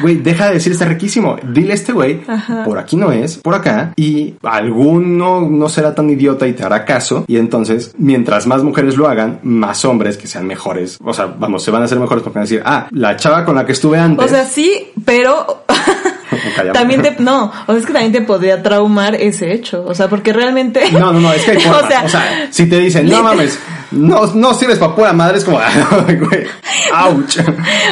güey, 0.00 0.16
deja 0.16 0.48
de 0.48 0.54
decir 0.54 0.72
está 0.72 0.84
riquísimo. 0.84 1.36
Dile 1.42 1.72
a 1.72 1.74
este 1.74 1.92
güey, 1.92 2.20
por 2.64 2.78
aquí 2.78 2.96
no 2.96 3.12
es, 3.12 3.38
por 3.38 3.54
acá, 3.54 3.92
y 3.96 4.34
alguno 4.42 5.40
no 5.40 5.68
será 5.68 5.94
tan 5.94 6.10
idiota 6.10 6.46
y 6.46 6.52
te 6.52 6.62
hará 6.62 6.84
caso. 6.84 7.24
Y 7.26 7.36
entonces, 7.36 7.92
mientras 7.98 8.46
más 8.46 8.62
mujeres 8.62 8.96
lo 8.96 9.08
hagan, 9.08 9.40
más 9.42 9.84
hombres 9.84 10.16
que 10.16 10.26
sean 10.26 10.46
mejores. 10.46 10.98
O 11.02 11.12
sea, 11.12 11.26
vamos, 11.26 11.62
se 11.62 11.70
van 11.70 11.82
a 11.82 11.84
hacer 11.84 11.98
mejores 11.98 12.22
porque 12.22 12.38
van 12.38 12.42
a 12.42 12.48
decir, 12.48 12.62
ah, 12.64 12.88
la 12.90 13.16
chava 13.16 13.44
con 13.44 13.54
la 13.54 13.66
que 13.66 13.72
estuve 13.72 13.98
antes. 13.98 14.24
O 14.24 14.28
sea, 14.28 14.44
sí, 14.44 14.88
pero 15.04 15.64
también 16.72 17.02
te, 17.02 17.16
no, 17.18 17.52
o 17.66 17.72
sea, 17.72 17.76
es 17.76 17.86
que 17.86 17.92
también 17.92 18.12
te 18.12 18.22
podría 18.22 18.62
traumar 18.62 19.14
ese 19.14 19.52
hecho, 19.52 19.84
o 19.86 19.94
sea, 19.94 20.08
porque 20.08 20.32
realmente... 20.32 20.90
No, 20.92 21.12
no, 21.12 21.20
no, 21.20 21.32
es 21.32 21.44
que 21.44 21.52
hay 21.52 21.56
O 21.60 21.62
formas. 21.62 21.84
O 21.84 21.88
sea, 21.88 22.08
sea, 22.08 22.48
si 22.50 22.66
te 22.66 22.78
dicen, 22.78 23.08
no 23.08 23.22
mames, 23.22 23.58
no, 23.90 24.26
no 24.34 24.54
sirves 24.54 24.78
para 24.78 24.94
pura 24.94 25.12
madre, 25.12 25.38
es 25.38 25.44
como, 25.44 25.58
güey, 26.06 26.44
ouch. 26.94 27.38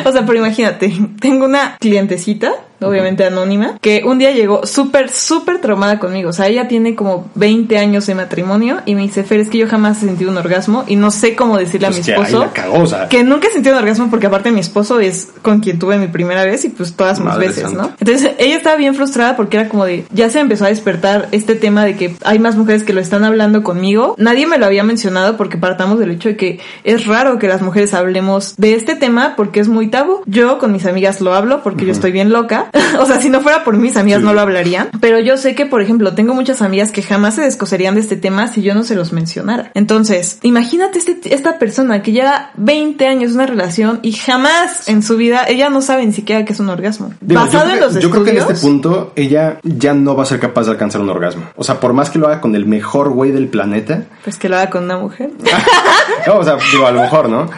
O 0.05 0.13
sea, 0.13 0.25
pero 0.27 0.39
imagínate, 0.39 0.93
tengo 1.21 1.45
una 1.45 1.77
clientecita, 1.79 2.53
obviamente 2.81 3.25
anónima, 3.25 3.77
que 3.81 4.03
un 4.05 4.19
día 4.19 4.31
llegó 4.31 4.65
súper, 4.65 5.11
súper 5.11 5.61
traumada 5.61 5.99
conmigo. 5.99 6.31
O 6.31 6.33
sea, 6.33 6.47
ella 6.47 6.69
tiene 6.69 6.95
como 6.95 7.29
20 7.35 7.77
años 7.77 8.07
de 8.07 8.15
matrimonio 8.15 8.79
y 8.87 8.95
me 8.95 9.03
dice, 9.03 9.25
Fer, 9.25 9.41
es 9.41 9.49
que 9.49 9.59
yo 9.59 9.67
jamás 9.67 9.99
he 10.03 10.07
sentido 10.07 10.31
un 10.31 10.37
orgasmo 10.37 10.85
y 10.87 10.95
no 10.95 11.11
sé 11.11 11.35
cómo 11.35 11.57
decirle 11.59 11.89
a 11.89 11.91
Pues 11.91 12.01
mi 12.01 12.05
que 12.07 12.13
esposo. 12.13 12.39
la 12.39 12.53
cagó, 12.53 12.79
o 12.83 12.87
sea. 12.87 13.09
Que 13.09 13.25
nunca 13.25 13.49
he 13.49 13.53
sentido 13.53 13.75
un 13.75 13.83
orgasmo 13.83 14.11
porque 14.11 14.29
aparte 14.29 14.53
mi 14.53 14.61
esposo 14.61 15.01
es 15.01 15.29
con 15.43 15.59
quien 15.59 15.81
tuve 15.81 15.99
mi 15.99 16.07
primera 16.07 16.45
vez 16.45 16.65
y 16.65 16.69
pues 16.69 16.95
todas 16.95 17.19
mis 17.19 17.37
veces, 17.37 17.63
santa. 17.65 17.83
¿no? 17.83 17.91
Entonces 17.99 18.33
ella 18.39 18.57
estaba 18.57 18.77
bien 18.77 18.95
frustrada 18.95 19.35
porque 19.37 19.57
era 19.57 19.69
como 19.69 19.85
de, 19.85 20.05
ya 20.13 20.31
se 20.31 20.39
empezó 20.39 20.65
a 20.65 20.69
despertar 20.69 21.29
este 21.33 21.57
tema 21.57 21.85
de 21.85 21.97
que 21.97 22.15
hay 22.25 22.39
más 22.39 22.55
mujeres 22.57 22.85
que 22.85 22.93
lo 22.93 23.01
están 23.01 23.25
hablando 23.25 23.65
conmigo. 23.65 24.15
Nadie 24.19 24.47
me 24.47 24.57
lo 24.59 24.67
había 24.67 24.85
mencionado 24.85 25.37
porque 25.37 25.57
del 25.97 26.11
hecho 26.11 26.29
de 26.31 26.37
que 26.37 26.61
es 26.85 27.07
raro 27.07 27.39
que 27.39 27.49
las 27.49 27.63
mujeres 27.63 27.95
hablemos 27.95 28.55
de 28.57 28.75
este 28.75 28.95
tema 28.95 29.35
porque 29.37 29.61
es 29.61 29.69
muy 29.69 29.89
tabú. 29.89 30.23
Yo 30.27 30.59
con 30.59 30.73
mis 30.73 30.87
amigas 30.87 31.21
lo 31.21 31.35
hablo 31.35 31.63
porque 31.63 31.87
yo 31.87 31.93
estoy 31.93 32.13
bien 32.13 32.31
loca. 32.31 32.71
o 33.01 33.07
sea, 33.07 33.21
si 33.21 33.31
no 33.31 33.41
fuera 33.41 33.65
por 33.65 33.77
mis 33.77 33.97
amigas 33.97 34.21
Sí. 34.21 34.25
no 34.27 34.33
lo 34.35 34.41
hablarían. 34.41 34.89
Pero 35.01 35.21
yo 35.21 35.37
sé 35.37 35.55
que, 35.55 35.67
por 35.67 35.81
ejemplo, 35.83 36.15
tengo 36.15 36.35
muchas 36.35 36.63
amigas 36.63 36.91
que 36.91 37.03
jamás 37.03 37.35
se 37.35 37.43
descoserían 37.43 37.95
de 37.95 38.01
este 38.01 38.17
tema 38.17 38.49
si 38.49 38.63
yo 38.63 38.75
no 38.75 38.83
se 38.83 38.95
los 38.95 39.13
mencionara. 39.13 39.71
Entonces, 39.75 40.39
imagínate 40.43 40.99
este, 40.99 41.35
esta 41.35 41.59
persona 41.59 42.03
que 42.03 42.13
lleva 42.13 42.51
20 42.57 43.07
años 43.07 43.33
una 43.33 43.47
relación 43.47 44.01
y 44.03 44.13
jamás 44.13 44.89
en 44.89 45.03
su 45.03 45.17
vida, 45.17 45.45
ella 45.47 45.69
no 45.71 45.83
sabe 45.83 46.05
ni 46.07 46.13
siquiera 46.13 46.45
qué 46.45 46.53
es 46.53 46.61
un 46.61 46.69
orgasmo. 46.71 47.13
Digo, 47.21 47.41
Basado 47.41 47.65
en 47.71 47.77
creo 47.77 47.85
los 47.87 47.95
que, 47.97 48.01
yo 48.03 48.11
creo 48.11 48.25
que 48.25 48.31
en 48.31 48.39
este 48.39 48.55
punto 48.55 49.13
ella 49.17 49.59
ya 49.63 49.95
no 49.95 50.17
va 50.17 50.23
a 50.23 50.27
ser 50.27 50.41
capaz 50.41 50.65
de 50.65 50.73
alcanzar 50.73 51.01
un 51.01 51.11
orgasmo. 51.11 51.45
O 51.57 51.65
sea, 51.65 51.79
por 51.81 51.93
más 51.93 52.11
que 52.11 52.19
lo 52.19 52.27
haga 52.27 52.41
con 52.41 52.55
el 52.55 52.67
mejor 52.67 53.11
güey 53.11 53.31
del 53.31 53.49
planeta, 53.49 54.05
Pues 54.25 54.37
que 54.39 54.49
lo 54.49 54.57
haga 54.57 54.71
con 54.71 54.85
una 54.85 54.97
mujer. 54.99 55.31
no, 56.27 56.39
o 56.39 56.45
sea, 56.45 56.57
digo, 56.73 56.87
a 56.87 56.91
lo 56.93 57.01
mejor, 57.01 57.29
¿no? 57.29 57.49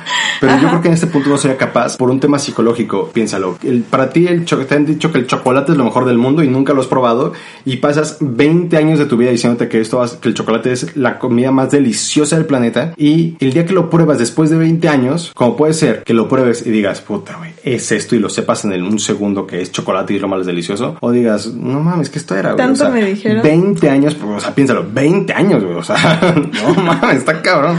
Pero 0.41 0.59
yo 0.59 0.69
creo 0.69 0.81
que 0.81 0.89
en 0.89 0.95
este 0.95 1.07
punto 1.07 1.29
no 1.29 1.37
sería 1.37 1.57
capaz 1.59 1.97
por 1.99 2.09
un 2.11 2.19
tema 2.19 2.39
psicológico. 2.39 3.11
Piénsalo. 3.13 3.59
El, 3.63 3.83
para 3.83 4.09
ti 4.11 4.27
el 4.27 4.45
te 4.47 4.75
han 4.75 4.87
dicho 4.87 5.13
que 5.13 5.19
el 5.19 5.27
chocolate 5.27 5.73
es 5.73 5.79
lo 5.79 5.85
mejor 5.85 6.07
del 6.07 6.17
mundo 6.17 6.43
y 6.43 6.49
nunca 6.49 6.73
lo 6.73 6.81
has 6.81 6.87
probado 6.87 7.33
y 7.67 7.77
pasas 7.77 8.17
20 8.21 8.75
años 8.77 8.99
de 8.99 9.05
tu 9.07 9.17
vida 9.19 9.31
diciéndote 9.31 9.69
que 9.69 9.81
esto 9.81 10.03
que 10.21 10.29
el 10.29 10.35
chocolate 10.35 10.73
es 10.73 10.97
la 10.97 11.19
comida 11.19 11.51
más 11.51 11.71
deliciosa 11.71 12.37
del 12.37 12.47
planeta 12.47 12.95
y 12.97 13.37
el 13.41 13.53
día 13.53 13.67
que 13.67 13.75
lo 13.75 13.91
pruebas 13.91 14.19
después 14.19 14.49
de 14.51 14.57
20 14.57 14.89
años, 14.89 15.31
como 15.35 15.57
puede 15.57 15.75
ser 15.75 16.03
que 16.05 16.15
lo 16.15 16.27
pruebes 16.29 16.67
y 16.67 16.71
digas, 16.71 17.01
puta, 17.03 17.37
güey, 17.37 17.53
es 17.63 17.93
esto 17.93 18.17
y 18.17 18.19
lo 18.19 18.31
sepas 18.31 18.65
en 18.65 18.73
el- 18.73 18.83
un 18.83 18.99
segundo 18.99 19.47
que 19.47 19.61
es 19.61 19.71
chocolate 19.73 20.15
y 20.15 20.17
es 20.17 20.23
lo 20.23 20.29
más 20.29 20.47
delicioso 20.47 20.97
o 21.01 21.11
digas, 21.13 21.49
no 21.49 21.81
mames, 21.81 22.09
que 22.09 22.19
esto 22.19 22.35
era, 22.35 22.53
güey. 22.53 22.57
Tanto 22.67 22.85
O 22.85 22.87
sea, 22.87 22.89
me 22.95 23.05
dijeron. 23.05 23.43
20 23.43 23.91
años, 23.91 24.15
pues, 24.15 24.37
o 24.39 24.41
sea, 24.41 24.55
piénsalo, 24.55 24.87
20 24.91 25.33
años, 25.35 25.63
güey, 25.63 25.77
o 25.77 25.83
sea, 25.83 26.35
no 26.77 26.83
mames, 26.83 27.19
está 27.19 27.43
cabrón. 27.43 27.79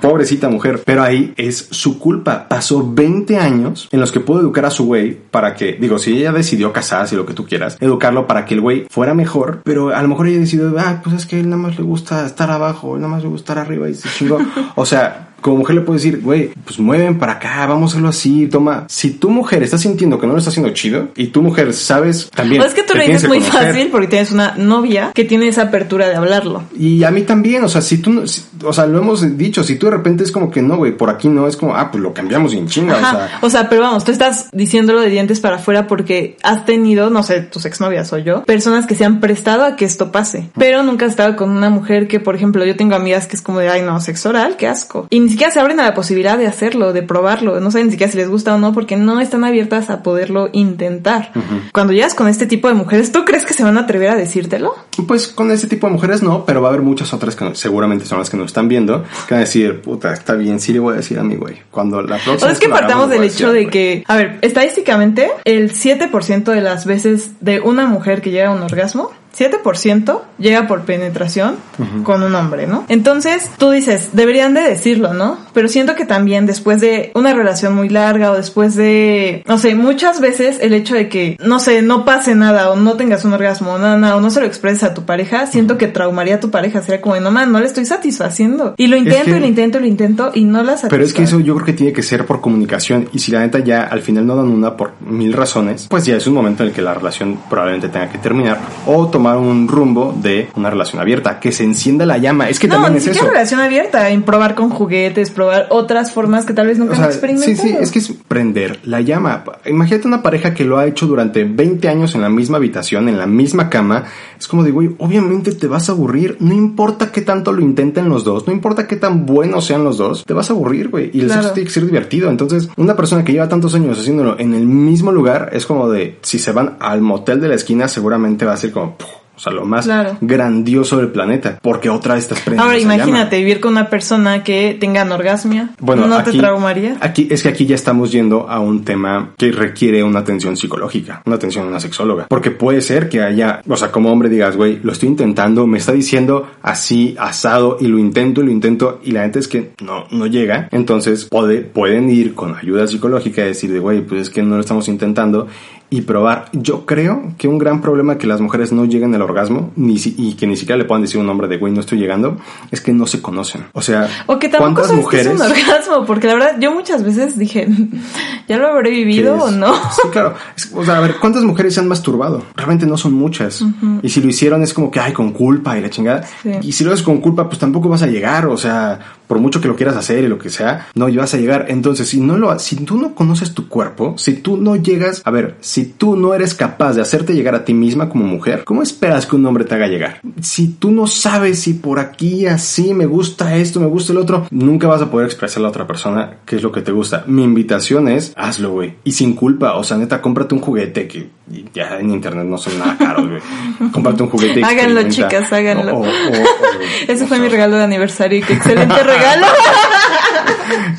Pobrecita 0.00 0.48
mujer. 0.48 0.82
Pero 0.84 1.02
ahí 1.02 1.32
es 1.36 1.68
su 1.70 1.98
culpa. 1.98 2.48
Pasó 2.48 2.92
20 2.92 3.38
años 3.38 3.88
en 3.92 4.00
los 4.00 4.12
que 4.12 4.20
pudo 4.20 4.40
educar 4.40 4.64
a 4.66 4.70
su 4.70 4.84
güey 4.84 5.14
para 5.30 5.54
que, 5.54 5.72
digo, 5.80 5.98
si 5.98 6.16
ella 6.16 6.32
decidió 6.32 6.72
casarse 6.72 7.14
y 7.14 7.18
lo 7.18 7.26
que 7.26 7.34
tú 7.34 7.46
quieras, 7.46 7.76
educarlo 7.80 8.26
para 8.26 8.44
que 8.44 8.54
el 8.54 8.60
güey 8.60 8.86
fuera 8.90 9.14
mejor, 9.14 9.60
pero 9.64 9.94
a 9.94 10.02
lo 10.02 10.08
mejor 10.08 10.28
ella 10.28 10.40
decidió, 10.40 10.74
ah, 10.78 11.00
pues 11.02 11.16
es 11.16 11.26
que 11.26 11.40
él 11.40 11.48
nada 11.48 11.62
más 11.62 11.78
le 11.78 11.84
gusta 11.84 12.26
estar 12.26 12.50
abajo, 12.50 12.94
él 12.94 13.02
nada 13.02 13.14
más 13.14 13.22
le 13.22 13.28
gusta 13.28 13.52
estar 13.52 13.58
arriba 13.58 13.88
y 13.88 13.94
se 13.94 14.08
chingó. 14.08 14.38
O 14.76 14.86
sea, 14.86 15.33
como 15.44 15.58
mujer 15.58 15.76
le 15.76 15.82
puedes 15.82 16.02
decir, 16.02 16.22
güey, 16.22 16.52
pues 16.64 16.78
mueven 16.78 17.18
para 17.18 17.32
acá, 17.32 17.66
vamos 17.66 17.90
a 17.90 17.92
hacerlo 17.92 18.08
así, 18.08 18.46
toma. 18.46 18.86
Si 18.88 19.10
tu 19.10 19.28
mujer 19.28 19.62
está 19.62 19.76
sintiendo 19.76 20.18
que 20.18 20.26
no 20.26 20.32
lo 20.32 20.38
está 20.38 20.48
haciendo 20.48 20.72
chido 20.72 21.08
y 21.16 21.26
tu 21.26 21.42
mujer 21.42 21.74
sabes 21.74 22.30
también. 22.34 22.62
O 22.62 22.64
es 22.64 22.72
que 22.72 22.82
tú 22.82 22.94
lo 22.96 23.04
dices 23.04 23.28
muy 23.28 23.40
conocer. 23.40 23.66
fácil 23.74 23.88
porque 23.90 24.06
tienes 24.06 24.32
una 24.32 24.54
novia 24.56 25.12
que 25.14 25.24
tiene 25.26 25.46
esa 25.48 25.64
apertura 25.64 26.08
de 26.08 26.16
hablarlo. 26.16 26.62
Y 26.78 27.04
a 27.04 27.10
mí 27.10 27.20
también, 27.24 27.62
o 27.62 27.68
sea, 27.68 27.82
si 27.82 27.98
tú, 27.98 28.26
si- 28.26 28.42
o 28.64 28.72
sea, 28.72 28.86
lo 28.86 28.96
hemos 29.00 29.36
dicho, 29.36 29.62
si 29.64 29.76
tú 29.76 29.84
de 29.84 29.92
repente 29.92 30.24
es 30.24 30.32
como 30.32 30.50
que 30.50 30.62
no, 30.62 30.78
güey, 30.78 30.96
por 30.96 31.10
aquí 31.10 31.28
no, 31.28 31.46
es 31.46 31.58
como, 31.58 31.76
ah, 31.76 31.90
pues 31.90 32.02
lo 32.02 32.14
cambiamos 32.14 32.54
y 32.54 32.56
en 32.56 32.66
chinga, 32.66 32.94
o 32.94 32.96
Ajá. 32.96 33.10
sea. 33.10 33.38
O 33.42 33.50
sea, 33.50 33.68
pero 33.68 33.82
vamos, 33.82 34.02
tú 34.06 34.12
estás 34.12 34.48
diciéndolo 34.50 35.02
de 35.02 35.10
dientes 35.10 35.40
para 35.40 35.56
afuera 35.56 35.86
porque 35.86 36.38
has 36.42 36.64
tenido, 36.64 37.10
no 37.10 37.22
sé, 37.22 37.40
tus 37.42 37.66
exnovias 37.66 38.10
o 38.14 38.16
yo, 38.18 38.44
personas 38.44 38.86
que 38.86 38.94
se 38.94 39.04
han 39.04 39.20
prestado 39.20 39.64
a 39.66 39.76
que 39.76 39.84
esto 39.84 40.10
pase. 40.10 40.48
Pero 40.58 40.82
nunca 40.84 41.04
has 41.04 41.10
estado 41.10 41.36
con 41.36 41.50
una 41.50 41.68
mujer 41.68 42.08
que, 42.08 42.18
por 42.18 42.34
ejemplo, 42.34 42.64
yo 42.64 42.76
tengo 42.76 42.94
amigas 42.94 43.26
que 43.26 43.36
es 43.36 43.42
como 43.42 43.58
de, 43.58 43.68
ay, 43.68 43.82
no, 43.82 44.00
sexo 44.00 44.30
oral, 44.30 44.56
qué 44.56 44.68
asco. 44.68 45.06
Y 45.10 45.33
siquiera 45.34 45.52
se 45.52 45.60
abren 45.60 45.78
a 45.80 45.84
la 45.84 45.94
posibilidad 45.94 46.36
de 46.38 46.46
hacerlo, 46.46 46.92
de 46.92 47.02
probarlo. 47.02 47.60
No 47.60 47.70
saben 47.70 47.86
ni 47.86 47.92
siquiera 47.92 48.10
si 48.10 48.18
les 48.18 48.28
gusta 48.28 48.54
o 48.54 48.58
no 48.58 48.72
porque 48.72 48.96
no 48.96 49.20
están 49.20 49.44
abiertas 49.44 49.90
a 49.90 50.02
poderlo 50.02 50.48
intentar. 50.52 51.30
Cuando 51.72 51.92
llegas 51.92 52.14
con 52.14 52.26
este 52.28 52.46
tipo 52.46 52.68
de 52.68 52.74
mujeres, 52.74 53.12
¿tú 53.12 53.24
crees 53.24 53.44
que 53.44 53.54
se 53.54 53.62
van 53.62 53.76
a 53.76 53.82
atrever 53.82 54.10
a 54.10 54.16
decírtelo? 54.16 54.74
Pues 55.06 55.28
con 55.28 55.50
ese 55.50 55.66
tipo 55.66 55.86
de 55.86 55.92
mujeres 55.92 56.22
no, 56.22 56.44
pero 56.44 56.62
va 56.62 56.68
a 56.68 56.70
haber 56.72 56.82
muchas 56.82 57.12
otras 57.12 57.36
que 57.36 57.44
no- 57.44 57.54
seguramente 57.54 58.04
son 58.06 58.18
las 58.18 58.30
que 58.30 58.36
nos 58.36 58.46
están 58.46 58.68
viendo, 58.68 59.02
que 59.28 59.34
van 59.34 59.38
a 59.38 59.44
decir, 59.44 59.80
puta, 59.82 60.12
está 60.12 60.34
bien, 60.34 60.58
sí 60.60 60.72
le 60.72 60.78
voy 60.80 60.94
a 60.94 60.96
decir 60.96 61.18
a 61.18 61.22
mi 61.24 61.36
güey. 61.36 61.56
Cuando 61.70 62.00
la 62.02 62.16
O 62.16 62.20
próxima 62.24 62.50
es 62.52 62.58
que 62.58 62.68
partamos 62.68 63.10
del 63.10 63.24
hecho 63.24 63.52
de 63.52 63.68
que, 63.68 64.04
a 64.06 64.16
ver, 64.16 64.38
estadísticamente, 64.42 65.30
el 65.44 65.72
7% 65.72 66.44
de 66.52 66.60
las 66.60 66.86
veces 66.86 67.32
de 67.40 67.60
una 67.60 67.86
mujer 67.86 68.22
que 68.22 68.30
llega 68.30 68.48
a 68.48 68.52
un 68.52 68.62
orgasmo, 68.62 69.10
7% 69.36 70.20
llega 70.38 70.66
por 70.66 70.82
penetración 70.82 71.56
con 72.02 72.22
un 72.22 72.34
hombre, 72.34 72.66
¿no? 72.66 72.84
Entonces, 72.88 73.50
tú 73.58 73.70
dices, 73.70 74.10
deberían 74.12 74.54
de 74.54 74.62
decirlo, 74.62 75.12
¿no? 75.14 75.38
Pero 75.52 75.68
siento 75.68 75.94
que 75.94 76.04
también 76.04 76.46
después 76.46 76.80
de 76.80 77.10
una 77.14 77.34
relación 77.34 77.74
muy 77.74 77.88
larga 77.88 78.30
o 78.30 78.34
después 78.36 78.74
de, 78.76 79.42
no 79.46 79.58
sé, 79.58 79.74
muchas 79.74 80.20
veces 80.20 80.58
el 80.60 80.72
hecho 80.72 80.94
de 80.94 81.08
que, 81.08 81.36
no 81.44 81.58
sé, 81.58 81.82
no 81.82 82.04
pase 82.04 82.34
nada 82.34 82.70
o 82.70 82.76
no 82.76 82.94
tengas 82.94 83.24
un 83.24 83.32
orgasmo 83.32 83.72
o 83.74 83.78
nada, 83.78 83.96
nada, 83.98 84.16
o 84.16 84.20
no 84.20 84.30
se 84.30 84.40
lo 84.40 84.46
expreses 84.46 84.84
a 84.84 84.94
tu 84.94 85.02
pareja, 85.04 85.46
siento 85.46 85.78
que 85.78 85.88
traumaría 85.88 86.36
a 86.36 86.40
tu 86.40 86.50
pareja. 86.50 86.82
Sería 86.82 87.00
como, 87.00 87.16
no 87.20 87.30
man, 87.30 87.50
no 87.52 87.60
le 87.60 87.66
estoy 87.66 87.84
satisfaciendo. 87.84 88.74
Y 88.76 88.86
lo 88.88 88.96
intento 88.96 89.24
que- 89.24 89.30
y 89.36 89.40
lo 89.40 89.46
intento 89.46 89.78
y 89.78 89.80
lo 89.82 89.86
intento 89.86 90.30
y 90.34 90.44
no 90.44 90.58
la 90.62 90.72
satisfago. 90.72 90.90
Pero 90.90 91.04
es 91.04 91.12
que 91.12 91.22
eso 91.24 91.40
yo 91.40 91.54
creo 91.54 91.66
que 91.66 91.72
tiene 91.72 91.92
que 91.92 92.02
ser 92.02 92.26
por 92.26 92.40
comunicación 92.40 93.08
y 93.12 93.18
si 93.18 93.32
la 93.32 93.40
neta 93.40 93.58
ya 93.60 93.82
al 93.82 94.02
final 94.02 94.26
no 94.26 94.36
dan 94.36 94.48
una 94.48 94.76
por 94.76 94.92
mil 95.00 95.32
razones, 95.32 95.86
pues 95.88 96.04
ya 96.04 96.16
es 96.16 96.26
un 96.26 96.34
momento 96.34 96.62
en 96.62 96.68
el 96.70 96.74
que 96.74 96.82
la 96.82 96.94
relación 96.94 97.38
probablemente 97.48 97.88
tenga 97.88 98.08
que 98.10 98.18
terminar 98.18 98.58
o 98.86 99.06
tomar 99.08 99.23
un 99.32 99.66
rumbo 99.68 100.14
de 100.20 100.48
una 100.54 100.70
relación 100.70 101.00
abierta, 101.00 101.40
que 101.40 101.50
se 101.52 101.64
encienda 101.64 102.04
la 102.06 102.18
llama. 102.18 102.48
Es 102.48 102.58
que 102.58 102.68
no, 102.68 102.74
también 102.76 102.96
es 102.96 103.06
eso. 103.06 103.24
relación 103.26 103.60
abierta, 103.60 104.10
en 104.10 104.22
probar 104.22 104.54
con 104.54 104.70
juguetes, 104.70 105.30
probar 105.30 105.66
otras 105.70 106.12
formas 106.12 106.44
que 106.44 106.52
tal 106.52 106.66
vez 106.66 106.78
nunca 106.78 106.92
O 106.92 106.96
sea, 106.96 107.04
han 107.06 107.10
experimentado. 107.10 107.56
sí, 107.56 107.68
sí, 107.68 107.76
es 107.80 107.90
que 107.90 107.98
es 108.00 108.12
prender 108.28 108.78
la 108.84 109.00
llama. 109.00 109.44
Imagínate 109.66 110.06
una 110.06 110.22
pareja 110.22 110.54
que 110.54 110.64
lo 110.64 110.78
ha 110.78 110.86
hecho 110.86 111.06
durante 111.06 111.44
20 111.44 111.88
años 111.88 112.14
en 112.14 112.20
la 112.20 112.28
misma 112.28 112.58
habitación, 112.58 113.08
en 113.08 113.18
la 113.18 113.26
misma 113.26 113.70
cama. 113.70 114.04
Es 114.38 114.46
como 114.48 114.62
de, 114.62 114.70
güey, 114.70 114.90
obviamente 114.98 115.52
te 115.52 115.66
vas 115.66 115.88
a 115.88 115.92
aburrir. 115.92 116.36
No 116.40 116.52
importa 116.54 117.10
qué 117.10 117.22
tanto 117.22 117.52
lo 117.52 117.60
intenten 117.62 118.08
los 118.08 118.24
dos, 118.24 118.46
no 118.46 118.52
importa 118.52 118.86
qué 118.86 118.96
tan 118.96 119.26
buenos 119.26 119.64
sean 119.64 119.84
los 119.84 119.96
dos, 119.96 120.24
te 120.24 120.34
vas 120.34 120.50
a 120.50 120.52
aburrir, 120.52 120.88
güey. 120.90 121.10
Y 121.12 121.20
el 121.20 121.26
Claro. 121.26 121.42
sexo 121.42 121.54
tiene 121.54 121.66
que 121.66 121.72
ser 121.72 121.86
divertido. 121.86 122.30
Entonces, 122.30 122.68
una 122.76 122.94
persona 122.96 123.24
que 123.24 123.32
lleva 123.32 123.48
tantos 123.48 123.74
años 123.74 123.98
haciéndolo 123.98 124.38
en 124.38 124.54
el 124.54 124.66
mismo 124.66 125.12
lugar, 125.12 125.50
es 125.52 125.66
como 125.66 125.88
de, 125.88 126.18
si 126.22 126.38
se 126.38 126.52
van 126.52 126.76
al 126.80 127.00
motel 127.00 127.40
de 127.40 127.48
la 127.48 127.54
esquina, 127.54 127.88
seguramente 127.88 128.44
va 128.44 128.52
a 128.52 128.56
ser 128.56 128.72
como... 128.72 128.96
O 129.36 129.40
sea, 129.40 129.52
lo 129.52 129.64
más 129.64 129.84
Claro. 129.84 130.16
grandioso 130.20 130.98
del 130.98 131.08
planeta. 131.08 131.58
Porque 131.60 131.90
otra 131.90 132.14
vez 132.14 132.24
estás 132.24 132.40
prendiendo 132.40 132.64
Ahora 132.64 132.78
imagínate 132.78 133.38
vivir 133.38 133.60
con 133.60 133.72
una 133.72 133.88
persona 133.90 134.42
que 134.44 134.76
tenga 134.78 135.02
anorgasmia. 135.02 135.70
Bueno, 135.80 136.06
¿No 136.06 136.16
aquí, 136.16 136.32
te 136.32 136.38
traumaría? 136.38 136.96
Aquí, 137.00 137.28
es 137.30 137.42
que 137.42 137.48
aquí 137.48 137.66
ya 137.66 137.74
estamos 137.74 138.12
yendo 138.12 138.48
a 138.48 138.60
un 138.60 138.84
tema 138.84 139.32
que 139.36 139.50
requiere 139.52 140.02
una 140.04 140.20
atención 140.20 140.56
psicológica, 140.56 141.22
una 141.26 141.36
atención 141.36 141.64
a 141.64 141.68
una 141.68 141.80
sexóloga. 141.80 142.26
Porque 142.28 142.50
puede 142.50 142.80
ser 142.80 143.08
que 143.08 143.22
haya, 143.22 143.60
o 143.68 143.76
sea, 143.76 143.90
como 143.90 144.10
hombre 144.12 144.28
digas, 144.28 144.56
güey, 144.56 144.78
lo 144.82 144.92
estoy 144.92 145.08
intentando, 145.08 145.66
me 145.66 145.78
está 145.78 145.92
diciendo 145.92 146.46
así, 146.62 147.16
asado, 147.18 147.76
y 147.80 147.86
lo 147.88 147.98
intento 147.98 148.42
y 148.42 148.46
lo 148.46 148.50
intento, 148.50 149.00
y 149.02 149.10
la 149.12 149.22
gente 149.22 149.38
es 149.40 149.48
que 149.48 149.72
no, 149.82 150.04
no 150.10 150.26
llega. 150.26 150.68
Entonces 150.70 151.24
puede, 151.26 151.60
pueden 151.60 152.10
ir 152.10 152.34
con 152.34 152.54
ayuda 152.54 152.86
psicológica 152.86 153.42
y 153.42 153.46
decir 153.46 153.72
de, 153.72 153.78
güey, 153.80 154.00
pues 154.02 154.22
es 154.22 154.30
que 154.30 154.42
no 154.42 154.54
lo 154.54 154.60
estamos 154.60 154.88
intentando 154.88 155.46
y 155.90 156.00
probar. 156.00 156.46
Yo 156.52 156.86
creo 156.86 157.34
que 157.38 157.46
un 157.46 157.58
gran 157.58 157.80
problema 157.80 158.18
que 158.18 158.26
las 158.26 158.40
mujeres 158.40 158.72
no 158.72 158.84
lleguen 158.84 159.14
al 159.14 159.22
orgasmo 159.22 159.70
ni 159.76 159.98
si- 159.98 160.14
y 160.18 160.34
que 160.34 160.46
ni 160.46 160.56
siquiera 160.56 160.76
le 160.76 160.84
puedan 160.84 161.02
decir 161.02 161.18
a 161.20 161.22
un 161.22 161.28
hombre 161.30 161.46
de, 161.46 161.56
güey, 161.58 161.72
no 161.72 161.80
estoy 161.80 161.98
llegando, 161.98 162.36
es 162.72 162.80
que 162.80 162.92
no 162.92 163.06
se 163.06 163.22
conocen. 163.22 163.66
O 163.74 163.80
sea, 163.82 164.08
O 164.26 164.38
que 164.38 164.48
tampoco 164.48 164.72
¿cuántas 164.74 164.88
sabes 164.88 165.06
que 165.08 165.20
es 165.20 165.26
mujeres... 165.28 165.40
un 165.40 165.46
orgasmo, 165.68 166.04
porque 166.06 166.26
la 166.26 166.34
verdad 166.34 166.56
yo 166.60 166.72
muchas 166.74 167.04
veces 167.04 167.38
dije, 167.38 167.68
¿ya 168.48 168.56
lo 168.56 168.66
habré 168.68 168.90
vivido 168.90 169.36
o 169.36 169.50
no? 169.50 169.74
Sí, 169.74 170.08
claro. 170.10 170.34
Es- 170.56 170.72
o 170.74 170.84
sea, 170.84 170.96
a 170.96 171.00
ver, 171.00 171.16
¿cuántas 171.20 171.44
mujeres 171.44 171.74
se 171.74 171.80
han 171.80 171.88
masturbado? 171.88 172.42
Realmente 172.56 172.86
no 172.86 172.96
son 172.96 173.12
muchas. 173.12 173.64
Y 174.02 174.08
si 174.08 174.20
lo 174.20 174.28
hicieron 174.28 174.62
es 174.62 174.74
como 174.74 174.90
que, 174.90 174.98
ay, 175.00 175.12
con 175.12 175.32
culpa 175.32 175.78
y 175.78 175.82
la 175.82 175.90
chingada. 175.90 176.24
Sí. 176.42 176.50
Y 176.62 176.72
si 176.72 176.82
lo 176.84 176.92
haces 176.92 177.04
con 177.04 177.18
culpa, 177.20 177.46
pues 177.48 177.58
tampoco 177.58 177.88
vas 177.88 178.02
a 178.02 178.06
llegar. 178.08 178.46
O 178.46 178.56
sea, 178.56 178.98
por 179.26 179.38
mucho 179.38 179.60
que 179.60 179.68
lo 179.68 179.76
quieras 179.76 179.96
hacer 179.96 180.24
y 180.24 180.28
lo 180.28 180.38
que 180.38 180.50
sea, 180.50 180.88
no 180.94 181.12
vas 181.14 181.34
a 181.34 181.38
llegar. 181.38 181.66
Entonces, 181.68 182.08
si 182.08 182.20
no 182.20 182.36
lo, 182.36 182.58
si 182.58 182.76
tú 182.76 182.96
no 182.96 183.14
conoces 183.14 183.54
tu 183.54 183.68
cuerpo, 183.68 184.14
si 184.18 184.34
tú 184.34 184.56
no 184.56 184.76
llegas, 184.76 185.22
a 185.24 185.30
ver, 185.30 185.56
si 185.60 185.86
tú 185.86 186.16
no 186.16 186.34
eres 186.34 186.54
capaz 186.54 186.94
de 186.94 187.02
hacerte 187.02 187.34
llegar 187.34 187.54
a 187.54 187.64
ti 187.64 187.74
misma 187.74 188.08
como 188.08 188.24
mujer, 188.24 188.64
¿cómo 188.64 188.82
esperas 188.82 189.26
que 189.26 189.36
un 189.36 189.46
hombre 189.46 189.64
te 189.64 189.74
haga 189.74 189.86
llegar? 189.86 190.20
Si 190.40 190.68
tú 190.68 190.90
no 190.90 191.06
sabes 191.06 191.60
si 191.60 191.74
por 191.74 191.98
aquí 191.98 192.46
así 192.46 192.94
me 192.94 193.06
gusta 193.06 193.56
esto, 193.56 193.80
me 193.80 193.86
gusta 193.86 194.12
el 194.12 194.18
otro, 194.18 194.46
nunca 194.50 194.88
vas 194.88 195.02
a 195.02 195.10
poder 195.10 195.26
expresar 195.26 195.60
a 195.60 195.62
la 195.62 195.68
otra 195.68 195.86
persona 195.86 196.38
qué 196.44 196.56
es 196.56 196.62
lo 196.62 196.72
que 196.72 196.82
te 196.82 196.92
gusta. 196.92 197.24
Mi 197.26 197.44
invitación 197.44 198.08
es, 198.08 198.32
hazlo, 198.36 198.72
güey. 198.72 198.94
Y 199.04 199.12
sin 199.12 199.34
culpa, 199.34 199.76
o 199.76 199.84
sea, 199.84 199.96
neta, 199.96 200.20
cómprate 200.20 200.54
un 200.54 200.60
juguete 200.60 201.08
que 201.08 201.30
ya 201.74 201.98
en 201.98 202.10
internet 202.10 202.46
no 202.46 202.56
son 202.58 202.78
nada 202.78 202.96
caros, 202.98 203.28
güey. 203.28 203.40
cómprate 203.92 204.22
un 204.22 204.30
juguete. 204.30 204.60
y 204.60 204.62
Háganlo, 204.62 205.02
chicas, 205.08 205.52
háganlo. 205.52 205.94
O- 205.98 206.00
o- 206.00 206.06
o- 206.06 206.08
Ese 207.08 207.26
fue 207.26 207.38
mi 207.38 207.48
regalo 207.48 207.76
de 207.76 207.84
aniversario 207.84 208.38
y 208.38 208.42
qué 208.42 208.54
excelente 208.54 209.02
regalo. 209.02 209.46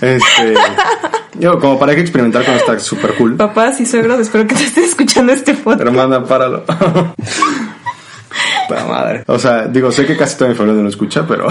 Este, 0.01 0.53
yo, 1.39 1.59
como 1.59 1.77
para 1.79 1.95
que 1.95 2.01
experimentar 2.01 2.45
con 2.45 2.53
esta 2.55 2.77
super 2.79 3.13
cool. 3.15 3.35
Papás 3.35 3.79
y 3.81 3.85
suegros, 3.85 4.19
espero 4.19 4.47
que 4.47 4.55
te 4.55 4.63
estén 4.63 4.83
escuchando 4.83 5.33
este 5.33 5.53
podcast. 5.55 5.81
Hermana, 5.81 6.23
páralo. 6.23 6.63
Puta 8.67 8.85
madre. 8.85 9.23
O 9.27 9.37
sea, 9.39 9.67
digo, 9.67 9.91
sé 9.91 10.05
que 10.05 10.15
casi 10.17 10.37
toda 10.37 10.49
mi 10.49 10.55
familia 10.55 10.77
no 10.77 10.83
lo 10.83 10.89
escucha, 10.89 11.25
pero. 11.27 11.47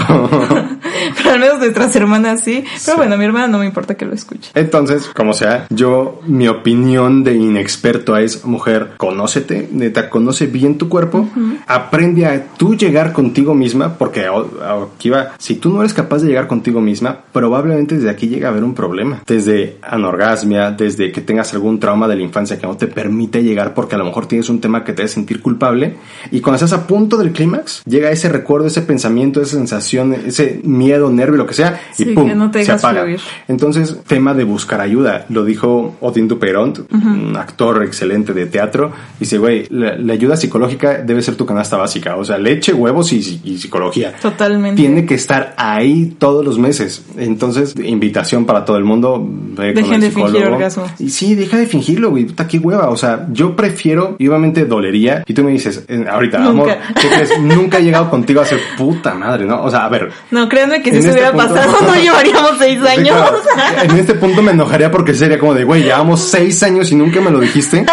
Pero 1.17 1.31
al 1.31 1.39
menos 1.39 1.59
nuestras 1.59 1.95
hermanas 1.95 2.41
sí. 2.41 2.63
Pero 2.85 2.97
bueno, 2.97 3.15
a 3.15 3.17
mi 3.17 3.25
hermana 3.25 3.47
no 3.47 3.59
me 3.59 3.65
importa 3.65 3.95
que 3.95 4.05
lo 4.05 4.13
escuche. 4.13 4.51
Entonces, 4.53 5.07
como 5.13 5.33
sea, 5.33 5.67
yo, 5.69 6.21
mi 6.25 6.47
opinión 6.47 7.23
de 7.23 7.35
inexperto 7.35 8.17
es, 8.17 8.45
mujer, 8.45 8.91
conócete, 8.97 9.69
neta, 9.71 10.09
conoce 10.09 10.47
bien 10.47 10.77
tu 10.77 10.89
cuerpo, 10.89 11.27
aprende 11.67 12.25
a 12.25 12.45
tú 12.57 12.75
llegar 12.75 13.13
contigo 13.13 13.53
misma, 13.53 13.97
porque 13.97 14.27
aquí 14.27 15.09
va, 15.09 15.33
si 15.37 15.55
tú 15.55 15.69
no 15.69 15.81
eres 15.81 15.93
capaz 15.93 16.21
de 16.21 16.27
llegar 16.27 16.47
contigo 16.47 16.81
misma, 16.81 17.19
probablemente 17.31 17.95
desde 17.95 18.09
aquí 18.09 18.27
llega 18.27 18.47
a 18.47 18.51
haber 18.51 18.63
un 18.63 18.73
problema. 18.73 19.21
Desde 19.25 19.77
anorgasmia, 19.81 20.71
desde 20.71 21.11
que 21.11 21.21
tengas 21.21 21.53
algún 21.53 21.79
trauma 21.79 22.07
de 22.07 22.15
la 22.15 22.21
infancia 22.21 22.59
que 22.59 22.67
no 22.67 22.77
te 22.77 22.87
permite 22.87 23.43
llegar 23.43 23.73
porque 23.73 23.95
a 23.95 23.97
lo 23.97 24.05
mejor 24.05 24.27
tienes 24.27 24.49
un 24.49 24.61
tema 24.61 24.83
que 24.83 24.93
te 24.93 25.03
hace 25.03 25.15
sentir 25.15 25.41
culpable, 25.41 25.95
y 26.31 26.41
cuando 26.41 26.55
estás 26.55 26.73
a 26.73 26.87
punto 26.87 27.17
del 27.17 27.31
clímax, 27.31 27.83
llega 27.85 28.11
ese 28.11 28.29
recuerdo, 28.29 28.67
ese 28.67 28.81
pensamiento, 28.81 29.41
esa 29.41 29.57
sensación, 29.57 30.13
ese 30.13 30.61
miedo, 30.63 30.84
nervio, 30.89 31.37
lo 31.37 31.45
que 31.47 31.53
sea, 31.53 31.79
y 31.97 32.05
pum, 32.05 32.31
no 32.35 32.51
se 32.53 32.71
apaga. 32.71 33.01
fluir. 33.03 33.19
Entonces, 33.47 33.97
tema 34.07 34.33
de 34.33 34.43
buscar 34.43 34.81
ayuda. 34.81 35.25
Lo 35.29 35.43
dijo 35.45 35.95
Odín 36.01 36.27
Duperont, 36.27 36.79
un 36.91 37.35
actor 37.37 37.83
excelente 37.83 38.33
de 38.33 38.45
teatro. 38.45 38.91
Dice, 39.19 39.37
güey, 39.37 39.65
la, 39.69 39.95
la 39.97 40.13
ayuda 40.13 40.37
psicológica 40.37 40.99
debe 40.99 41.21
ser 41.21 41.35
tu 41.35 41.45
canasta 41.45 41.77
básica. 41.77 42.15
O 42.17 42.25
sea, 42.25 42.37
leche, 42.37 42.73
huevos 42.73 43.11
y, 43.13 43.41
y 43.43 43.57
psicología. 43.57 44.13
Totalmente. 44.21 44.81
Tiene 44.81 45.05
que 45.05 45.15
estar 45.15 45.53
ahí 45.57 46.15
todos 46.17 46.43
los 46.45 46.57
meses. 46.59 47.03
Entonces, 47.17 47.75
invitación 47.77 48.45
para 48.45 48.65
todo 48.65 48.77
el 48.77 48.83
mundo. 48.83 49.25
ve 49.27 49.73
con 49.73 49.83
Dejen 49.83 49.93
el 49.95 50.01
de 50.01 50.11
fingir 50.11 50.27
psicólogo. 50.31 50.55
orgasmos. 50.55 50.91
Y 50.99 51.09
sí, 51.09 51.35
deja 51.35 51.57
de 51.57 51.65
fingirlo, 51.67 52.09
güey. 52.11 52.25
Puta, 52.25 52.47
qué 52.47 52.57
hueva. 52.59 52.89
O 52.89 52.97
sea, 52.97 53.27
yo 53.31 53.55
prefiero, 53.55 54.15
y 54.19 54.27
obviamente 54.27 54.65
dolería. 54.65 55.23
Y 55.27 55.33
tú 55.33 55.43
me 55.43 55.51
dices, 55.51 55.85
ahorita, 56.09 56.39
Nunca. 56.39 56.49
amor, 56.73 56.77
¿qué 57.01 57.07
crees? 57.07 57.39
Nunca 57.41 57.77
he 57.79 57.83
llegado 57.83 58.09
contigo 58.09 58.39
a 58.39 58.43
hacer 58.43 58.59
puta 58.77 59.13
madre, 59.15 59.45
¿no? 59.45 59.63
O 59.63 59.69
sea, 59.71 59.85
a 59.85 59.89
ver, 59.89 60.11
No, 60.31 60.47
créanme 60.49 60.74
que 60.81 60.91
si 60.91 60.97
En 60.97 61.01
se 61.03 61.09
este 61.09 61.21
hubiera 61.21 61.31
punto- 61.31 61.53
pasado 61.55 61.77
no 61.87 61.95
llevaríamos 61.95 62.51
seis 62.59 62.81
años. 62.81 63.15
claro. 63.17 63.37
En 63.83 63.99
este 63.99 64.13
punto 64.15 64.41
me 64.41 64.51
enojaría 64.51 64.91
porque 64.91 65.13
sería 65.13 65.39
como 65.39 65.53
de, 65.53 65.63
güey, 65.63 65.83
llevamos 65.83 66.21
seis 66.21 66.61
años 66.63 66.91
y 66.91 66.95
nunca 66.95 67.21
me 67.21 67.31
lo 67.31 67.39
dijiste. 67.39 67.85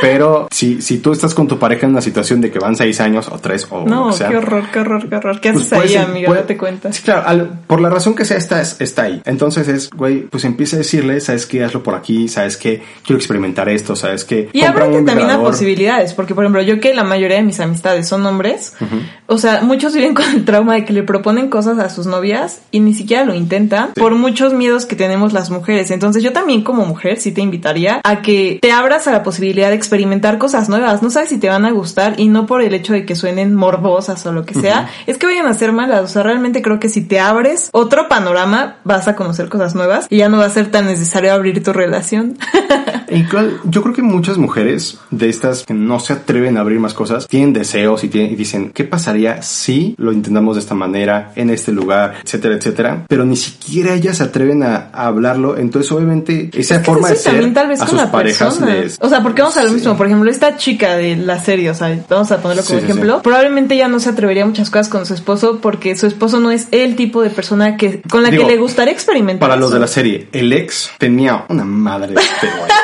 Pero 0.00 0.46
si, 0.52 0.80
si 0.80 0.98
tú 0.98 1.12
estás 1.12 1.34
con 1.34 1.48
tu 1.48 1.58
pareja 1.58 1.86
en 1.86 1.92
una 1.92 2.00
situación 2.02 2.40
de 2.40 2.50
que 2.52 2.58
van 2.60 2.76
seis 2.76 3.00
años 3.00 3.28
o 3.32 3.38
tres 3.38 3.66
o 3.70 3.84
No, 3.84 4.08
que 4.10 4.16
sea. 4.18 4.28
qué 4.28 4.36
horror, 4.36 4.64
qué 4.72 4.78
horror, 4.80 5.08
qué 5.08 5.16
horror. 5.16 5.40
¿Qué 5.40 5.52
pues 5.52 5.64
haces 5.64 5.76
puede 5.78 5.88
ahí, 5.88 5.94
ser- 5.94 6.04
amiga? 6.10 6.26
puede- 6.28 6.40
Date 6.42 6.56
cuenta. 6.56 6.92
Sí, 6.92 7.02
claro, 7.02 7.22
al- 7.26 7.48
por 7.66 7.80
la 7.80 7.88
razón 7.88 8.14
que 8.14 8.24
sea, 8.24 8.36
está, 8.36 8.60
está 8.60 9.02
ahí. 9.02 9.20
Entonces 9.24 9.66
es, 9.66 9.90
güey, 9.90 10.20
pues 10.22 10.44
empieza 10.44 10.76
a 10.76 10.78
decirle, 10.78 11.20
sabes 11.20 11.46
qué, 11.46 11.64
hazlo 11.64 11.82
por 11.82 11.94
aquí, 11.96 12.28
sabes 12.28 12.56
qué, 12.56 12.82
quiero 13.04 13.18
experimentar 13.18 13.68
esto, 13.68 13.96
sabes 13.96 14.24
qué. 14.24 14.48
Y 14.52 14.62
ábrete 14.62 15.02
también 15.02 15.30
a 15.30 15.40
posibilidades, 15.40 16.12
porque 16.14 16.34
por 16.34 16.44
ejemplo, 16.44 16.62
yo 16.62 16.78
que 16.80 16.94
la 16.94 17.02
mayoría 17.04 17.38
de 17.38 17.42
mis 17.42 17.58
amistades 17.58 18.06
son 18.06 18.24
hombres, 18.26 18.74
o 19.26 19.38
sea, 19.38 19.62
muchos 19.62 19.94
viven 19.94 20.14
con 20.14 20.26
el 20.30 20.44
trauma 20.44 20.74
de 20.74 20.84
que 20.84 20.92
le 20.92 21.02
proponen 21.02 21.48
cosas 21.48 21.78
a 21.78 21.90
sus 21.90 22.06
novias 22.18 22.60
y 22.72 22.80
ni 22.80 22.94
siquiera 22.94 23.24
lo 23.24 23.34
intentan 23.34 23.88
Sí. 23.94 24.00
por 24.00 24.14
muchos 24.14 24.52
miedos 24.52 24.86
que 24.86 24.96
tenemos 24.96 25.32
las 25.32 25.50
mujeres. 25.50 25.90
Entonces 25.90 26.22
yo 26.22 26.32
también 26.32 26.62
como 26.62 26.84
mujer 26.84 27.18
sí 27.20 27.32
te 27.32 27.40
invitaría 27.40 28.00
a 28.02 28.22
que 28.22 28.58
te 28.60 28.72
abras 28.72 29.06
a 29.06 29.12
la 29.12 29.22
posibilidad 29.22 29.68
de 29.68 29.76
experimentar 29.76 30.38
cosas 30.38 30.68
nuevas. 30.68 31.02
No 31.02 31.10
sabes 31.10 31.28
si 31.28 31.38
te 31.38 31.48
van 31.48 31.64
a 31.64 31.70
gustar 31.70 32.14
y 32.18 32.28
no 32.28 32.46
por 32.46 32.62
el 32.62 32.74
hecho 32.74 32.92
de 32.92 33.04
que 33.06 33.14
suenen 33.14 33.54
morbosas 33.54 34.24
o 34.26 34.32
lo 34.32 34.44
que 34.44 34.54
sea, 34.54 34.88
es 35.06 35.16
que 35.18 35.26
vayan 35.26 35.46
a 35.46 35.54
ser 35.54 35.72
malas. 35.72 36.02
O 36.02 36.08
sea, 36.08 36.22
realmente 36.22 36.60
creo 36.62 36.80
que 36.80 36.88
si 36.88 37.02
te 37.02 37.20
abres 37.20 37.68
otro 37.72 38.08
panorama, 38.08 38.76
vas 38.84 39.06
a 39.08 39.14
conocer 39.14 39.48
cosas 39.48 39.74
nuevas 39.74 40.06
y 40.10 40.16
ya 40.18 40.28
no 40.28 40.38
va 40.38 40.46
a 40.46 40.50
ser 40.50 40.70
tan 40.70 40.86
necesario 40.86 41.32
abrir 41.32 41.62
tu 41.62 41.72
relación. 41.72 42.36
Igual, 43.10 43.60
yo 43.64 43.82
creo 43.82 43.94
que 43.94 44.02
muchas 44.02 44.36
mujeres 44.38 44.98
de 45.10 45.28
estas 45.28 45.64
que 45.64 45.74
no 45.74 45.98
se 46.00 46.12
atreven 46.12 46.56
a 46.56 46.60
abrir 46.60 46.78
más 46.80 46.94
cosas 46.94 47.26
tienen 47.26 47.52
deseos 47.52 48.04
y, 48.04 48.08
tienen- 48.08 48.32
y 48.32 48.36
dicen, 48.36 48.70
¿qué 48.74 48.84
pasaría 48.84 49.42
si 49.42 49.94
lo 49.98 50.12
intentamos 50.12 50.56
de 50.56 50.60
esta 50.60 50.74
manera, 50.74 51.32
en 51.36 51.50
este 51.50 51.72
lugar, 51.72 52.07
etcétera, 52.24 52.54
etcétera? 52.56 53.04
Pero 53.08 53.24
ni 53.24 53.36
siquiera 53.36 53.94
ellas 53.94 54.16
se 54.18 54.24
atreven 54.24 54.62
a, 54.62 54.88
a 54.92 55.06
hablarlo. 55.06 55.56
Entonces, 55.56 55.90
obviamente, 55.92 56.50
esa 56.54 56.74
Es 56.76 56.80
que 56.80 56.84
forma 56.84 57.08
de 57.08 57.16
ser 57.16 57.32
también 57.32 57.54
tal 57.54 57.68
vez 57.68 57.80
a 57.80 57.84
con 57.84 57.90
sus 57.90 57.98
la 57.98 58.10
parejas 58.12 58.60
les- 58.60 58.98
O 59.00 59.08
sea, 59.08 59.22
porque 59.22 59.42
vamos 59.42 59.56
a 59.56 59.62
lo 59.62 59.68
Sí. 59.68 59.74
mismo. 59.76 59.96
Por 59.96 60.06
ejemplo, 60.06 60.30
esta 60.30 60.56
chica 60.56 60.96
de 60.96 61.16
la 61.16 61.38
serie, 61.40 61.70
o 61.70 61.74
sea, 61.74 61.96
vamos 62.08 62.30
a 62.32 62.38
ponerlo 62.38 62.62
como 62.64 62.78
Sí, 62.78 62.84
ejemplo. 62.84 63.22
Probablemente 63.22 63.76
ya 63.76 63.88
no 63.88 64.00
se 64.00 64.08
atrevería 64.10 64.44
a 64.44 64.46
muchas 64.46 64.70
cosas 64.70 64.88
con 64.88 65.06
su 65.06 65.14
esposo 65.14 65.58
porque 65.60 65.96
su 65.96 66.06
esposo 66.06 66.40
no 66.40 66.50
es 66.50 66.68
el 66.72 66.96
tipo 66.96 67.22
de 67.22 67.30
persona 67.30 67.76
que 67.76 68.02
con 68.10 68.22
la 68.22 68.30
Digo, 68.30 68.46
que 68.46 68.52
le 68.52 68.58
gustaría 68.58 68.92
experimentar. 68.92 69.40
Para 69.48 69.56
los 69.58 69.68
eso. 69.68 69.74
de 69.74 69.80
la 69.80 69.86
serie, 69.86 70.28
el 70.32 70.52
ex 70.52 70.90
tenía 70.98 71.44
una 71.48 71.64
madre 71.64 72.14
de. 72.14 72.20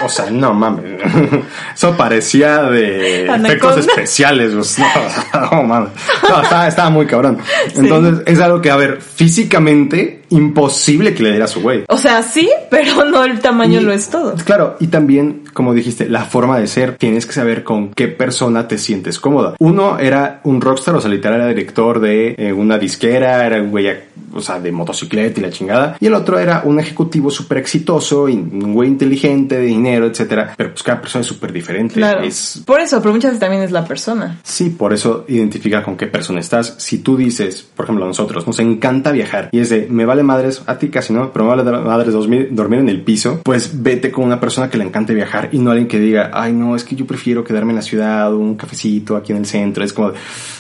O 0.04 0.08
sea, 0.08 0.30
no 0.30 0.52
mames. 0.54 0.84
Eso 1.74 1.96
parecía 1.96 2.62
de 2.64 3.22
Anaconda. 3.28 3.48
efectos 3.48 3.78
especiales. 3.78 4.54
o 4.54 4.62
sea, 4.64 4.86
No, 5.52 5.62
mames. 5.62 5.90
No, 6.28 6.42
estaba, 6.42 6.68
estaba 6.68 6.90
muy 6.90 7.06
cabrón. 7.06 7.38
Entonces, 7.74 8.22
es 8.26 8.38
algo 8.40 8.60
que, 8.60 8.70
a 8.70 8.76
ver, 8.76 9.00
físicamente 9.14 10.23
imposible 10.36 11.14
que 11.14 11.22
le 11.22 11.30
diera 11.30 11.44
a 11.46 11.48
su 11.48 11.60
güey. 11.60 11.84
O 11.88 11.96
sea, 11.96 12.22
sí, 12.22 12.48
pero 12.70 13.04
no 13.04 13.24
el 13.24 13.40
tamaño 13.40 13.80
Y- 13.80 13.84
lo 13.84 13.92
es 13.92 14.08
todo. 14.08 14.34
Claro, 14.44 14.76
y 14.80 14.88
también, 14.88 15.44
como 15.52 15.74
dijiste, 15.74 16.08
la 16.08 16.24
forma 16.24 16.58
de 16.58 16.66
ser, 16.66 16.96
tienes 16.96 17.26
que 17.26 17.32
saber 17.32 17.64
con 17.64 17.90
qué 17.90 18.08
persona 18.08 18.68
te 18.68 18.78
sientes 18.78 19.18
cómoda. 19.20 19.54
Uno 19.58 19.98
era 19.98 20.40
un 20.44 20.60
rockstar, 20.60 20.94
o 20.96 21.00
sea, 21.00 21.10
literal 21.10 21.40
era 21.40 21.48
director 21.48 22.00
de 22.00 22.34
eh, 22.36 22.52
una 22.52 22.78
disquera, 22.78 23.46
era 23.46 23.60
un 23.62 23.70
güey, 23.70 23.86
o 24.32 24.40
sea, 24.40 24.58
de 24.60 24.72
motocicleta 24.72 25.40
y 25.40 25.42
la 25.42 25.50
chingada. 25.50 25.96
Y 26.00 26.06
el 26.06 26.14
otro 26.14 26.38
era 26.38 26.62
un 26.64 26.80
ejecutivo 26.80 27.30
súper 27.30 27.58
exitoso, 27.58 28.28
y 28.28 28.34
un 28.34 28.74
güey 28.74 28.88
inteligente, 28.88 29.56
de 29.56 29.66
dinero, 29.66 30.06
etcétera. 30.06 30.54
Pero 30.56 30.70
pues 30.70 30.82
cada 30.82 31.00
persona 31.00 31.20
es 31.20 31.26
súper 31.28 31.52
diferente. 31.52 31.94
Claro. 31.94 32.22
Es, 32.22 32.62
Por 32.66 32.80
eso, 32.80 33.00
pero 33.00 33.12
muchas 33.14 33.30
veces 33.32 33.40
también 33.40 33.62
es 33.62 33.70
la 33.70 33.84
persona. 33.84 34.38
Sí, 34.42 34.70
por 34.70 34.92
eso 34.92 35.24
identifica 35.28 35.82
con 35.82 35.96
qué 35.96 36.06
persona 36.06 36.40
estás. 36.40 36.74
Si 36.78 36.98
tú 36.98 37.16
dices, 37.16 37.66
por 37.76 37.84
ejemplo, 37.84 38.04
a 38.04 38.08
nosotros 38.08 38.46
nos 38.46 38.58
encanta 38.58 39.12
viajar 39.12 39.48
y 39.52 39.60
es 39.60 39.68
de, 39.70 39.86
me 39.88 40.04
vale 40.04 40.22
madres, 40.24 40.62
a 40.66 40.78
ti 40.78 40.88
casi 40.88 41.12
no, 41.12 41.32
pero 41.32 41.44
me 41.44 41.54
vale 41.54 41.78
madres 41.80 42.12
dormir, 42.12 42.48
dormir 42.50 42.80
en 42.80 42.88
el 42.88 43.02
piso, 43.02 43.40
pues 43.44 43.82
vete 43.82 44.10
con 44.10 44.24
una 44.24 44.40
persona 44.40 44.68
que 44.68 44.78
le 44.78 44.84
encante 44.84 45.14
viajar 45.14 45.50
y 45.52 45.58
no 45.58 45.70
alguien 45.70 45.88
que 45.88 45.98
diga, 45.98 46.30
ay 46.32 46.52
no, 46.52 46.76
es 46.76 46.84
que 46.84 46.96
yo 46.96 47.06
prefiero 47.06 47.44
quedarme 47.44 47.70
en 47.70 47.76
la 47.76 47.82
ciudad, 47.82 48.34
un 48.34 48.56
cafecito 48.56 49.16
aquí 49.16 49.32
en 49.32 49.38
el 49.38 49.46
centro. 49.46 49.84
Es 49.84 49.92
como, 49.92 50.12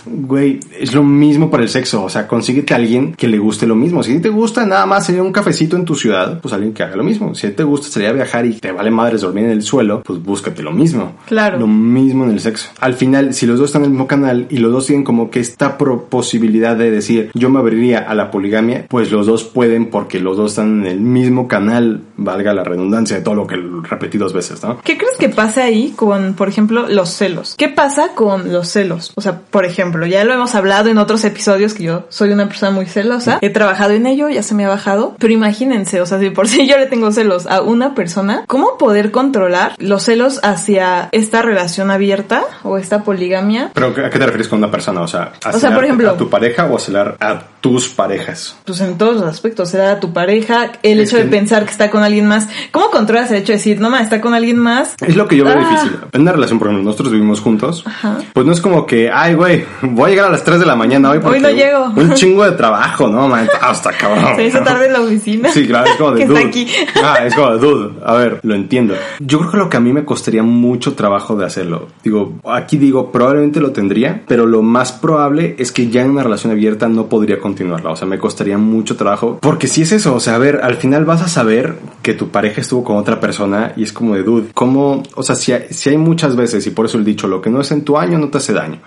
güey, 0.06 0.60
es 0.78 0.94
lo 0.94 1.02
mismo 1.02 1.50
para 1.50 1.62
el 1.62 1.68
sexo. 1.68 2.04
O 2.04 2.08
sea, 2.08 2.26
consíguete 2.26 2.74
a 2.74 2.76
alguien 2.76 3.14
que 3.14 3.28
le 3.28 3.38
guste 3.38 3.66
lo 3.66 3.74
mismo. 3.74 4.02
Si 4.02 4.18
te 4.20 4.28
gusta 4.28 4.66
nada 4.66 4.86
más 4.86 5.06
sería 5.06 5.22
un 5.22 5.32
cafecito 5.32 5.76
en 5.76 5.84
tu 5.84 5.94
ciudad, 5.94 6.40
pues 6.40 6.54
alguien 6.54 6.72
que 6.72 6.82
haga 6.82 6.96
lo 6.96 7.04
mismo. 7.04 7.34
Si 7.34 7.48
te 7.50 7.62
gusta 7.62 7.88
salir 7.88 8.08
a 8.08 8.12
viajar 8.12 8.46
y 8.46 8.54
te 8.54 8.72
vale 8.72 8.90
madres 8.90 9.22
dormir 9.22 9.44
en 9.44 9.50
el 9.50 9.62
suelo, 9.62 10.02
pues 10.02 10.22
búscate 10.22 10.62
lo 10.62 10.72
mismo. 10.72 11.14
Claro. 11.26 11.58
Lo 11.58 11.66
mismo 11.66 12.24
en 12.24 12.30
el 12.30 12.40
sexo. 12.40 12.70
Al 12.80 12.94
final, 12.94 13.34
si 13.34 13.46
los 13.46 13.58
dos 13.58 13.70
están 13.70 13.82
en 13.82 13.86
el 13.86 13.90
mismo 13.92 14.06
canal 14.06 14.46
y 14.50 14.58
los 14.58 14.72
dos 14.72 14.86
tienen 14.86 15.04
como 15.04 15.30
que 15.30 15.40
esta 15.40 15.78
posibilidad 15.78 16.76
de 16.76 16.90
decir 16.90 17.30
yo 17.34 17.50
me 17.50 17.58
abriría 17.58 17.98
a 17.98 18.14
la 18.14 18.30
poligamia, 18.30 18.86
pues 18.88 19.10
los 19.10 19.26
dos 19.26 19.43
pueden 19.44 19.90
porque 19.90 20.18
los 20.20 20.36
dos 20.36 20.52
están 20.52 20.80
en 20.80 20.86
el 20.86 21.00
mismo 21.00 21.48
canal, 21.48 22.00
valga 22.16 22.52
la 22.54 22.64
redundancia 22.64 23.16
de 23.16 23.22
todo 23.22 23.34
lo 23.34 23.46
que 23.46 23.56
repetí 23.56 24.18
dos 24.18 24.32
veces, 24.32 24.62
¿no? 24.62 24.80
¿Qué 24.82 24.96
crees 24.98 25.16
que 25.18 25.28
pasa 25.28 25.64
ahí 25.64 25.92
con, 25.96 26.34
por 26.34 26.48
ejemplo, 26.48 26.86
los 26.88 27.10
celos? 27.10 27.54
¿Qué 27.56 27.68
pasa 27.68 28.08
con 28.14 28.52
los 28.52 28.68
celos? 28.68 29.12
O 29.14 29.20
sea, 29.20 29.40
por 29.50 29.64
ejemplo, 29.64 30.06
ya 30.06 30.24
lo 30.24 30.34
hemos 30.34 30.54
hablado 30.54 30.88
en 30.90 30.98
otros 30.98 31.24
episodios 31.24 31.74
que 31.74 31.84
yo 31.84 32.06
soy 32.08 32.30
una 32.30 32.48
persona 32.48 32.72
muy 32.72 32.86
celosa. 32.86 33.38
He 33.40 33.50
trabajado 33.50 33.92
en 33.92 34.06
ello, 34.06 34.28
ya 34.28 34.42
se 34.42 34.54
me 34.54 34.64
ha 34.64 34.68
bajado. 34.68 35.16
Pero 35.18 35.32
imagínense, 35.32 36.00
o 36.00 36.06
sea, 36.06 36.18
si 36.18 36.30
por 36.30 36.48
si 36.48 36.66
yo 36.66 36.78
le 36.78 36.86
tengo 36.86 37.10
celos 37.12 37.46
a 37.46 37.60
una 37.62 37.94
persona, 37.94 38.44
¿cómo 38.46 38.78
poder 38.78 39.10
controlar 39.10 39.74
los 39.78 40.02
celos 40.04 40.40
hacia 40.42 41.08
esta 41.12 41.42
relación 41.42 41.90
abierta 41.90 42.42
o 42.62 42.78
esta 42.78 43.02
poligamia? 43.02 43.70
Pero 43.74 43.88
¿a 43.88 44.10
qué 44.10 44.18
te 44.18 44.26
refieres 44.26 44.48
con 44.48 44.58
una 44.58 44.70
persona? 44.70 45.00
O 45.02 45.08
sea, 45.08 45.32
¿a 45.44 45.50
O 45.50 45.58
sea, 45.58 45.74
por 45.74 45.84
ejemplo- 45.84 46.10
a 46.10 46.16
tu 46.16 46.28
pareja 46.28 46.66
o 46.66 46.76
a 46.76 46.80
celar 46.80 47.16
a 47.20 47.42
tus 47.60 47.88
parejas? 47.88 48.56
Pues 48.64 48.80
en 48.80 48.98
todos 48.98 49.20
aspectos, 49.34 49.68
se 49.70 49.78
da 49.78 49.92
a 49.92 50.00
tu 50.00 50.12
pareja, 50.12 50.72
el 50.82 51.00
Es 51.00 51.08
hecho 51.08 51.16
de 51.18 51.24
que- 51.24 51.30
pensar 51.30 51.64
que 51.64 51.70
está 51.70 51.90
con 51.90 52.02
alguien 52.02 52.26
más. 52.26 52.48
¿Cómo 52.70 52.90
controlas 52.90 53.30
el 53.30 53.38
hecho 53.38 53.52
de 53.52 53.58
decir, 53.58 53.80
no 53.80 53.90
más, 53.90 54.02
está 54.02 54.20
con 54.20 54.34
alguien 54.34 54.58
más? 54.58 54.94
Es 55.00 55.16
lo 55.16 55.28
que 55.28 55.36
yo 55.36 55.44
veo 55.44 55.54
Ah. 55.58 55.60
difícil. 55.70 55.98
En 56.12 56.22
una 56.22 56.32
relación, 56.32 56.58
por 56.58 56.68
ejemplo, 56.68 56.84
nosotros 56.84 57.12
vivimos 57.12 57.40
juntos. 57.40 57.82
Ajá. 57.86 58.18
Pues 58.32 58.46
no 58.46 58.52
es 58.52 58.60
como 58.60 58.86
que, 58.86 59.10
ay, 59.12 59.34
güey, 59.34 59.64
voy 59.82 60.06
a 60.06 60.08
llegar 60.10 60.26
a 60.26 60.30
las 60.30 60.44
3 60.44 60.58
de 60.60 60.66
la 60.66 60.76
mañana 60.76 61.10
hoy 61.10 61.18
porque 61.20 61.36
Hoy 61.38 61.42
no 61.42 61.50
llego. 61.50 61.84
un 61.96 62.12
chingo 62.14 62.44
de 62.44 62.52
trabajo, 62.52 63.08
¿no? 63.08 63.22
amamentado, 63.24 63.72
está 63.72 63.92
cabrón. 63.92 64.36
Se 64.36 64.44
hizo 64.46 64.60
tarde 64.60 64.86
en 64.86 64.92
la 64.92 65.00
oficina. 65.00 65.48
Sí, 65.50 65.66
claro, 65.66 65.86
es 65.90 65.96
como 65.96 66.12
de 66.12 66.20
que 66.20 66.26
dude. 66.26 66.38
está 66.38 66.48
aquí. 66.48 66.66
Ah, 67.02 67.18
es 67.26 67.34
como 67.34 67.50
de 67.52 67.58
dude. 67.58 67.90
A 68.06 68.14
ver, 68.14 68.40
lo 68.42 68.54
entiendo. 68.54 68.94
Yo 69.20 69.38
creo 69.40 69.50
que 69.50 69.56
lo 69.58 69.68
que 69.68 69.76
a 69.76 69.80
mí 69.80 69.92
me 69.92 70.04
costaría 70.04 70.42
mucho 70.42 70.94
trabajo 70.94 71.36
de 71.36 71.44
hacerlo. 71.44 71.88
Digo, 72.02 72.34
aquí 72.50 72.76
digo, 72.76 73.10
probablemente 73.12 73.60
lo 73.60 73.72
tendría, 73.72 74.22
pero 74.26 74.46
lo 74.46 74.62
más 74.62 74.92
probable 74.92 75.56
es 75.58 75.72
que 75.72 75.88
ya 75.88 76.02
en 76.02 76.10
una 76.10 76.22
relación 76.22 76.52
abierta 76.52 76.88
no 76.88 77.06
podría 77.06 77.38
continuarla. 77.38 77.90
O 77.90 77.96
sea, 77.96 78.06
me 78.06 78.18
costaría 78.18 78.58
mucho 78.58 78.96
trabajo. 78.96 79.23
Porque 79.40 79.66
si 79.66 79.82
es 79.82 79.92
eso, 79.92 80.14
o 80.14 80.20
sea, 80.20 80.34
a 80.36 80.38
ver, 80.38 80.60
al 80.62 80.76
final 80.76 81.04
vas 81.04 81.22
a 81.22 81.28
saber 81.28 81.76
que 82.02 82.14
tu 82.14 82.28
pareja 82.28 82.60
estuvo 82.60 82.84
con 82.84 82.96
otra 82.96 83.20
persona 83.20 83.72
y 83.76 83.82
es 83.82 83.92
como 83.92 84.14
de 84.14 84.22
dude. 84.22 84.48
¿Cómo? 84.54 85.02
O 85.14 85.22
sea, 85.22 85.34
si 85.34 85.52
hay, 85.52 85.66
si 85.70 85.90
hay 85.90 85.96
muchas 85.96 86.36
veces, 86.36 86.66
y 86.66 86.70
por 86.70 86.86
eso 86.86 86.98
el 86.98 87.04
dicho, 87.04 87.26
lo 87.28 87.40
que 87.40 87.50
no 87.50 87.60
es 87.60 87.70
en 87.70 87.82
tu 87.82 87.96
año 87.96 88.18
no 88.18 88.28
te 88.28 88.38
hace 88.38 88.52
daño. 88.52 88.80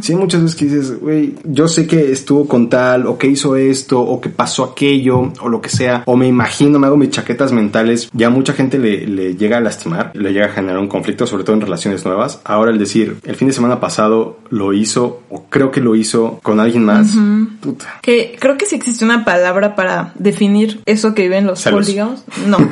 Si 0.00 0.12
hay 0.12 0.18
muchas 0.18 0.42
veces 0.42 0.56
que 0.56 0.64
dices, 0.64 1.00
güey, 1.00 1.34
yo 1.44 1.68
sé 1.68 1.86
que 1.86 2.10
estuvo 2.12 2.46
con 2.46 2.68
tal, 2.68 3.06
o 3.06 3.18
que 3.18 3.26
hizo 3.26 3.56
esto, 3.56 4.00
o 4.00 4.20
que 4.20 4.28
pasó 4.28 4.64
aquello, 4.64 5.32
o 5.40 5.48
lo 5.48 5.60
que 5.60 5.68
sea, 5.68 6.02
o 6.06 6.16
me 6.16 6.26
imagino, 6.26 6.78
me 6.78 6.86
hago 6.86 6.96
mis 6.96 7.10
chaquetas 7.10 7.52
mentales, 7.52 8.08
ya 8.12 8.30
mucha 8.30 8.52
gente 8.52 8.78
le, 8.78 9.06
le 9.06 9.36
llega 9.36 9.58
a 9.58 9.60
lastimar, 9.60 10.12
le 10.14 10.32
llega 10.32 10.46
a 10.46 10.50
generar 10.50 10.78
un 10.78 10.88
conflicto, 10.88 11.26
sobre 11.26 11.44
todo 11.44 11.56
en 11.56 11.62
relaciones 11.62 12.04
nuevas. 12.04 12.40
Ahora 12.44 12.70
el 12.70 12.78
decir, 12.78 13.18
el 13.24 13.36
fin 13.36 13.48
de 13.48 13.54
semana 13.54 13.80
pasado 13.80 14.38
lo 14.50 14.72
hizo, 14.72 15.22
o 15.28 15.44
creo 15.48 15.70
que 15.70 15.80
lo 15.80 15.94
hizo 15.94 16.40
con 16.42 16.60
alguien 16.60 16.84
más, 16.84 17.14
puta. 17.60 17.98
Que 18.02 18.36
creo 18.38 18.56
que 18.56 18.66
sí 18.66 18.76
existe 18.76 19.04
una 19.04 19.24
palabra 19.24 19.74
para 19.74 19.81
definir 20.14 20.80
eso 20.86 21.14
que 21.14 21.22
viven 21.22 21.46
los 21.46 21.62
polígamos. 21.62 22.24
No. 22.46 22.58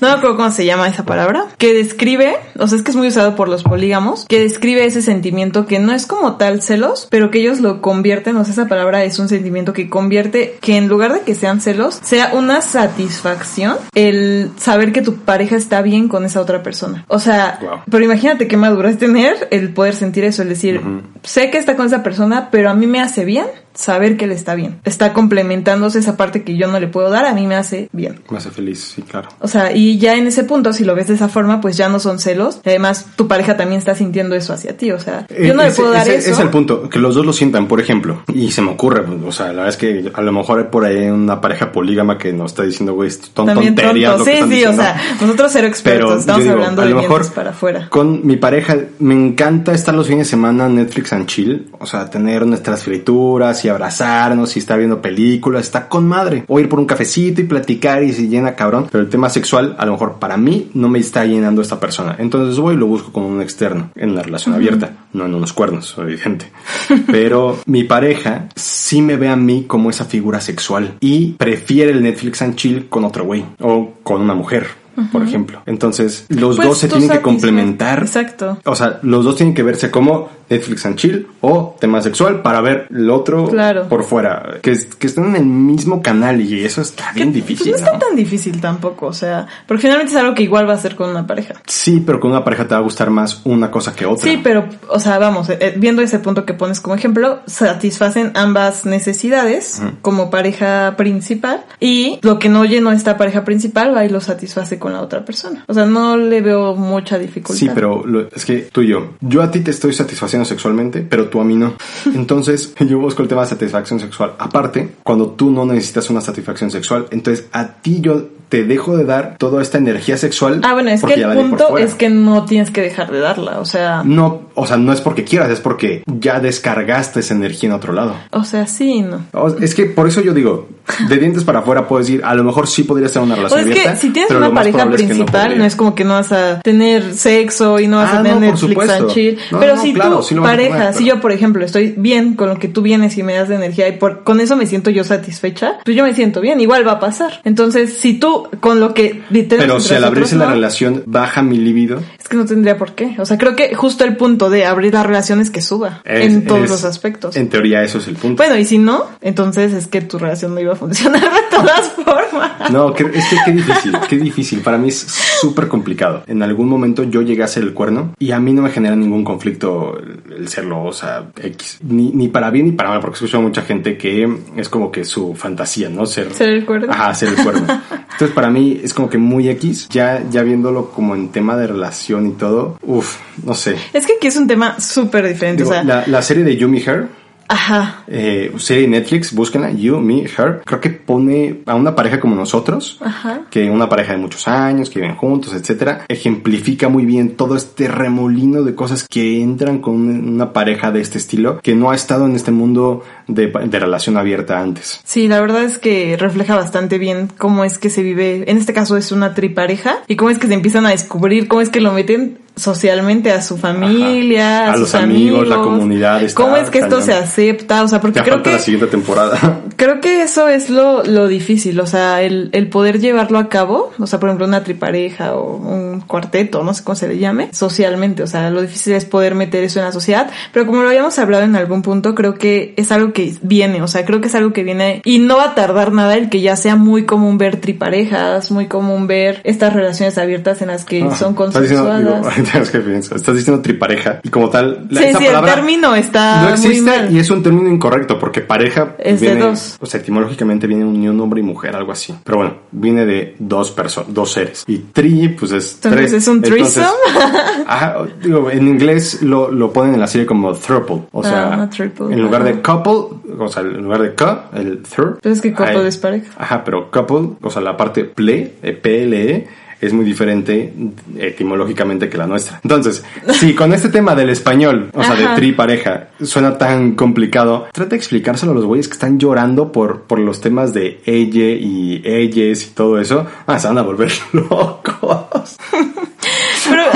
No 0.00 0.08
me 0.08 0.14
acuerdo 0.14 0.36
cómo 0.36 0.50
se 0.50 0.66
llama 0.66 0.88
esa 0.88 1.04
palabra. 1.06 1.46
Que 1.56 1.72
describe, 1.72 2.36
o 2.58 2.68
sea, 2.68 2.76
es 2.76 2.84
que 2.84 2.90
es 2.90 2.96
muy 2.96 3.08
usado 3.08 3.34
por 3.34 3.48
los 3.48 3.62
polígamos, 3.62 4.26
que 4.28 4.40
describe 4.40 4.84
ese 4.84 5.00
sentimiento 5.00 5.66
que 5.66 5.78
no 5.78 5.92
es 5.92 6.06
como 6.06 6.36
tal 6.36 6.60
celos, 6.60 7.08
pero 7.10 7.30
que 7.30 7.38
ellos 7.38 7.60
lo 7.60 7.80
convierten, 7.80 8.36
o 8.36 8.44
sea, 8.44 8.52
esa 8.52 8.68
palabra 8.68 9.04
es 9.04 9.18
un 9.18 9.28
sentimiento 9.28 9.72
que 9.72 9.88
convierte, 9.88 10.58
que 10.60 10.76
en 10.76 10.88
lugar 10.88 11.14
de 11.14 11.20
que 11.20 11.34
sean 11.34 11.60
celos, 11.62 11.98
sea 12.02 12.32
una 12.34 12.60
satisfacción 12.60 13.76
el 13.94 14.50
saber 14.58 14.92
que 14.92 15.02
tu 15.02 15.16
pareja 15.16 15.56
está 15.56 15.80
bien 15.82 16.08
con 16.08 16.24
esa 16.24 16.40
otra 16.40 16.62
persona. 16.62 17.04
O 17.08 17.18
sea, 17.18 17.58
Wow. 17.62 17.80
pero 17.90 18.04
imagínate 18.04 18.48
qué 18.48 18.56
maduro 18.56 18.88
es 18.88 18.98
tener 18.98 19.48
el 19.50 19.72
poder 19.72 19.94
sentir 19.94 20.24
eso, 20.24 20.42
el 20.42 20.48
decir, 20.50 20.80
sé 21.22 21.50
que 21.50 21.58
está 21.58 21.76
con 21.76 21.86
esa 21.86 22.02
persona, 22.02 22.48
pero 22.50 22.68
a 22.70 22.74
mí 22.74 22.86
me 22.86 23.00
hace 23.00 23.24
bien 23.24 23.46
saber 23.76 24.16
que 24.16 24.24
él 24.24 24.32
está 24.32 24.54
bien. 24.54 24.78
Está 24.84 25.12
complementándose 25.12 25.98
esa 25.98 26.16
parte 26.16 26.42
que 26.42 26.56
yo 26.56 26.66
no 26.66 26.80
le 26.80 26.88
puedo 26.88 27.10
dar, 27.10 27.26
a 27.26 27.34
mí 27.34 27.46
me 27.46 27.54
hace 27.54 27.88
bien. 27.92 28.20
Me 28.30 28.38
hace 28.38 28.50
feliz, 28.50 28.92
sí, 28.94 29.02
claro. 29.02 29.28
O 29.40 29.48
sea, 29.48 29.72
y 29.72 29.98
ya 29.98 30.16
en 30.16 30.26
ese 30.26 30.44
punto, 30.44 30.72
si 30.72 30.84
lo 30.84 30.94
ves 30.94 31.08
de 31.08 31.14
esa 31.14 31.28
forma, 31.28 31.60
pues 31.60 31.76
ya 31.76 31.88
no 31.88 32.00
son 32.00 32.18
celos. 32.18 32.60
Y 32.64 32.70
además, 32.70 33.06
tu 33.16 33.28
pareja 33.28 33.56
también 33.56 33.78
está 33.78 33.94
sintiendo 33.94 34.34
eso 34.34 34.52
hacia 34.52 34.76
ti. 34.76 34.90
O 34.92 34.98
sea, 34.98 35.26
yo 35.28 35.54
no 35.54 35.62
le 35.62 35.68
Eh, 35.68 35.72
puedo 35.76 35.90
dar 35.90 36.08
ese- 36.08 36.18
eso. 36.18 36.32
Es 36.32 36.38
el 36.40 36.48
punto, 36.50 36.88
que 36.88 36.98
los 36.98 37.14
dos 37.14 37.24
lo 37.26 37.32
sientan, 37.32 37.68
por 37.68 37.80
ejemplo. 37.80 38.22
Y 38.32 38.50
se 38.50 38.62
me 38.62 38.70
ocurre, 38.70 39.02
pues, 39.02 39.18
o 39.24 39.32
sea, 39.32 39.46
la 39.48 39.52
verdad 39.64 39.68
es 39.68 39.76
que 39.76 40.10
a 40.12 40.20
lo 40.22 40.32
mejor 40.32 40.58
hay 40.58 40.64
por 40.66 40.84
ahí 40.84 41.08
una 41.08 41.40
pareja 41.40 41.70
polígama 41.72 42.18
que 42.18 42.32
nos 42.32 42.52
está 42.52 42.62
diciendo, 42.62 42.94
güey, 42.94 43.10
También 43.34 43.74
tonterías 43.74 44.22
Sí, 44.24 44.32
sí, 44.48 44.64
o 44.64 44.72
sea, 44.72 45.00
nosotros 45.20 45.52
ser 45.52 45.64
expertos, 45.64 46.08
Pero 46.08 46.20
estamos 46.20 46.42
digo, 46.42 46.54
hablando 46.54 46.82
a 46.82 46.84
de 46.86 46.90
lo 46.92 46.96
mejor 47.02 47.30
para 47.32 47.50
afuera. 47.50 47.88
Con 47.90 48.26
mi 48.26 48.36
pareja 48.36 48.76
me 48.98 49.14
encanta 49.14 49.72
estar 49.72 49.94
los 49.94 50.06
fines 50.06 50.26
de 50.26 50.30
semana 50.30 50.68
Netflix 50.68 51.12
and 51.12 51.26
chill, 51.26 51.68
o 51.78 51.86
sea, 51.86 52.08
tener 52.10 52.46
nuestras 52.46 52.82
frituras 52.82 53.64
y 53.66 53.68
abrazarnos 53.68 54.56
y 54.56 54.58
estar 54.58 54.78
viendo 54.78 55.02
películas, 55.02 55.62
está 55.66 55.88
con 55.88 56.06
madre. 56.06 56.44
O 56.48 56.60
ir 56.60 56.68
por 56.68 56.78
un 56.78 56.86
cafecito 56.86 57.40
y 57.40 57.44
platicar 57.44 58.02
y 58.02 58.12
se 58.12 58.28
llena 58.28 58.54
cabrón. 58.54 58.88
Pero 58.90 59.04
el 59.04 59.10
tema 59.10 59.28
sexual, 59.28 59.76
a 59.78 59.86
lo 59.86 59.92
mejor 59.92 60.18
para 60.18 60.36
mí, 60.36 60.70
no 60.74 60.88
me 60.88 60.98
está 60.98 61.24
llenando 61.24 61.62
esta 61.62 61.80
persona. 61.80 62.16
Entonces 62.18 62.58
voy 62.58 62.74
y 62.74 62.78
lo 62.78 62.86
busco 62.86 63.12
con 63.12 63.24
un 63.24 63.42
externo 63.42 63.90
en 63.94 64.14
la 64.14 64.22
relación 64.22 64.54
abierta, 64.54 64.92
no 65.12 65.26
en 65.26 65.34
unos 65.34 65.52
cuernos, 65.52 65.94
evidente. 65.98 66.50
Pero 67.10 67.58
mi 67.66 67.84
pareja 67.84 68.48
sí 68.54 69.02
me 69.02 69.16
ve 69.16 69.28
a 69.28 69.36
mí 69.36 69.64
como 69.66 69.90
esa 69.90 70.04
figura 70.04 70.40
sexual 70.40 70.94
y 71.00 71.32
prefiere 71.32 71.90
el 71.92 72.02
Netflix 72.02 72.42
and 72.42 72.56
chill 72.56 72.88
con 72.88 73.04
otro 73.04 73.24
güey 73.24 73.44
o 73.60 73.94
con 74.02 74.20
una 74.20 74.34
mujer. 74.34 74.85
Por 75.12 75.22
ejemplo. 75.22 75.62
Entonces, 75.66 76.24
los 76.28 76.56
Pues 76.56 76.68
dos 76.68 76.78
se 76.78 76.88
tienen 76.88 77.08
que 77.10 77.20
complementar. 77.20 78.00
Exacto. 78.00 78.58
O 78.64 78.74
sea, 78.74 78.98
los 79.02 79.24
dos 79.24 79.36
tienen 79.36 79.54
que 79.54 79.62
verse 79.62 79.90
como 79.90 80.28
Netflix 80.48 80.86
and 80.86 80.96
chill 80.96 81.26
o 81.40 81.76
tema 81.80 82.00
sexual 82.00 82.40
para 82.42 82.60
ver 82.60 82.86
el 82.90 83.10
otro 83.10 83.48
Claro. 83.48 83.88
por 83.88 84.04
fuera. 84.04 84.58
Que, 84.62 84.76
que 84.98 85.06
estén 85.08 85.24
en 85.26 85.36
el 85.36 85.44
mismo 85.44 86.00
canal 86.02 86.40
y 86.40 86.64
eso 86.64 86.80
está 86.82 87.12
bien 87.12 87.28
Que, 87.32 87.36
difícil. 87.40 87.70
Pues 87.72 87.82
no 87.82 87.86
está 87.92 87.98
tan 88.06 88.16
difícil 88.16 88.60
tampoco, 88.60 89.06
o 89.06 89.12
sea, 89.12 89.46
porque 89.66 89.82
finalmente 89.82 90.12
es 90.12 90.18
algo 90.18 90.34
que 90.34 90.42
igual 90.44 90.68
va 90.68 90.74
a 90.74 90.78
ser 90.78 90.94
con 90.96 91.10
una 91.10 91.26
pareja. 91.26 91.54
Sí, 91.66 92.02
pero 92.04 92.20
con 92.20 92.30
una 92.30 92.44
pareja 92.44 92.64
te 92.68 92.74
va 92.74 92.80
a 92.80 92.82
gustar 92.84 93.10
más 93.10 93.40
una 93.44 93.70
cosa 93.70 93.94
que 93.94 94.06
otra. 94.06 94.24
Sí, 94.30 94.40
pero, 94.42 94.66
o 94.88 95.00
sea, 95.00 95.18
vamos, 95.18 95.48
eh, 95.50 95.74
viendo 95.76 96.00
ese 96.02 96.20
punto 96.20 96.44
que 96.44 96.54
pones 96.54 96.80
como 96.80 96.94
ejemplo, 96.94 97.40
satisfacen 97.46 98.30
ambas 98.34 98.86
necesidades 98.86 99.82
como 100.02 100.30
pareja 100.30 100.94
principal 100.96 101.64
y 101.80 102.18
lo 102.22 102.38
que 102.38 102.48
no 102.48 102.64
llenó 102.64 102.92
esta 102.92 103.16
pareja 103.16 103.44
principal 103.44 103.94
va 103.96 104.04
y 104.04 104.08
lo 104.08 104.20
satisface 104.20 104.78
con 104.78 104.85
la 104.92 105.00
otra 105.02 105.24
persona. 105.24 105.64
O 105.68 105.74
sea, 105.74 105.86
no 105.86 106.16
le 106.16 106.40
veo 106.40 106.74
mucha 106.74 107.18
dificultad. 107.18 107.58
Sí, 107.58 107.70
pero 107.74 108.04
lo- 108.06 108.28
es 108.34 108.44
que 108.44 108.68
tú 108.72 108.82
y 108.82 108.88
yo, 108.88 109.14
yo 109.20 109.42
a 109.42 109.50
ti 109.50 109.60
te 109.60 109.70
estoy 109.70 109.92
satisfaciendo 109.92 110.44
sexualmente, 110.44 111.00
pero 111.00 111.28
tú 111.28 111.40
a 111.40 111.44
mí 111.44 111.56
no. 111.56 111.74
Entonces, 112.14 112.74
yo 112.86 112.98
busco 112.98 113.22
el 113.22 113.28
tema 113.28 113.42
de 113.42 113.48
satisfacción 113.48 114.00
sexual. 114.00 114.32
Aparte, 114.38 114.96
cuando 115.02 115.30
tú 115.30 115.50
no 115.50 115.64
necesitas 115.66 116.10
una 116.10 116.20
satisfacción 116.20 116.70
sexual, 116.70 117.06
entonces 117.10 117.46
a 117.52 117.66
ti 117.74 118.00
yo 118.00 118.28
te 118.48 118.64
dejo 118.64 118.96
de 118.96 119.04
dar 119.04 119.36
toda 119.38 119.60
esta 119.62 119.78
energía 119.78 120.16
sexual. 120.16 120.60
Ah, 120.64 120.72
bueno, 120.74 120.90
es 120.90 121.02
que 121.02 121.14
el 121.14 121.28
punto 121.32 121.78
es 121.78 121.94
que 121.94 122.08
no 122.10 122.44
tienes 122.44 122.70
que 122.70 122.80
dejar 122.82 123.10
de 123.10 123.18
darla, 123.20 123.58
o 123.60 123.64
sea, 123.64 124.02
No, 124.04 124.42
o 124.54 124.66
sea, 124.66 124.76
no 124.76 124.92
es 124.92 125.00
porque 125.00 125.24
quieras, 125.24 125.50
es 125.50 125.60
porque 125.60 126.02
ya 126.06 126.38
descargaste 126.40 127.20
esa 127.20 127.34
energía 127.34 127.68
en 127.68 127.74
otro 127.74 127.92
lado. 127.92 128.14
o 128.30 128.44
sea, 128.44 128.66
sí, 128.66 129.02
no. 129.02 129.20
O- 129.32 129.56
Es 129.60 129.74
que 129.74 129.86
por 129.86 130.06
eso 130.06 130.20
yo 130.20 130.32
digo, 130.32 130.68
de 131.08 131.16
dientes 131.18 131.42
para 131.44 131.58
afuera 131.60 131.88
puedes 131.88 132.06
decir, 132.06 132.22
a 132.24 132.34
lo 132.34 132.44
mejor 132.44 132.68
sí 132.68 132.84
podrías 132.84 133.12
tener 133.12 133.26
una 133.26 133.34
O 133.34 133.36
relación 133.38 133.60
es 133.60 133.66
abierta. 133.66 133.90
que 133.92 133.96
si 133.98 134.10
tienes 134.10 134.30
una 134.30 134.54
pareja 134.54 134.76
probable 134.78 134.96
es 134.96 135.02
que 135.02 135.08
no 135.08 135.24
principal, 135.26 135.58
no, 135.58 135.64
es 135.64 135.76
como 135.76 135.94
que 135.94 136.04
no 136.04 136.14
vas 136.14 136.32
a 136.32 136.60
tener 136.60 137.14
sexo 137.14 137.80
y 137.80 137.88
no 137.88 137.96
vas 137.96 138.10
Ah, 138.12 138.20
a 138.20 138.22
tener 138.22 138.34
no, 138.34 138.40
Netflix 138.40 138.88
and 138.90 139.08
chill. 139.10 139.38
No, 139.50 139.58
pero 139.58 139.76
si 139.76 139.92
claro, 139.92 140.22
sí 140.22 140.36
a 140.36 140.42
pareja, 140.42 140.92
si 140.92 141.04
pero- 141.04 141.16
yo, 141.16 141.20
por 141.20 141.32
ejemplo, 141.32 141.64
estoy 141.64 141.94
bien 141.96 142.34
con 142.34 142.48
lo 142.48 142.58
que 142.58 142.68
tú 142.68 142.82
vienes 142.82 143.18
y 143.18 143.22
me 143.24 143.34
das 143.34 143.48
de 143.48 143.56
energía 143.56 143.88
y 143.88 143.92
por, 143.92 144.22
con 144.22 144.40
eso 144.40 144.56
me 144.56 144.66
siento 144.66 144.90
yo 144.90 145.02
satisfecha, 145.02 145.78
pues 145.84 145.96
yo 145.96 146.04
me 146.04 146.14
siento 146.14 146.40
bien, 146.40 146.60
igual 146.60 146.86
va 146.86 146.92
a 146.92 147.00
pasar. 147.00 147.40
Entonces, 147.44 147.94
si 147.98 148.14
tú 148.14 148.35
con 148.60 148.80
lo 148.80 148.94
que 148.94 149.22
Pero 149.30 149.48
si 149.48 149.54
al 149.56 149.68
nosotros 149.68 150.02
abrirse 150.04 150.36
la 150.36 150.46
no, 150.46 150.50
relación 150.52 151.02
baja 151.06 151.42
mi 151.42 151.58
libido, 151.58 152.00
Es 152.18 152.28
que 152.28 152.36
no 152.36 152.44
tendría 152.44 152.76
por 152.76 152.94
qué. 152.94 153.14
O 153.18 153.24
sea, 153.26 153.38
creo 153.38 153.54
que 153.56 153.74
justo 153.74 154.04
el 154.04 154.16
punto 154.16 154.50
de 154.50 154.64
abrir 154.66 154.94
la 154.94 155.02
relación 155.02 155.40
es 155.40 155.50
que 155.50 155.60
suba 155.62 156.00
es- 156.04 156.24
en 156.26 156.44
todos 156.46 156.64
es- 156.64 156.70
los 156.70 156.84
aspectos. 156.84 157.36
En 157.36 157.48
teoría 157.48 157.82
eso 157.82 157.98
es 157.98 158.08
el 158.08 158.16
punto. 158.16 158.42
Bueno, 158.42 158.56
y 158.58 158.64
si 158.64 158.78
no, 158.78 159.04
entonces 159.20 159.72
es 159.72 159.86
que 159.86 160.00
tu 160.00 160.18
relación 160.18 160.54
no 160.54 160.60
iba 160.60 160.72
a 160.72 160.76
funcionar 160.76 161.20
de 161.22 161.56
todas 161.56 161.88
formas. 161.92 162.70
No, 162.70 162.92
que- 162.94 163.04
es 163.14 163.24
que 163.28 163.36
qué 163.44 163.52
difícil, 163.52 163.96
qué 164.08 164.16
difícil. 164.18 164.60
Para 164.60 164.78
mí 164.78 164.88
es 164.88 164.98
súper 165.40 165.68
complicado. 165.68 166.22
En 166.26 166.42
algún 166.42 166.68
momento 166.68 167.04
yo 167.04 167.22
llegué 167.22 167.42
a 167.42 167.48
ser 167.48 167.62
el 167.62 167.72
cuerno 167.74 168.14
y 168.18 168.32
a 168.32 168.40
mí 168.40 168.52
no 168.52 168.62
me 168.62 168.70
genera 168.70 168.96
ningún 168.96 169.24
conflicto 169.24 169.98
el, 169.98 170.32
el 170.32 170.48
serlo, 170.48 170.82
o 170.84 170.92
sea, 170.92 171.26
X. 171.42 171.78
Ni, 171.82 172.10
ni 172.10 172.28
para 172.28 172.50
bien 172.50 172.66
ni 172.66 172.72
para 172.72 172.90
mal, 172.90 173.00
porque 173.00 173.14
escucho 173.14 173.38
a 173.38 173.40
mucha 173.40 173.62
gente 173.62 173.96
que 173.96 174.28
es 174.56 174.68
como 174.68 174.90
que 174.90 175.04
su 175.04 175.34
fantasía, 175.34 175.88
¿no? 175.88 176.06
Ser, 176.06 176.32
Ser 176.32 176.48
el 176.50 176.64
cuerno. 176.66 176.92
Ajá, 176.92 177.14
ser 177.14 177.28
el 177.30 177.36
cuerno. 177.36 177.66
Entonces 178.12 178.25
para 178.30 178.50
mí 178.50 178.80
es 178.82 178.94
como 178.94 179.08
que 179.08 179.18
muy 179.18 179.48
X, 179.48 179.88
ya, 179.88 180.22
ya 180.30 180.42
viéndolo 180.42 180.90
como 180.90 181.14
en 181.14 181.28
tema 181.28 181.56
de 181.56 181.66
relación 181.66 182.26
y 182.26 182.32
todo, 182.32 182.78
uff, 182.82 183.18
no 183.44 183.54
sé. 183.54 183.76
Es 183.92 184.06
que 184.06 184.14
aquí 184.14 184.26
es 184.26 184.36
un 184.36 184.46
tema 184.46 184.80
súper 184.80 185.26
diferente. 185.26 185.62
Digo, 185.62 185.70
o 185.70 185.74
sea, 185.74 185.84
la, 185.84 186.04
la 186.06 186.22
serie 186.22 186.44
de 186.44 186.56
Yumi 186.56 186.80
Her, 186.80 187.08
ajá. 187.48 188.02
eh, 188.08 188.52
serie 188.58 188.82
de 188.82 188.88
Netflix, 188.88 189.34
búsquenla, 189.34 189.70
You, 189.72 189.98
Me, 189.98 190.22
Her. 190.24 190.62
Creo 190.64 190.80
que 190.80 190.90
pone 190.90 191.60
a 191.66 191.74
una 191.74 191.94
pareja 191.94 192.20
como 192.20 192.34
nosotros, 192.34 192.98
Ajá. 193.00 193.42
que 193.50 193.70
una 193.70 193.88
pareja 193.88 194.12
de 194.12 194.18
muchos 194.18 194.48
años, 194.48 194.90
que 194.90 195.00
viven 195.00 195.16
juntos, 195.16 195.54
etcétera, 195.54 196.04
ejemplifica 196.08 196.88
muy 196.88 197.04
bien 197.04 197.36
todo 197.36 197.56
este 197.56 197.88
remolino 197.88 198.62
de 198.62 198.74
cosas 198.74 199.06
que 199.08 199.40
entran 199.42 199.78
con 199.78 199.94
una 199.94 200.52
pareja 200.52 200.90
de 200.92 201.00
este 201.00 201.18
estilo, 201.18 201.60
que 201.62 201.74
no 201.74 201.90
ha 201.90 201.94
estado 201.94 202.26
en 202.26 202.34
este 202.36 202.50
mundo 202.50 203.02
de, 203.28 203.46
de 203.48 203.78
relación 203.78 204.16
abierta 204.16 204.60
antes. 204.60 205.00
Sí, 205.04 205.28
la 205.28 205.40
verdad 205.40 205.64
es 205.64 205.78
que 205.78 206.16
refleja 206.16 206.54
bastante 206.56 206.98
bien 206.98 207.28
cómo 207.38 207.64
es 207.64 207.78
que 207.78 207.90
se 207.90 208.02
vive, 208.02 208.44
en 208.50 208.56
este 208.56 208.72
caso 208.72 208.96
es 208.96 209.12
una 209.12 209.34
tripareja, 209.34 209.98
y 210.08 210.16
cómo 210.16 210.30
es 210.30 210.38
que 210.38 210.46
se 210.46 210.54
empiezan 210.54 210.86
a 210.86 210.90
descubrir, 210.90 211.48
cómo 211.48 211.60
es 211.60 211.68
que 211.70 211.80
lo 211.80 211.92
meten 211.92 212.38
socialmente 212.56 213.30
a 213.30 213.42
su 213.42 213.58
familia, 213.58 214.62
Ajá. 214.62 214.70
a, 214.70 214.72
A 214.72 214.72
sus 214.72 214.80
los 214.80 214.94
amigos, 214.94 215.46
la 215.46 215.56
comunidad, 215.56 216.22
está 216.22 216.42
cómo 216.42 216.56
es 216.56 216.70
que 216.70 216.78
esto 216.78 217.02
se 217.02 217.12
acepta, 217.12 217.82
o 217.82 217.88
sea, 217.88 218.00
porque 218.00 218.18
Ya 218.18 218.24
creo 218.24 218.36
falta 218.36 218.50
que 218.50 218.56
la 218.56 218.62
siguiente 218.62 218.86
temporada. 218.86 219.60
Creo 219.76 220.00
que 220.00 220.22
eso 220.22 220.48
es 220.48 220.70
lo, 220.70 221.04
lo 221.04 221.28
difícil, 221.28 221.78
o 221.80 221.86
sea, 221.86 222.22
el, 222.22 222.48
el 222.52 222.68
poder 222.70 222.98
llevarlo 222.98 223.38
a 223.38 223.50
cabo, 223.50 223.92
o 223.98 224.06
sea, 224.06 224.18
por 224.18 224.30
ejemplo, 224.30 224.46
una 224.46 224.64
tripareja 224.64 225.34
o 225.34 225.56
un 225.56 226.00
cuarteto, 226.00 226.64
no 226.64 226.72
sé 226.72 226.82
cómo 226.82 226.96
se 226.96 227.08
le 227.08 227.18
llame, 227.18 227.50
socialmente, 227.52 228.22
o 228.22 228.26
sea, 228.26 228.48
lo 228.48 228.62
difícil 228.62 228.94
es 228.94 229.04
poder 229.04 229.34
meter 229.34 229.62
eso 229.64 229.78
en 229.78 229.84
la 229.84 229.92
sociedad, 229.92 230.30
pero 230.50 230.64
como 230.64 230.82
lo 230.82 230.88
habíamos 230.88 231.18
hablado 231.18 231.44
en 231.44 231.56
algún 231.56 231.82
punto, 231.82 232.14
creo 232.14 232.34
que 232.36 232.72
es 232.78 232.90
algo 232.90 233.12
que 233.12 233.34
viene, 233.42 233.82
o 233.82 233.86
sea, 233.88 234.06
creo 234.06 234.22
que 234.22 234.28
es 234.28 234.34
algo 234.34 234.54
que 234.54 234.62
viene 234.62 235.02
y 235.04 235.18
no 235.18 235.36
va 235.36 235.50
a 235.50 235.54
tardar 235.54 235.92
nada 235.92 236.14
el 236.14 236.30
que 236.30 236.40
ya 236.40 236.56
sea 236.56 236.76
muy 236.76 237.04
común 237.04 237.36
ver 237.36 237.60
triparejas, 237.60 238.50
muy 238.50 238.68
común 238.68 239.06
ver 239.06 239.42
estas 239.44 239.74
relaciones 239.74 240.16
abiertas 240.16 240.62
en 240.62 240.68
las 240.68 240.86
que 240.86 241.02
Ah, 241.02 241.14
son 241.14 241.34
consensuadas. 241.34 242.24
digo, 242.52 242.62
es 242.98 243.08
que 243.08 243.14
estás 243.16 243.34
diciendo 243.34 243.62
tripareja 243.62 244.20
y 244.22 244.28
como 244.28 244.48
tal, 244.50 244.86
la, 244.90 245.00
sí, 245.00 245.08
sí, 245.18 245.26
el 245.26 245.44
término 245.44 245.94
está 245.94 246.42
no 246.42 246.48
existe 246.50 246.80
muy 246.82 246.90
mal. 246.90 247.12
y 247.14 247.18
es 247.18 247.30
un 247.30 247.42
término 247.42 247.68
incorrecto 247.70 248.18
porque 248.18 248.40
pareja 248.40 248.94
es 248.98 249.20
viene, 249.20 249.36
de 249.36 249.42
dos. 249.48 249.76
O 249.80 249.86
sea, 249.86 250.00
etimológicamente 250.00 250.66
viene 250.66 250.84
un, 250.84 251.06
un 251.08 251.20
hombre 251.20 251.40
y 251.40 251.44
mujer, 251.44 251.74
algo 251.76 251.92
así. 251.92 252.14
Pero 252.24 252.38
bueno, 252.38 252.54
viene 252.72 253.04
de 253.06 253.36
dos 253.38 253.70
personas, 253.70 254.12
dos 254.12 254.32
seres. 254.32 254.64
Y 254.66 254.78
tri, 254.78 255.28
pues 255.30 255.52
es 255.52 255.74
Entonces 255.76 256.00
tres. 256.00 256.12
es 256.14 256.28
un 256.28 256.42
threesome. 256.42 256.86
ajá, 257.66 257.96
digo, 258.22 258.50
en 258.50 258.66
inglés 258.68 259.22
lo, 259.22 259.50
lo 259.50 259.72
ponen 259.72 259.94
en 259.94 260.00
la 260.00 260.06
serie 260.06 260.26
como 260.26 260.52
thruple. 260.54 261.02
O 261.12 261.22
sea, 261.22 261.54
Ah, 261.62 261.70
triple, 261.70 262.12
en 262.12 262.20
lugar 262.22 262.42
ajá. 262.42 262.50
de 262.52 262.62
couple, 262.62 263.18
o 263.38 263.48
sea, 263.48 263.62
en 263.62 263.82
lugar 263.82 264.02
de 264.02 264.14
co, 264.14 264.40
el 264.54 264.82
third. 264.82 265.18
Pero 265.22 265.34
es 265.34 265.40
que 265.40 265.52
couple 265.52 265.78
hay- 265.78 265.86
es 265.86 265.96
pareja. 265.96 266.32
Ajá, 266.38 266.62
pero 266.64 266.90
couple, 266.90 267.30
o 267.42 267.50
sea, 267.50 267.62
la 267.62 267.76
parte 267.76 268.04
ple, 268.04 268.54
eh, 268.62 268.72
PLE, 268.72 269.46
es 269.80 269.92
muy 269.92 270.04
diferente 270.04 270.72
etimológicamente 271.18 272.08
que 272.08 272.16
la 272.16 272.26
nuestra. 272.26 272.60
Entonces, 272.62 273.04
si 273.32 273.54
con 273.54 273.72
este 273.72 273.88
tema 273.88 274.14
del 274.14 274.30
español, 274.30 274.90
o 274.94 275.02
sea, 275.02 275.14
de 275.14 275.26
tri 275.36 275.52
pareja, 275.52 276.08
suena 276.22 276.58
tan 276.58 276.94
complicado, 276.94 277.68
trata 277.72 277.90
de 277.90 277.96
explicárselo 277.96 278.52
a 278.52 278.54
los 278.54 278.64
güeyes 278.64 278.88
que 278.88 278.94
están 278.94 279.18
llorando 279.18 279.72
por, 279.72 280.02
por 280.02 280.18
los 280.18 280.40
temas 280.40 280.72
de 280.72 281.00
ella 281.04 281.50
y 281.50 282.02
ellas 282.04 282.64
y 282.64 282.70
todo 282.74 283.00
eso. 283.00 283.26
Ah, 283.46 283.58
se 283.58 283.68
van 283.68 283.78
a 283.78 283.82
volver 283.82 284.12
locos. 284.32 285.56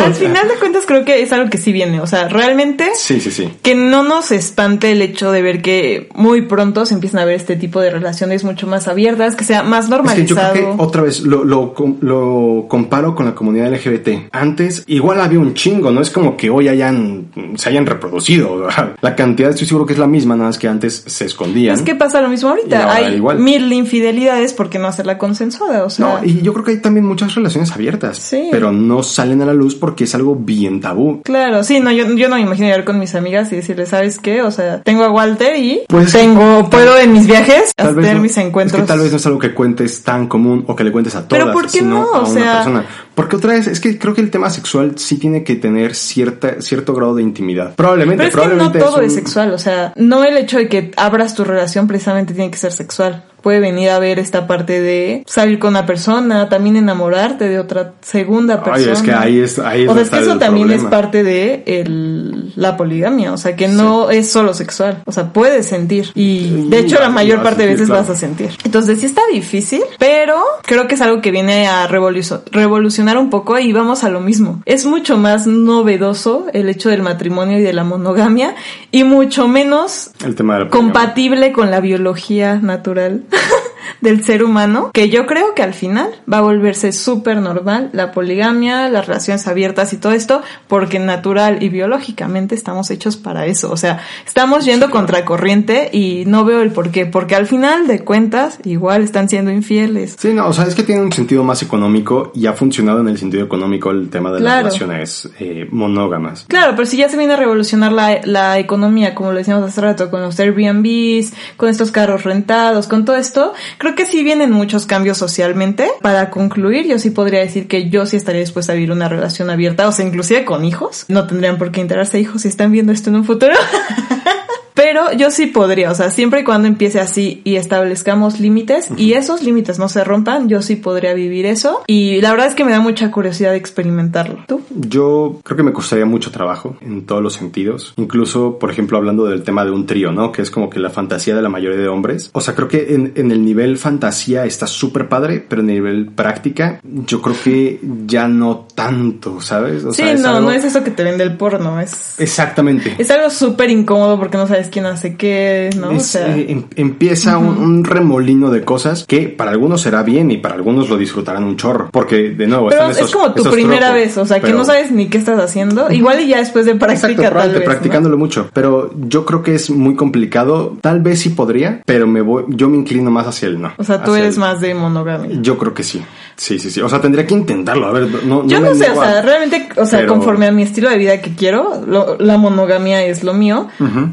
Al 0.05 0.15
final 0.15 0.49
de 0.49 0.55
cuentas 0.55 0.85
creo 0.87 1.05
que 1.05 1.23
es 1.23 1.33
algo 1.33 1.51
que 1.51 1.59
sí 1.59 1.73
viene. 1.73 2.01
O 2.01 2.07
sea, 2.07 2.29
realmente 2.29 2.89
Sí, 2.97 3.21
sí, 3.21 3.31
sí. 3.31 3.49
que 3.63 3.75
no 3.75 4.03
nos 4.03 4.31
espante 4.33 4.93
el 4.93 5.03
hecho 5.03 5.31
de 5.33 5.43
ver 5.43 5.63
que 5.63 6.09
muy 6.15 6.43
pronto 6.43 6.87
se 6.87 6.95
empiezan 6.95 7.21
a 7.21 7.25
ver 7.25 7.35
este 7.37 7.57
tipo 7.57 7.81
de 7.81 7.91
relaciones 7.91 8.45
mucho 8.45 8.67
más 8.67 8.89
abiertas, 8.89 9.37
que 9.37 9.45
sea 9.45 9.63
más 9.63 9.85
Es 9.85 9.85
que 9.87 9.91
yo 9.91 9.97
normalizado. 9.97 10.53
creo 10.53 10.77
que 10.77 10.83
otra 10.83 11.03
vez 11.03 11.21
lo, 11.23 11.45
lo, 11.45 11.75
com- 11.75 11.97
lo 12.01 12.67
comparo 12.69 13.15
con 13.15 13.27
la 13.27 13.35
comunidad 13.35 13.73
LGBT. 13.73 14.29
Antes 14.33 14.85
igual 14.87 15.21
había 15.21 15.39
un 15.39 15.55
chingo, 15.55 15.91
no 15.91 16.01
es 16.01 16.11
como 16.11 16.37
que 16.37 16.51
hoy 16.51 16.69
hayan, 16.69 17.27
se 17.57 17.69
hayan 17.69 17.87
reproducido. 17.87 18.67
La 19.01 19.17
cantidad 19.17 19.51
estoy 19.51 19.67
seguro 19.67 19.87
que 19.87 19.93
es 19.95 19.99
la 19.99 20.07
misma, 20.07 20.35
nada 20.37 20.49
más 20.49 20.59
que 20.59 20.69
antes 20.69 21.03
se 21.07 21.25
escondían. 21.25 21.75
Es 21.75 21.83
que 21.83 21.95
pasa 21.95 22.21
lo 22.21 22.29
mismo 22.29 22.49
ahorita. 22.51 22.93
Hay 22.93 23.15
igual. 23.15 23.39
mil 23.39 23.73
infidelidades, 23.73 24.53
¿por 24.53 24.69
qué 24.71 24.79
no 24.79 24.87
hacerla 24.89 25.19
consensuada? 25.19 25.85
O 25.85 25.91
sea, 25.91 26.07
No, 26.21 26.25
y 26.25 26.41
yo 26.43 26.53
creo 26.53 26.65
que 26.65 26.71
hay 26.73 26.77
también 26.79 27.05
muchas 27.07 27.35
relaciones 27.35 27.71
abiertas, 27.73 28.19
Sí. 28.19 28.49
pero 28.51 28.73
no 28.73 29.03
salen 29.03 29.43
a 29.43 29.47
la 29.47 29.53
luz 29.55 29.75
porque 29.75 29.90
es 29.99 30.15
algo 30.15 30.35
bien 30.37 30.81
tabú. 30.81 31.23
Claro, 31.23 31.63
sí, 31.65 31.81
no, 31.81 31.91
yo, 31.93 32.07
yo 32.15 32.29
no 32.29 32.37
me 32.37 32.43
imagino 32.43 32.67
llegar 32.69 32.85
con 32.85 32.99
mis 32.99 33.15
amigas 33.15 33.53
y 33.53 33.57
decirles, 33.57 33.91
¿sabes 33.91 34.19
qué? 34.19 34.43
O 34.43 34.51
sea, 34.51 34.83
tengo 34.83 35.05
a 35.05 35.11
Walter 35.11 35.57
y 35.57 35.83
Pues- 35.89 36.13
tengo, 36.13 36.69
puedo 36.71 36.99
en 36.99 37.13
mis 37.13 37.27
viajes 37.27 37.73
hacer 37.77 38.15
no- 38.17 38.21
mis 38.23 38.37
encuentros. 38.39 38.79
Es 38.81 38.85
que 38.85 38.89
tal 38.89 39.01
vez 39.01 39.11
no 39.11 39.17
es 39.17 39.27
algo 39.27 39.39
que 39.39 39.55
cuentes 39.55 40.03
tan 40.03 40.27
común 40.29 40.65
o 40.67 40.75
que 40.77 40.85
le 40.85 40.93
cuentes 40.93 41.15
a 41.15 41.27
todas, 41.27 41.43
Pero 41.45 41.53
¿por 41.53 41.65
qué 41.65 41.79
sino 41.81 41.91
no? 42.03 42.15
a 42.15 42.19
O 42.21 42.31
una 42.31 42.41
sea- 42.41 42.53
persona. 42.55 42.85
Porque 43.15 43.37
otra 43.37 43.53
vez, 43.53 43.67
es 43.67 43.81
que 43.81 43.99
creo 43.99 44.15
que 44.15 44.21
el 44.23 44.31
tema 44.31 44.49
sexual 44.49 44.93
sí 44.97 45.19
tiene 45.19 45.45
que 45.45 45.57
tener 45.57 45.95
cierta, 45.95 46.63
cierto 46.63 46.95
grado 46.95 47.15
de 47.17 47.23
intimidad. 47.23 47.75
Probablemente, 47.75 48.25
Pero 48.25 48.29
es 48.29 48.35
que 48.35 48.41
no 48.41 48.43
probablemente 48.57 48.79
todo 48.79 48.99
un- 49.01 49.05
es 49.05 49.15
sexual, 49.15 49.53
o 49.53 49.59
sea, 49.59 49.93
no 49.97 50.25
el 50.25 50.37
hecho 50.39 50.57
de 50.59 50.69
que 50.69 50.91
abras 50.97 51.35
tu 51.35 51.45
relación 51.45 51.87
precisamente 51.87 52.33
tiene 52.33 52.51
que 52.51 52.57
ser 52.57 52.73
sexual. 52.73 53.25
Puede 53.43 53.61
venir 53.61 53.91
a 53.91 53.99
ver 53.99 54.19
esta 54.19 54.47
parte 54.47 54.81
de 54.81 55.23
salir 55.27 55.59
con 55.59 55.71
una 55.71 55.87
persona, 55.87 56.49
también 56.49 56.77
enamorarte 56.77 57.49
de 57.49 57.59
otra 57.59 57.93
segunda 58.01 58.63
Ay, 58.65 58.71
persona. 58.71 58.93
es 58.93 59.03
que 59.03 59.13
ahí 59.13 59.39
es, 59.41 59.59
ahí 59.59 59.83
es 59.85 59.89
o 59.89 59.95
sea, 59.95 60.03
es 60.03 60.11
que 60.11 60.19
eso 60.19 60.39
también 60.39 60.69
problema. 60.69 60.89
es 60.89 60.91
parte 60.91 61.23
de 61.23 61.63
el, 61.67 62.53
la 62.57 62.77
poligamia, 62.77 63.33
o 63.33 63.37
sea, 63.37 63.57
que 63.57 63.69
no 63.69 64.11
es 64.11 64.31
solo 64.31 64.55
sexual, 64.55 65.03
o 65.07 65.13
sea, 65.13 65.33
puedes 65.33 65.67
sentir 65.67 66.11
y 66.15 66.69
de 66.69 66.79
hecho 66.81 66.99
la 67.01 67.09
mayor 67.11 67.43
parte 67.43 67.63
de 67.63 67.69
veces 67.69 67.87
claro. 67.87 68.03
vas 68.03 68.11
a 68.11 68.17
sentir. 68.17 68.51
Entonces 68.65 69.01
sí 69.01 69.07
está 69.07 69.23
difícil, 69.33 69.83
pero 69.99 70.37
creo 70.65 70.87
que 70.89 70.95
es 70.95 71.01
algo 71.01 71.21
que 71.21 71.31
viene 71.31 71.67
a 71.69 71.89
revolu- 71.89 72.43
revolucionar 72.51 73.19
un 73.19 73.31
poco 73.31 73.59
y 73.59 73.73
vamos 73.73 74.05
a 74.05 74.09
lo 74.11 74.21
mismo. 74.21 74.63
Es 74.67 74.85
mucho 74.87 75.17
más 75.17 75.47
novedoso 75.47 76.47
el 76.53 76.69
hecho 76.69 76.89
del 76.91 77.03
matrimonio 77.03 77.59
y 77.59 77.63
de 77.63 77.73
la 77.73 77.85
monogamia 77.85 78.55
y 78.93 79.05
mucho 79.05 79.49
menos 79.49 80.11
El 80.25 80.35
tema 80.35 80.55
de 80.55 80.65
la 80.65 80.71
poligamia. 80.71 80.93
compatible 80.93 81.53
con 81.53 81.71
la 81.71 81.81
biología 81.81 82.57
natural 82.57 83.23
del 84.01 84.25
ser 84.25 84.43
humano, 84.45 84.91
que 84.93 85.09
yo 85.11 85.27
creo 85.27 85.55
que 85.55 85.63
al 85.63 85.75
final 85.75 86.11
va 86.33 86.39
a 86.39 86.43
volverse 86.43 86.93
súper 86.93 87.39
normal 87.39 87.91
la 87.93 88.13
poligamia, 88.13 88.89
las 88.89 89.07
relaciones 89.07 89.47
abiertas 89.47 89.93
y 89.93 89.97
todo 89.97 90.13
esto, 90.13 90.43
porque 90.69 90.99
natural 90.99 91.63
y 91.63 91.69
biológicamente 91.69 92.55
estamos 92.55 92.91
hechos 92.91 93.17
para 93.17 93.47
eso. 93.47 93.71
O 93.71 93.77
sea, 93.77 94.01
estamos 94.27 94.65
yendo 94.65 94.91
contracorriente 94.91 95.91
y 95.93 96.25
no 96.27 96.45
veo 96.45 96.61
el 96.63 96.71
por 96.73 96.91
qué, 96.91 97.07
porque 97.07 97.35
al 97.35 97.47
final 97.47 97.87
de 97.87 98.01
cuentas 98.05 98.59
igual 98.65 99.03
están 99.03 99.29
siendo 99.29 99.51
infieles. 99.51 100.17
Sí, 100.19 100.33
no, 100.33 100.47
o 100.49 100.53
sea, 100.53 100.65
es 100.67 100.75
que 100.75 100.83
tiene 100.83 101.03
un 101.03 101.13
sentido 101.13 101.45
más 101.45 101.63
económico 101.63 102.33
y 102.35 102.47
ha 102.47 102.53
funcionado 102.53 103.01
en 103.01 103.09
el 103.09 103.19
sentido 103.19 103.45
económico 103.45 103.91
el 103.91 104.09
tema 104.11 104.31
de 104.33 104.39
Claro. 104.41 104.65
las 104.65 104.79
relaciones 104.79 105.29
eh, 105.39 105.69
monógamas. 105.71 106.45
Claro, 106.49 106.73
pero 106.77 106.87
si 106.87 106.97
ya 106.97 107.09
se 107.09 107.17
viene 107.17 107.35
a 107.35 107.37
revolucionar 107.37 107.93
la, 107.93 108.21
la 108.25 108.59
economía, 108.59 109.15
como 109.15 109.33
lo 109.33 109.39
decíamos 109.39 109.65
hace 109.69 109.81
rato, 109.81 110.11
con 110.11 110.23
los 110.23 110.39
Airbnbs, 110.41 111.33
con 111.57 111.69
estos 111.69 111.91
carros 111.91 112.25
rentados, 112.25 112.89
con 112.89 113.05
todo 113.05 113.17
esto, 113.17 113.53
creo 113.79 113.95
que 113.95 114.07
sí 114.07 114.23
vienen 114.23 114.51
muchos 114.51 114.87
cambios 114.87 115.19
socialmente. 115.19 115.89
Para 116.01 116.31
concluir, 116.31 116.87
yo 116.87 116.99
sí 116.99 117.11
podría 117.11 117.41
decir 117.41 117.69
que 117.69 117.89
yo 117.89 118.07
sí 118.07 118.17
estaría 118.17 118.41
dispuesta 118.41 118.73
a 118.73 118.75
vivir 118.75 118.93
una 118.93 119.09
relación 119.09 119.51
abierta, 119.51 119.89
o 119.89 119.93
sea, 119.93 120.07
inclusive 120.07 120.45
con 120.45 120.65
hijos. 120.65 121.05
No 121.09 121.27
tendrían 121.27 121.59
por 121.59 121.73
qué 121.73 121.81
enterarse 121.81 122.21
hijos 122.21 122.43
si 122.43 122.49
están 122.49 122.73
viendo 122.73 122.93
esto 122.93 123.11
en 123.11 123.17
un 123.17 123.25
futuro. 123.25 123.55
Pero 124.75 125.13
yo 125.13 125.31
sí 125.31 125.47
podría, 125.47 125.91
o 125.91 125.95
sea, 125.95 126.11
siempre 126.11 126.41
y 126.41 126.45
cuando 126.45 126.69
empiece 126.69 127.01
así 127.01 127.41
y 127.45 127.57
establezcamos 127.57 128.41
límites 128.41 128.89
y 128.97 129.13
esos 129.15 129.43
límites 129.43 129.79
no 129.79 129.89
se 129.89 130.05
rompan, 130.05 130.49
yo 130.49 130.63
sí 130.63 130.77
podría 130.77 131.13
vivir 131.15 131.47
eso. 131.47 131.83
Y 131.87 132.21
la 132.21 132.31
verdad 132.31 132.47
es 132.49 132.55
que 132.55 132.65
me 132.65 132.73
da 132.73 132.81
mucha 132.81 133.11
curiosidad 133.11 133.51
de 133.53 133.57
experimentarlo. 133.57 134.39
¿Tú? 134.47 134.61
Yo 134.71 135.41
creo 135.45 135.57
que 135.57 135.63
me 135.63 135.73
costaría 135.73 136.07
mucho 136.07 136.31
trabajo 136.31 136.77
en 136.81 137.07
todos 137.07 137.23
los 137.23 137.35
sentidos. 137.35 137.95
Incluso, 137.97 138.59
por 138.59 138.71
ejemplo, 138.71 138.97
hablando 138.99 139.25
del 139.27 139.43
tema 139.43 139.65
de 139.65 139.71
un 139.71 139.87
trío, 139.87 140.13
¿no? 140.13 140.33
Que 140.33 140.43
es 140.43 140.51
como 140.51 140.71
que 140.71 140.79
la 140.81 140.91
fantasía 140.91 141.35
de 141.35 141.43
la 141.43 141.49
mayoría 141.49 141.79
de 141.79 141.89
hombres. 141.89 142.31
O 142.33 142.41
sea, 142.41 142.55
creo 142.55 142.69
que 142.69 142.95
en, 142.95 143.13
en 143.17 143.31
el 143.33 143.45
nivel 143.45 143.77
fantasía 143.79 144.45
está 144.45 144.67
súper 144.67 145.09
padre, 145.09 145.45
pero 145.47 145.63
en 145.63 145.71
el 145.71 145.77
nivel 145.77 146.07
práctica, 146.07 146.81
yo 146.85 147.21
creo 147.23 147.37
que 147.43 147.81
ya 148.07 148.29
no 148.29 148.67
tanto, 148.75 149.41
¿sabes? 149.41 149.85
O 149.85 149.93
Sí, 149.93 150.03
sea, 150.03 150.15
no, 150.15 150.29
algo- 150.37 150.41
no 150.49 150.53
es 150.53 150.65
eso 150.65 150.83
que 150.85 150.91
te 150.91 151.03
vende 151.03 151.25
el 151.25 151.37
porno, 151.37 151.81
es... 151.81 152.19
Exactamente. 152.19 152.95
Es 152.99 153.11
algo 153.11 153.31
súper 153.31 153.71
incómodo 153.71 154.19
porque 154.19 154.37
no 154.37 154.47
sabes 154.47 154.60
quién 154.69 154.87
hace 154.87 155.17
qué, 155.17 155.71
¿no? 155.79 155.91
o 155.91 156.01
sea, 156.01 156.37
eh, 156.37 156.47
em- 156.51 156.65
empieza 156.77 157.39
un, 157.39 157.57
un 157.59 157.85
remolino 157.85 158.51
de 158.51 158.63
cosas 158.65 159.05
que 159.07 159.29
para 159.29 159.51
algunos 159.53 159.81
será 159.81 160.03
bien 160.03 160.31
y 160.31 160.37
para 160.37 160.55
algunos 160.55 160.89
lo 160.91 160.97
disfrutarán 160.97 161.45
un 161.45 161.57
chorro. 161.57 161.89
Porque, 161.93 162.31
de 162.31 162.47
nuevo, 162.47 162.69
pero 162.69 162.83
están 162.83 162.91
es 162.93 162.99
esos- 162.99 163.13
como 163.15 163.33
tu 163.33 163.45
primera 163.51 163.87
tropos. 163.89 163.95
vez, 163.95 164.19
o 164.19 164.27
sea, 164.27 164.41
que 164.41 164.53
no 164.53 164.65
sabes 164.65 164.91
ni 164.93 165.07
qué 165.09 165.19
estás 165.19 165.39
haciendo. 165.39 165.91
Igual 165.91 166.21
y 166.21 166.29
ya 166.29 166.39
después 166.39 166.67
de 166.67 166.75
práctica 166.75 167.11
Exacto, 167.13 167.39
tal 167.39 167.51
vez, 167.51 167.59
¿no? 167.61 167.65
practicándolo 167.65 168.19
mucho. 168.19 168.51
Pero 168.53 168.93
yo 169.09 169.25
creo 169.25 169.43
que 169.43 169.55
es 169.55 169.71
muy 169.71 169.95
complicado. 169.97 170.77
Tal 170.81 171.01
vez 171.01 171.21
sí 171.21 171.31
podría, 171.31 171.83
pero 171.87 172.07
me 172.07 172.21
voy, 172.21 172.45
yo 172.49 172.69
me 172.69 172.77
inclino 172.77 173.11
más 173.11 173.27
hacia 173.27 173.49
el 173.49 173.61
no. 173.61 173.73
O 173.79 173.85
sea, 173.85 174.03
tú 174.03 174.15
eres 174.15 174.35
el- 174.35 174.41
más 174.41 174.61
de 174.61 174.75
monogamia. 174.75 175.39
Yo 175.41 175.57
creo 175.59 175.73
que 175.75 175.83
sí. 175.83 176.03
Sí, 176.41 176.59
sí, 176.59 176.71
sí. 176.71 176.81
O 176.81 176.89
sea, 176.89 177.03
tendría 177.03 177.27
que 177.27 177.35
intentarlo. 177.35 177.87
A 177.87 177.93
ver, 177.93 178.25
no, 178.25 178.47
Yo 178.47 178.61
no 178.61 178.75
sé, 178.75 178.91
o 178.91 178.95
sea, 178.95 179.21
realmente, 179.21 179.69
o 179.77 179.85
sea, 179.85 179.99
Pero- 179.99 180.15
conforme 180.15 180.47
a 180.47 180.51
mi 180.53 180.63
estilo 180.63 180.89
de 180.89 180.97
vida 180.97 181.21
que 181.21 181.35
quiero, 181.35 181.83
lo- 181.87 182.17
la 182.19 182.39
monogamia 182.39 183.05
es 183.05 183.23
lo 183.23 183.35
mío. 183.35 183.69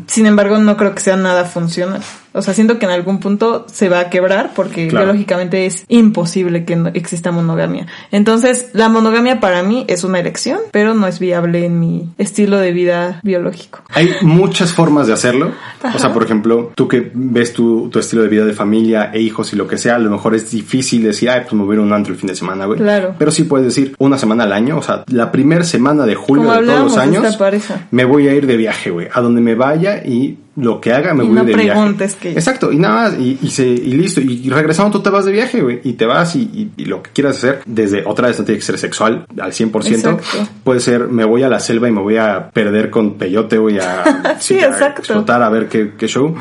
Sin 0.08 0.26
embargo, 0.26 0.58
no 0.58 0.76
creo 0.76 0.94
que 0.94 1.00
sea 1.00 1.16
nada 1.16 1.46
funcional. 1.46 2.02
O 2.38 2.42
sea, 2.42 2.54
siento 2.54 2.80
que 2.80 2.86
en 2.86 2.92
algún 2.92 3.20
punto 3.20 3.66
se 3.72 3.90
va 3.90 4.00
a 4.00 4.10
quebrar 4.10 4.52
porque 4.56 4.88
Claro. 4.88 5.06
biológicamente 5.06 5.66
es 5.66 5.86
imposible 5.88 6.66
que 6.66 6.76
no 6.76 6.90
exista 6.90 7.32
monogamia. 7.32 7.88
Entonces, 8.12 8.70
la 8.74 8.90
monogamia 8.90 9.40
para 9.40 9.64
mí 9.64 9.86
es 9.88 10.04
una 10.04 10.20
elección, 10.20 10.60
pero 10.72 10.94
no 10.94 11.08
es 11.08 11.20
viable 11.20 11.66
en 11.66 11.80
mi 11.80 12.10
estilo 12.18 12.58
de 12.58 12.72
vida 12.72 13.20
biológico. 13.24 13.82
Hay 13.90 14.12
muchas 14.22 14.74
formas 14.74 15.08
de 15.08 15.14
hacerlo. 15.14 15.52
O 15.94 16.00
sea, 16.00 16.14
por 16.14 16.24
ejemplo, 16.24 16.72
tú 16.76 16.88
que 16.88 17.12
ves 17.14 17.54
tu, 17.54 17.90
tu 17.90 18.00
estilo 18.00 18.22
de 18.24 18.30
vida 18.30 18.46
de 18.46 18.54
familia 18.54 19.12
e 19.14 19.22
hijos 19.22 19.54
y 19.54 19.56
lo 19.56 19.68
que 19.68 19.78
sea, 19.78 19.96
a 19.96 20.00
lo 20.00 20.10
mejor 20.10 20.36
es 20.36 20.52
difícil 20.52 21.04
decir, 21.04 21.30
ay, 21.30 21.42
pues 21.42 21.54
me 21.54 21.64
voy 21.64 21.76
a 21.76 21.80
ir 21.80 21.86
un 21.86 21.94
antro 21.94 22.14
el 22.14 22.20
fin 22.20 22.28
de 22.28 22.36
semana, 22.36 22.66
güey. 22.66 22.80
Claro. 22.80 23.16
Pero 23.18 23.32
sí 23.32 23.44
puedes 23.44 23.66
decir 23.68 23.96
una 24.00 24.18
semana 24.18 24.44
al 24.44 24.54
año, 24.54 24.78
o 24.78 24.82
sea, 24.82 25.04
la 25.08 25.32
primera 25.32 25.64
semana 25.64 26.06
de 26.06 26.16
julio 26.16 26.46
Como 26.46 26.60
de 26.60 26.66
todos 26.66 26.80
los 26.82 26.98
años, 26.98 27.38
me 27.92 28.06
voy 28.06 28.28
a 28.28 28.34
ir 28.34 28.48
de 28.48 28.58
viaje, 28.58 28.90
güey. 28.90 29.08
A 29.14 29.22
donde 29.22 29.42
me 29.42 29.56
vaya 29.56 30.04
y 30.06 30.38
lo 30.58 30.82
que 30.82 30.92
haga 30.92 31.14
me 31.14 31.24
Y 31.24 31.28
voy 31.28 31.36
no 31.36 31.46
de 31.46 31.54
preguntes 31.54 32.18
viaje. 32.20 32.38
Exacto, 32.38 32.72
y 32.72 32.78
nada 32.78 32.96
más, 33.10 33.20
y, 33.20 33.38
y, 33.42 33.48
se, 33.52 33.66
y 33.68 33.94
listo. 33.94 34.20
Y 34.22 34.50
regresando 34.50 34.92
tú 34.92 35.02
te 35.04 35.10
vas 35.10 35.24
de 35.26 35.32
viaje, 35.32 35.62
güey. 35.62 35.80
Y 35.84 35.94
te 35.94 36.06
vas 36.06 36.36
y, 36.36 36.42
y- 36.42 36.72
y 36.78 36.86
lo 36.86 37.02
que 37.04 37.12
quieras 37.12 37.38
hacer, 37.38 37.62
desde 37.66 38.04
otra 38.06 38.28
vez 38.28 38.40
no 38.40 38.44
tiene 38.46 38.58
que 38.60 38.66
ser 38.66 38.78
sexual 38.80 39.26
al 39.40 39.52
100%. 39.54 39.88
Exacto. 39.96 40.24
Puede 40.64 40.80
ser, 40.80 41.08
me 41.10 41.24
voy 41.26 41.44
a 41.44 41.50
la 41.50 41.60
selva 41.60 41.88
y 41.88 41.92
me 41.92 42.02
voy 42.02 42.18
a 42.18 42.50
perder 42.52 42.90
con 42.90 43.14
peyote, 43.20 43.58
voy 43.58 43.78
a, 43.80 44.36
Sí, 44.40 44.60
a 44.60 44.66
exacto. 44.68 45.02
explotar 45.02 45.42
a 45.44 45.50
ver 45.50 45.68
qué, 45.70 45.94
qué 45.98 46.08
show. 46.08 46.36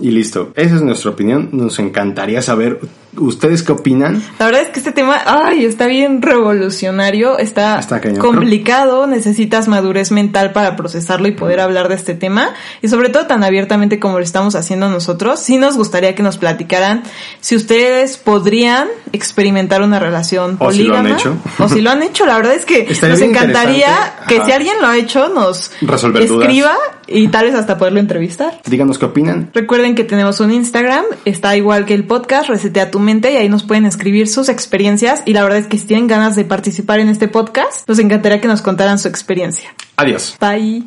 Y 0.00 0.10
listo. 0.10 0.52
Esa 0.56 0.76
es 0.76 0.82
nuestra 0.82 1.10
opinión. 1.10 1.50
Nos 1.52 1.78
encantaría 1.78 2.42
saber 2.42 2.80
ustedes 3.16 3.62
qué 3.62 3.72
opinan. 3.72 4.22
La 4.38 4.46
verdad 4.46 4.62
es 4.62 4.68
que 4.68 4.78
este 4.78 4.90
tema, 4.92 5.20
ay, 5.26 5.66
está 5.66 5.86
bien 5.86 6.22
revolucionario, 6.22 7.38
está, 7.38 7.78
Está 7.78 8.00
complicado, 8.18 9.06
necesitas 9.06 9.68
madurez 9.68 10.10
mental 10.12 10.52
para 10.52 10.76
procesarlo 10.76 11.28
y 11.28 11.32
poder 11.32 11.60
hablar 11.60 11.88
de 11.88 11.94
este 11.96 12.14
tema. 12.14 12.54
Y 12.80 12.88
sobre 12.88 13.10
todo 13.10 13.26
tan 13.26 13.44
abiertamente 13.44 13.98
como 14.00 14.18
lo 14.18 14.24
estamos 14.24 14.54
haciendo 14.54 14.88
nosotros. 14.88 15.40
Sí 15.40 15.58
nos 15.58 15.76
gustaría 15.76 16.14
que 16.14 16.22
nos 16.22 16.38
platicaran 16.38 17.02
si 17.40 17.54
ustedes 17.56 18.16
podrían 18.16 18.88
experimentar 19.12 19.82
una 19.82 19.98
relación 19.98 20.56
O 20.58 20.72
si 20.72 20.84
lo 20.84 20.96
han 20.96 21.06
hecho. 21.06 21.36
O 21.58 21.68
si 21.68 21.80
lo 21.82 21.90
han 21.90 22.02
hecho. 22.02 22.24
La 22.26 22.36
verdad 22.36 22.54
es 22.54 22.64
que 22.64 22.86
Estaría 22.90 23.14
nos 23.16 23.22
encantaría 23.22 24.14
que 24.26 24.36
Ajá. 24.36 24.46
si 24.46 24.52
alguien 24.52 24.74
lo 24.80 24.86
ha 24.88 24.96
hecho, 24.96 25.28
nos 25.28 25.70
Resolver 25.82 26.26
dudas. 26.26 26.48
escriba 26.48 26.72
y 27.06 27.28
tal 27.28 27.44
vez 27.46 27.54
hasta 27.54 27.76
poderlo 27.76 28.00
entrevistar. 28.00 28.60
Díganos 28.64 28.98
qué 28.98 29.04
opinan. 29.04 29.50
Recuerden 29.82 29.96
que 29.96 30.08
tenemos 30.08 30.38
un 30.38 30.52
Instagram, 30.52 31.04
está 31.24 31.56
igual 31.56 31.86
que 31.86 31.94
el 31.94 32.04
podcast, 32.04 32.48
Resetea 32.48 32.92
tu 32.92 33.00
mente, 33.00 33.32
y 33.32 33.36
ahí 33.36 33.48
nos 33.48 33.64
pueden 33.64 33.84
escribir 33.84 34.28
sus 34.28 34.48
experiencias. 34.48 35.24
Y 35.26 35.32
la 35.32 35.42
verdad 35.42 35.58
es 35.58 35.66
que 35.66 35.76
si 35.76 35.86
tienen 35.86 36.06
ganas 36.06 36.36
de 36.36 36.44
participar 36.44 37.00
en 37.00 37.08
este 37.08 37.26
podcast, 37.26 37.88
nos 37.88 37.98
encantaría 37.98 38.40
que 38.40 38.46
nos 38.46 38.62
contaran 38.62 39.00
su 39.00 39.08
experiencia. 39.08 39.74
Adiós. 39.96 40.36
Bye. 40.38 40.84